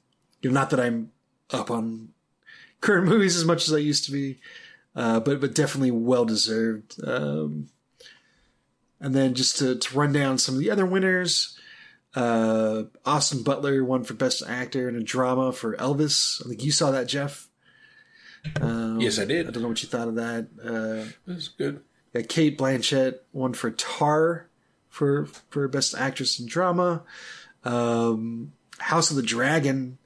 [0.41, 1.13] you know, not that I'm
[1.51, 2.11] up on
[2.81, 4.41] current movies as much as I used to be,
[4.97, 6.97] uh, but but definitely well deserved.
[7.07, 7.69] Um,
[9.01, 11.57] and then just to, to run down some of the other winners,
[12.15, 16.45] uh, Austin Butler won for Best Actor in a Drama for Elvis.
[16.45, 17.48] I think you saw that, Jeff.
[18.61, 19.47] Um, Yes, I did.
[19.47, 20.49] I don't know what you thought of that.
[20.63, 21.83] Uh, That's good.
[22.15, 24.49] yeah, Cate Blanchett won for Tar
[24.89, 27.03] for for Best Actress in Drama.
[27.65, 29.99] Um, House of the Dragon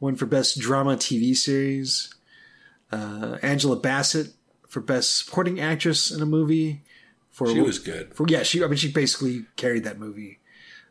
[0.00, 2.14] won for Best Drama TV Series.
[2.90, 4.28] Uh, Angela Bassett
[4.66, 6.82] for Best Supporting Actress in a Movie.
[7.30, 8.14] For She was good.
[8.14, 10.40] For yeah, she I mean she basically carried that movie.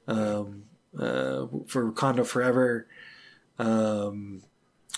[0.07, 0.63] Um,
[0.97, 2.87] uh, for Wakanda Forever.
[3.59, 4.43] Um,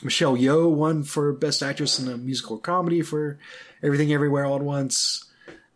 [0.03, 3.38] Michelle Yeoh won for Best Actress in a Musical Comedy for
[3.84, 5.26] Everything Everywhere All at Once.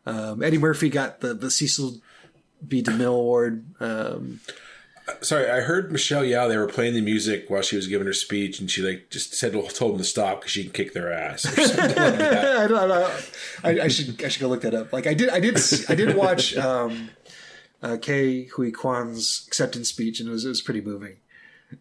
[0.05, 1.97] Um, Eddie Murphy got the the Cecil
[2.67, 2.81] B.
[2.81, 3.65] DeMille Award.
[3.79, 4.39] Um,
[5.21, 6.47] Sorry, I heard Michelle Yao.
[6.47, 9.33] They were playing the music while she was giving her speech, and she like just
[9.33, 12.57] said, told them to stop because she can kick their ass or something like that.
[12.57, 12.91] I don't.
[13.63, 14.93] I, I should I should go look that up.
[14.93, 15.57] Like I did I did
[15.89, 17.09] I did watch um,
[17.81, 21.17] uh, Ke Huy Quan's acceptance speech, and it was it was pretty moving.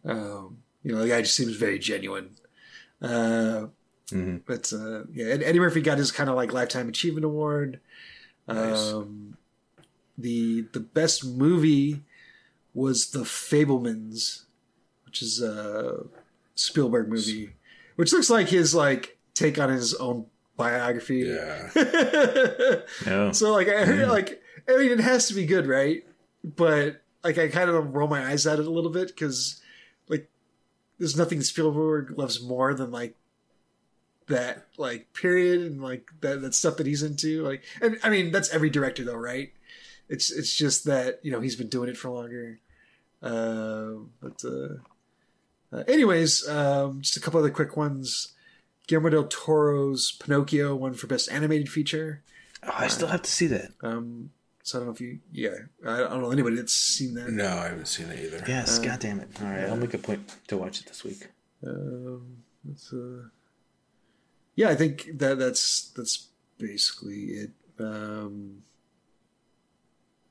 [0.04, 2.30] Um, you know, the guy just seems very genuine.
[3.00, 3.66] Uh,
[4.46, 7.80] But uh, yeah, Ed- Eddie Murphy got his kind of like lifetime achievement award.
[8.48, 9.36] Um,
[10.18, 12.02] the the best movie
[12.74, 14.42] was The Fabelmans,
[15.06, 16.04] which is a
[16.54, 17.54] Spielberg movie,
[17.96, 20.26] which looks like his like take on his own
[20.56, 21.20] biography.
[21.20, 21.70] Yeah.
[23.32, 26.04] So like I heard like I mean it has to be good, right?
[26.44, 29.61] But like I kind of roll my eyes at it a little bit because
[31.02, 33.16] there's nothing Spielberg loves more than like
[34.28, 37.42] that like period and like that that stuff that he's into.
[37.42, 39.52] Like, and I mean that's every director though, right?
[40.08, 42.60] It's it's just that you know he's been doing it for longer.
[43.20, 48.34] Uh, but uh, uh, anyways, um, just a couple other quick ones.
[48.86, 52.22] Guillermo del Toro's Pinocchio won for best animated feature.
[52.62, 53.72] Oh, I still have to see that.
[53.82, 54.30] Um,
[54.62, 55.54] so I don't know if you, yeah,
[55.86, 57.30] I don't know anybody that's seen that.
[57.30, 58.44] No, I haven't seen it either.
[58.46, 59.28] Yes, god damn it.
[59.40, 61.28] All right, I'll make a point to watch it this week.
[61.66, 63.24] Um, that's uh,
[64.54, 66.28] yeah, I think that that's that's
[66.58, 67.50] basically it.
[67.78, 68.62] Um,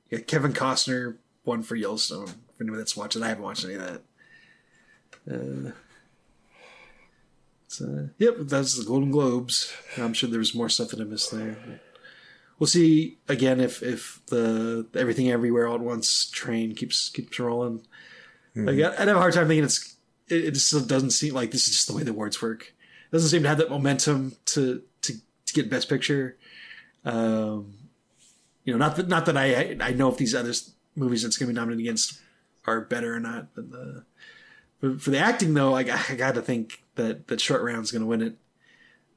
[0.10, 2.30] yeah, Kevin Costner won for Yellowstone.
[2.54, 4.02] If anybody that's watching, I haven't watched any of that.
[5.30, 5.72] Uh,
[7.66, 9.74] it's, uh, yep, that's the Golden Globes.
[9.98, 11.58] I'm sure there's more stuff that I missed there.
[12.62, 17.82] We'll see again if if the Everything Everywhere All at Once train keeps keeps rolling.
[18.54, 19.96] Like, I- I'd have a hard time thinking it's
[20.28, 22.62] it, it just doesn't seem like this is just the way the awards work.
[23.08, 25.14] It doesn't seem to have that momentum to to,
[25.48, 26.38] to get Best Picture.
[27.04, 27.74] Um,
[28.64, 30.54] you know, not that not that I I know if these other
[30.96, 32.20] movies that's going to be nominated against
[32.68, 34.02] are better or not, but uh,
[34.80, 37.90] for, for the acting though, I, got- I got to think that that Short Round's
[37.92, 38.38] going to win it.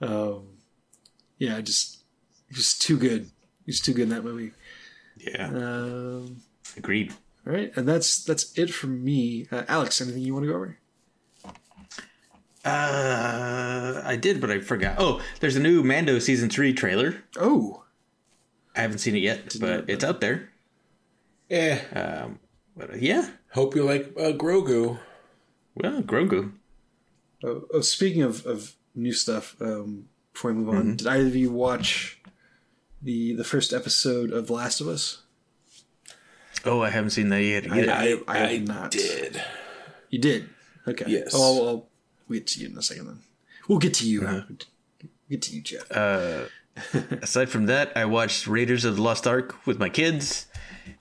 [0.00, 0.46] Um,
[1.36, 1.98] yeah, just
[2.50, 3.30] just too good.
[3.66, 4.52] He's too good in that movie.
[5.16, 6.42] Yeah, Um,
[6.76, 7.12] agreed.
[7.46, 9.46] all right, and that's that's it from me.
[9.50, 10.78] Uh, Alex, anything you want to go over?
[12.64, 14.96] Uh, I did, but I forgot.
[14.98, 17.22] Oh, there's a new Mando season three trailer.
[17.38, 17.84] Oh,
[18.74, 20.48] I haven't seen it yet, but it's out there.
[21.50, 22.28] Yeah.
[22.76, 24.98] But uh, yeah, Hope you like uh, Grogu.
[25.76, 26.52] well, Grogu.
[27.44, 31.36] Oh, oh, speaking of, of new stuff, um, before we move on, did either of
[31.36, 32.18] you watch
[33.05, 35.22] the the first episode of The Last of Us?
[36.64, 37.70] Oh, I haven't seen that yet.
[37.70, 37.93] either.
[37.93, 38.90] I, I, have not.
[38.90, 39.43] did.
[40.09, 40.48] You did.
[40.89, 41.05] Okay.
[41.09, 41.32] Yes.
[41.35, 41.89] Oh, I'll, I'll
[42.31, 43.06] get to you in a second.
[43.06, 43.18] Then
[43.68, 44.26] we'll get to you.
[44.26, 44.43] Uh-huh.
[45.28, 45.90] Get to you, Jeff.
[45.90, 46.44] Uh,
[47.22, 50.47] aside from that, I watched Raiders of the Lost Ark with my kids,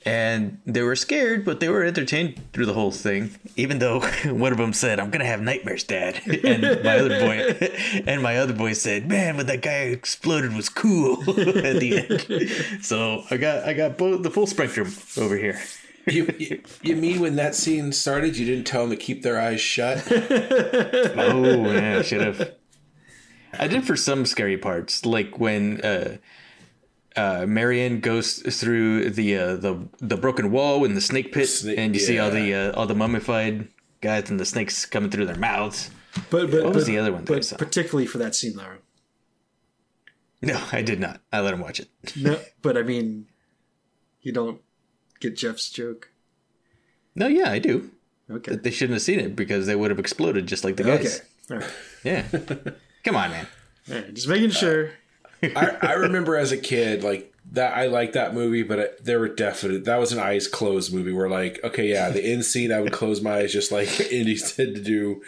[0.05, 3.31] and they were scared, but they were entertained through the whole thing.
[3.55, 7.69] Even though one of them said, "I'm gonna have nightmares, Dad," and my other boy,
[8.07, 12.83] and my other boy said, "Man, when that guy exploded was cool." at the end,
[12.85, 15.59] so I got I got both the full spectrum over here.
[16.05, 19.39] You, you, you mean when that scene started, you didn't tell them to keep their
[19.39, 20.05] eyes shut?
[20.11, 22.55] Oh yeah, I should have.
[23.57, 26.17] I did for some scary parts, like when uh,
[27.15, 31.77] uh, Marion goes through the uh, the the broken wall in the snake pit, Snake-
[31.77, 33.67] and you see all the uh, all the mummified
[34.01, 35.89] guys and the snakes coming through their mouths.
[36.29, 37.57] But but What was the other one But saw?
[37.57, 38.77] particularly for that scene, though.
[40.41, 41.21] No, I did not.
[41.31, 41.87] I let him watch it.
[42.15, 43.27] No, but I mean,
[44.21, 44.61] you don't
[45.19, 46.09] get Jeff's joke.
[47.15, 47.91] No, yeah, I do.
[48.29, 48.55] Okay.
[48.55, 51.03] They shouldn't have seen it because they would have exploded just like the Okay.
[51.03, 51.21] guys.
[52.03, 52.23] Yeah.
[53.03, 53.47] Come on, man.
[53.89, 54.13] All right.
[54.13, 54.91] Just making sure.
[55.55, 57.75] I, I remember as a kid, like that.
[57.75, 59.85] I liked that movie, but it, there were definite.
[59.85, 61.11] That was an eyes closed movie.
[61.11, 64.35] Where like, okay, yeah, the end scene, I would close my eyes, just like Indy
[64.35, 65.21] said to do.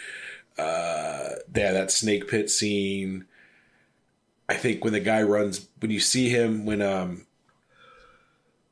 [0.57, 3.25] Uh, yeah, that snake pit scene.
[4.47, 7.25] I think when the guy runs, when you see him, when um,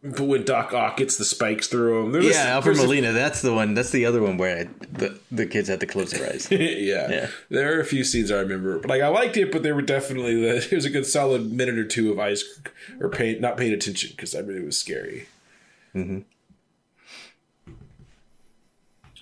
[0.03, 3.11] but when Doc Ock gets the spikes through him, there's Yeah, Alfred there's a- Molina.
[3.13, 3.73] That's the one.
[3.73, 6.47] That's the other one where I, the the kids had to close their eyes.
[6.51, 7.09] yeah.
[7.09, 7.27] Yeah.
[7.49, 8.79] there are a few scenes I remember.
[8.79, 11.51] But like I liked it, but there were definitely the, it was a good solid
[11.53, 12.43] minute or two of eyes
[12.99, 15.27] or paying not paying attention because I mean it was scary.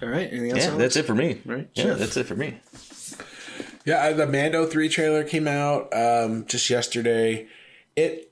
[0.02, 0.30] All right.
[0.32, 0.66] Anything else?
[0.66, 1.42] Yeah, that's it for me.
[1.46, 1.70] Right.
[1.76, 2.00] Yeah, Jeff.
[2.00, 2.58] that's it for me.
[3.86, 7.48] Yeah, uh, the Mando three trailer came out um, just yesterday.
[7.96, 8.32] It,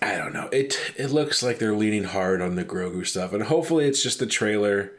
[0.00, 0.48] I don't know.
[0.52, 4.18] It it looks like they're leaning hard on the Grogu stuff, and hopefully it's just
[4.18, 4.92] the trailer.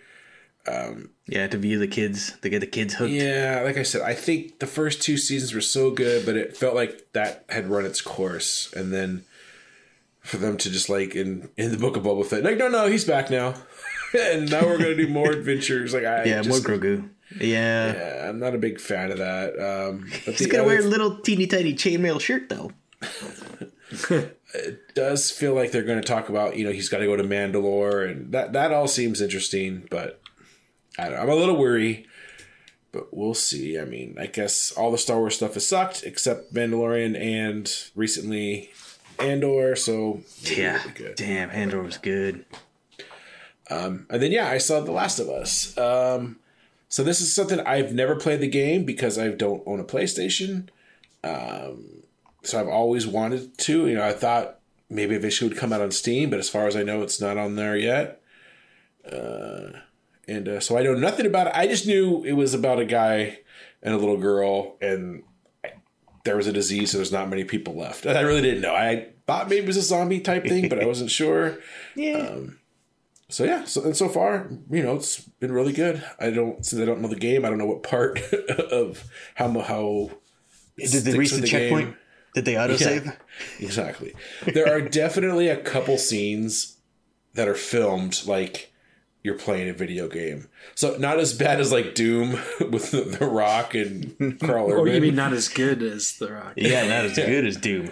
[1.28, 3.10] Yeah, to view the kids, to get the kids hooked.
[3.12, 6.56] Yeah, like I said, I think the first two seasons were so good, but it
[6.56, 9.24] felt like that had run its course, and then
[10.22, 12.88] for them to just like in in the Book of Boba Fett, like no, no,
[12.88, 13.56] he's back now,
[14.20, 15.92] and now we're gonna do more adventures.
[15.92, 17.10] Like I Yeah, just, more Grogu.
[17.40, 17.94] Yeah.
[17.94, 19.54] Yeah, I'm not a big fan of that.
[19.60, 22.72] Um, but He's gonna other- wear a little teeny tiny chainmail shirt though.
[24.96, 27.24] does feel like they're going to talk about you know he's got to go to
[27.24, 30.22] Mandalore and that that all seems interesting, but
[30.98, 32.06] I don't, I'm a little worried.
[32.92, 33.78] But we'll see.
[33.80, 38.72] I mean, I guess all the Star Wars stuff has sucked except Mandalorian and recently
[39.20, 39.76] Andor.
[39.76, 40.82] So Yeah.
[40.96, 41.16] good.
[41.16, 42.46] Damn, Andor was good.
[43.70, 45.78] And then yeah, I saw The Last of Us.
[45.78, 46.38] Um,
[46.88, 50.70] so this is something I've never played the game because I don't own a PlayStation.
[51.24, 52.04] Um,
[52.44, 53.88] so I've always wanted to.
[53.88, 54.60] You know, I thought
[54.90, 57.22] maybe eventually it would come out on Steam, but as far as I know, it's
[57.22, 58.22] not on there yet.
[59.06, 59.80] Uh,
[60.28, 61.54] and uh, so I know nothing about it.
[61.56, 63.40] I just knew it was about a guy
[63.82, 65.24] and a little girl, and
[66.26, 68.06] there was a disease, so there's not many people left.
[68.06, 68.76] And I really didn't know.
[68.76, 71.58] I thought maybe it was a zombie type thing, but I wasn't sure.
[71.96, 72.38] Yeah.
[73.30, 76.04] So yeah, so and so far, you know, it's been really good.
[76.20, 79.04] I don't since I don't know the game, I don't know what part of
[79.36, 80.10] how how
[80.78, 81.96] Did they reach with the, checkpoint?
[82.36, 83.06] Did they autosave?
[83.06, 83.16] Yeah,
[83.60, 84.14] exactly.
[84.46, 86.78] There are definitely a couple scenes
[87.34, 88.72] that are filmed like
[89.24, 90.48] you're playing a video game.
[90.76, 92.32] So not as bad as like Doom
[92.70, 94.96] with the, the Rock and Karl oh, Or Urban.
[94.96, 96.54] you mean not as good as The Rock?
[96.56, 97.90] Yeah, not as good as Doom.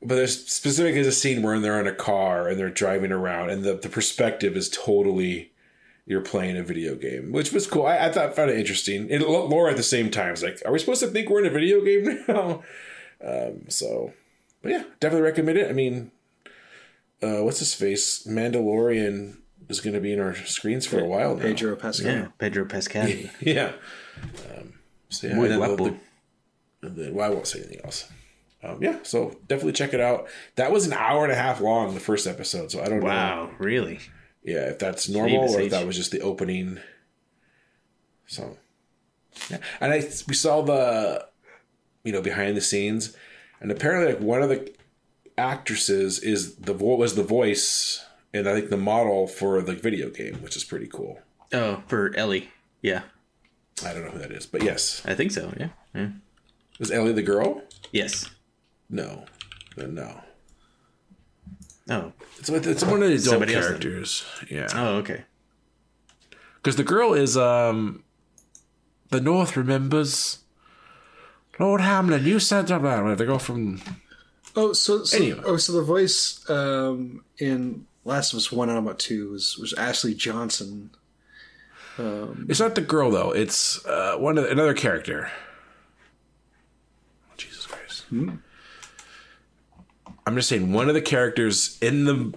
[0.00, 3.64] but there's specifically a scene where they're in a car and they're driving around and
[3.64, 5.52] the, the perspective is totally
[6.06, 7.84] you're playing a video game, which was cool.
[7.86, 9.12] I, I thought found it interesting.
[9.12, 11.46] And Laura at the same time is like, are we supposed to think we're in
[11.46, 12.62] a video game now?
[13.24, 14.12] Um, so,
[14.62, 15.68] but yeah, definitely recommend it.
[15.68, 16.10] I mean,
[17.22, 18.26] uh, what's his face?
[18.26, 19.38] Mandalorian
[19.68, 21.42] is going to be in our screens for a while now.
[21.42, 22.10] Pedro Pascal.
[22.12, 23.08] Yeah, Pedro Pascal.
[23.40, 23.72] Yeah.
[24.56, 24.74] Um,
[25.08, 25.96] so yeah, Muy and then the- guapo.
[26.80, 28.08] the- the- well, I won't say anything else.
[28.62, 30.26] Um, yeah, so definitely check it out.
[30.56, 32.72] That was an hour and a half long, the first episode.
[32.72, 33.06] So I don't know.
[33.06, 34.00] Wow, really?
[34.42, 35.70] Yeah, if that's normal Jeebus or if H.
[35.72, 36.78] that was just the opening.
[38.26, 38.56] So,
[39.50, 41.24] yeah, and I we saw the,
[42.08, 43.14] you know, behind the scenes,
[43.60, 44.72] and apparently like one of the
[45.36, 48.02] actresses is the vo- was the voice
[48.32, 51.20] and I think the model for the video game, which is pretty cool.
[51.52, 52.48] Oh, for Ellie.
[52.80, 53.02] Yeah,
[53.84, 55.52] I don't know who that is, but yes, I think so.
[55.60, 55.68] Yeah.
[55.94, 56.08] yeah.
[56.78, 57.62] was Ellie the girl?
[57.92, 58.30] Yes.
[58.88, 59.26] No,
[59.76, 60.22] Then no.
[61.90, 62.12] Oh.
[62.38, 64.24] It's it's one of the adult Somebody characters.
[64.50, 64.68] Yeah.
[64.74, 65.24] Oh, okay.
[66.56, 68.02] Because the girl is um
[69.10, 70.38] the North remembers
[71.58, 73.80] Lord Hamlin, you said that they go from
[74.56, 75.40] Oh, so, so Anyway.
[75.44, 79.72] oh, so the voice um, in Last of Us One and about Two was was
[79.74, 80.90] Ashley Johnson.
[82.48, 85.30] It's not the girl though, it's uh one of the, another character.
[87.36, 88.04] Jesus Christ.
[88.10, 88.42] I'm
[90.36, 92.34] just saying one of the characters in the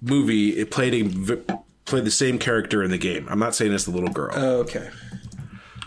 [0.00, 1.36] movie it played a
[1.84, 3.26] played the same character in the game.
[3.28, 4.32] I'm not saying it's the little girl.
[4.34, 4.88] Oh, okay.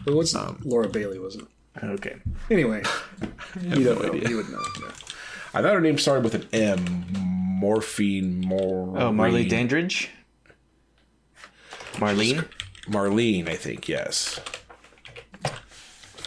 [0.06, 1.46] But what's Um, Laura Bailey was it?
[1.84, 2.16] Okay.
[2.50, 2.84] Anyway,
[3.62, 4.14] you don't know.
[4.14, 4.64] You would know.
[4.82, 4.92] yeah.
[5.54, 7.06] I thought her name started with an M.
[7.60, 10.10] Morphine More Oh, Merle Dandridge.
[11.94, 12.48] Marlene.
[12.88, 14.40] Marlene, I think, yes.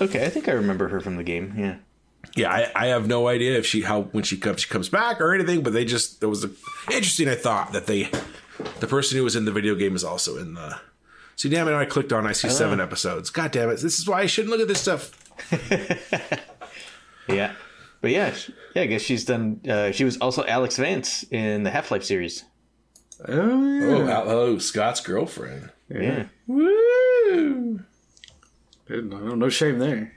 [0.00, 1.54] Okay, I think I remember her from the game.
[1.56, 1.76] Yeah.
[2.34, 5.20] Yeah, I, I have no idea if she how when she comes she comes back
[5.20, 6.50] or anything, but they just there was a
[6.90, 7.28] interesting.
[7.28, 8.10] I thought that they
[8.80, 10.78] the person who was in the video game is also in the.
[11.36, 11.74] See, damn it!
[11.74, 12.26] I clicked on.
[12.26, 13.30] I see seven episodes.
[13.30, 13.80] God damn it!
[13.80, 15.10] This is why I shouldn't look at this stuff.
[17.28, 17.52] Yeah.
[18.00, 18.82] But yeah, sh- yeah.
[18.82, 19.60] I guess she's done.
[19.68, 22.44] Uh, she was also Alyx Vance in the Half Life series.
[23.26, 23.86] Oh, yeah.
[23.86, 25.70] Oh, hello, Scott's girlfriend.
[25.90, 26.26] Yeah.
[26.46, 27.80] Woo!
[28.88, 30.12] no, no shame there.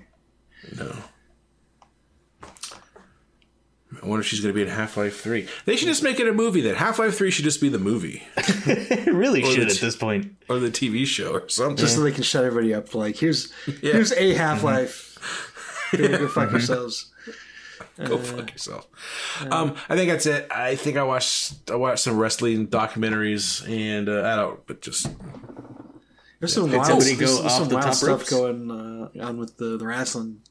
[0.78, 0.96] No.
[4.02, 5.48] I wonder if she's going to be in Half Life Three.
[5.66, 6.62] They should just make it a movie.
[6.62, 9.96] Then Half Life Three should just be the movie It really should the at this
[9.98, 10.36] point.
[10.50, 11.76] or the TV show or something.
[11.78, 12.96] Just so they can shut everybody up.
[12.96, 15.11] Like here's here's a Half Life.
[15.96, 17.12] Go, go fuck yourselves.
[18.04, 18.88] Go fuck yourself.
[19.50, 20.48] Um, I think that's it.
[20.52, 25.08] I think I watched I watched some wrestling documentaries and uh, I don't, but just
[26.40, 28.30] There's some wild, there's, there's some the wild stuff ropes?
[28.30, 30.42] going uh, on with the, the wrestling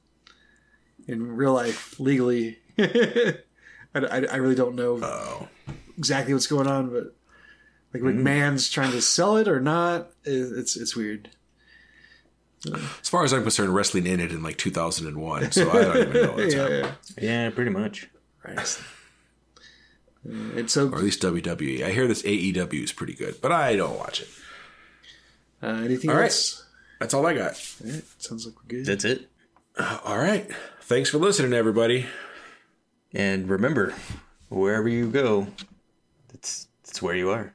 [1.08, 2.58] in real life legally.
[2.78, 3.34] I,
[3.94, 5.48] I, I really don't know oh,
[5.98, 7.14] exactly what's going on, but
[7.92, 10.10] like McMahon's trying to sell it or not.
[10.24, 11.30] it- It's it's weird.
[12.66, 16.32] As far as I'm concerned, wrestling ended in like 2001, so I don't even know
[16.32, 16.84] what's Yeah, happening.
[17.18, 17.44] yeah.
[17.44, 18.08] Yeah, pretty much.
[18.46, 18.80] Right.
[20.24, 21.82] And so, Or at least WWE.
[21.82, 24.28] I hear this AEW is pretty good, but I don't watch it.
[25.62, 26.24] uh, anything All right.
[26.24, 26.66] else?
[26.98, 27.52] That's all I got.
[27.84, 28.86] All right, sounds like we're good.
[28.86, 29.30] That's it.
[30.04, 30.50] All right.
[30.82, 32.04] Thanks for listening, everybody.
[33.14, 33.94] And remember,
[34.50, 35.46] wherever you go,
[36.30, 37.54] that's that's where you are.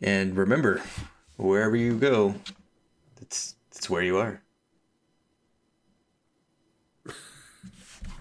[0.00, 0.82] And remember,
[1.36, 2.36] wherever you go,
[3.18, 4.42] That's that's where you are.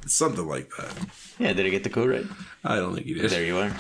[0.06, 0.94] Something like that.
[1.38, 2.26] Yeah, did I get the code right?
[2.64, 3.30] I don't think you did.
[3.30, 3.72] There you are.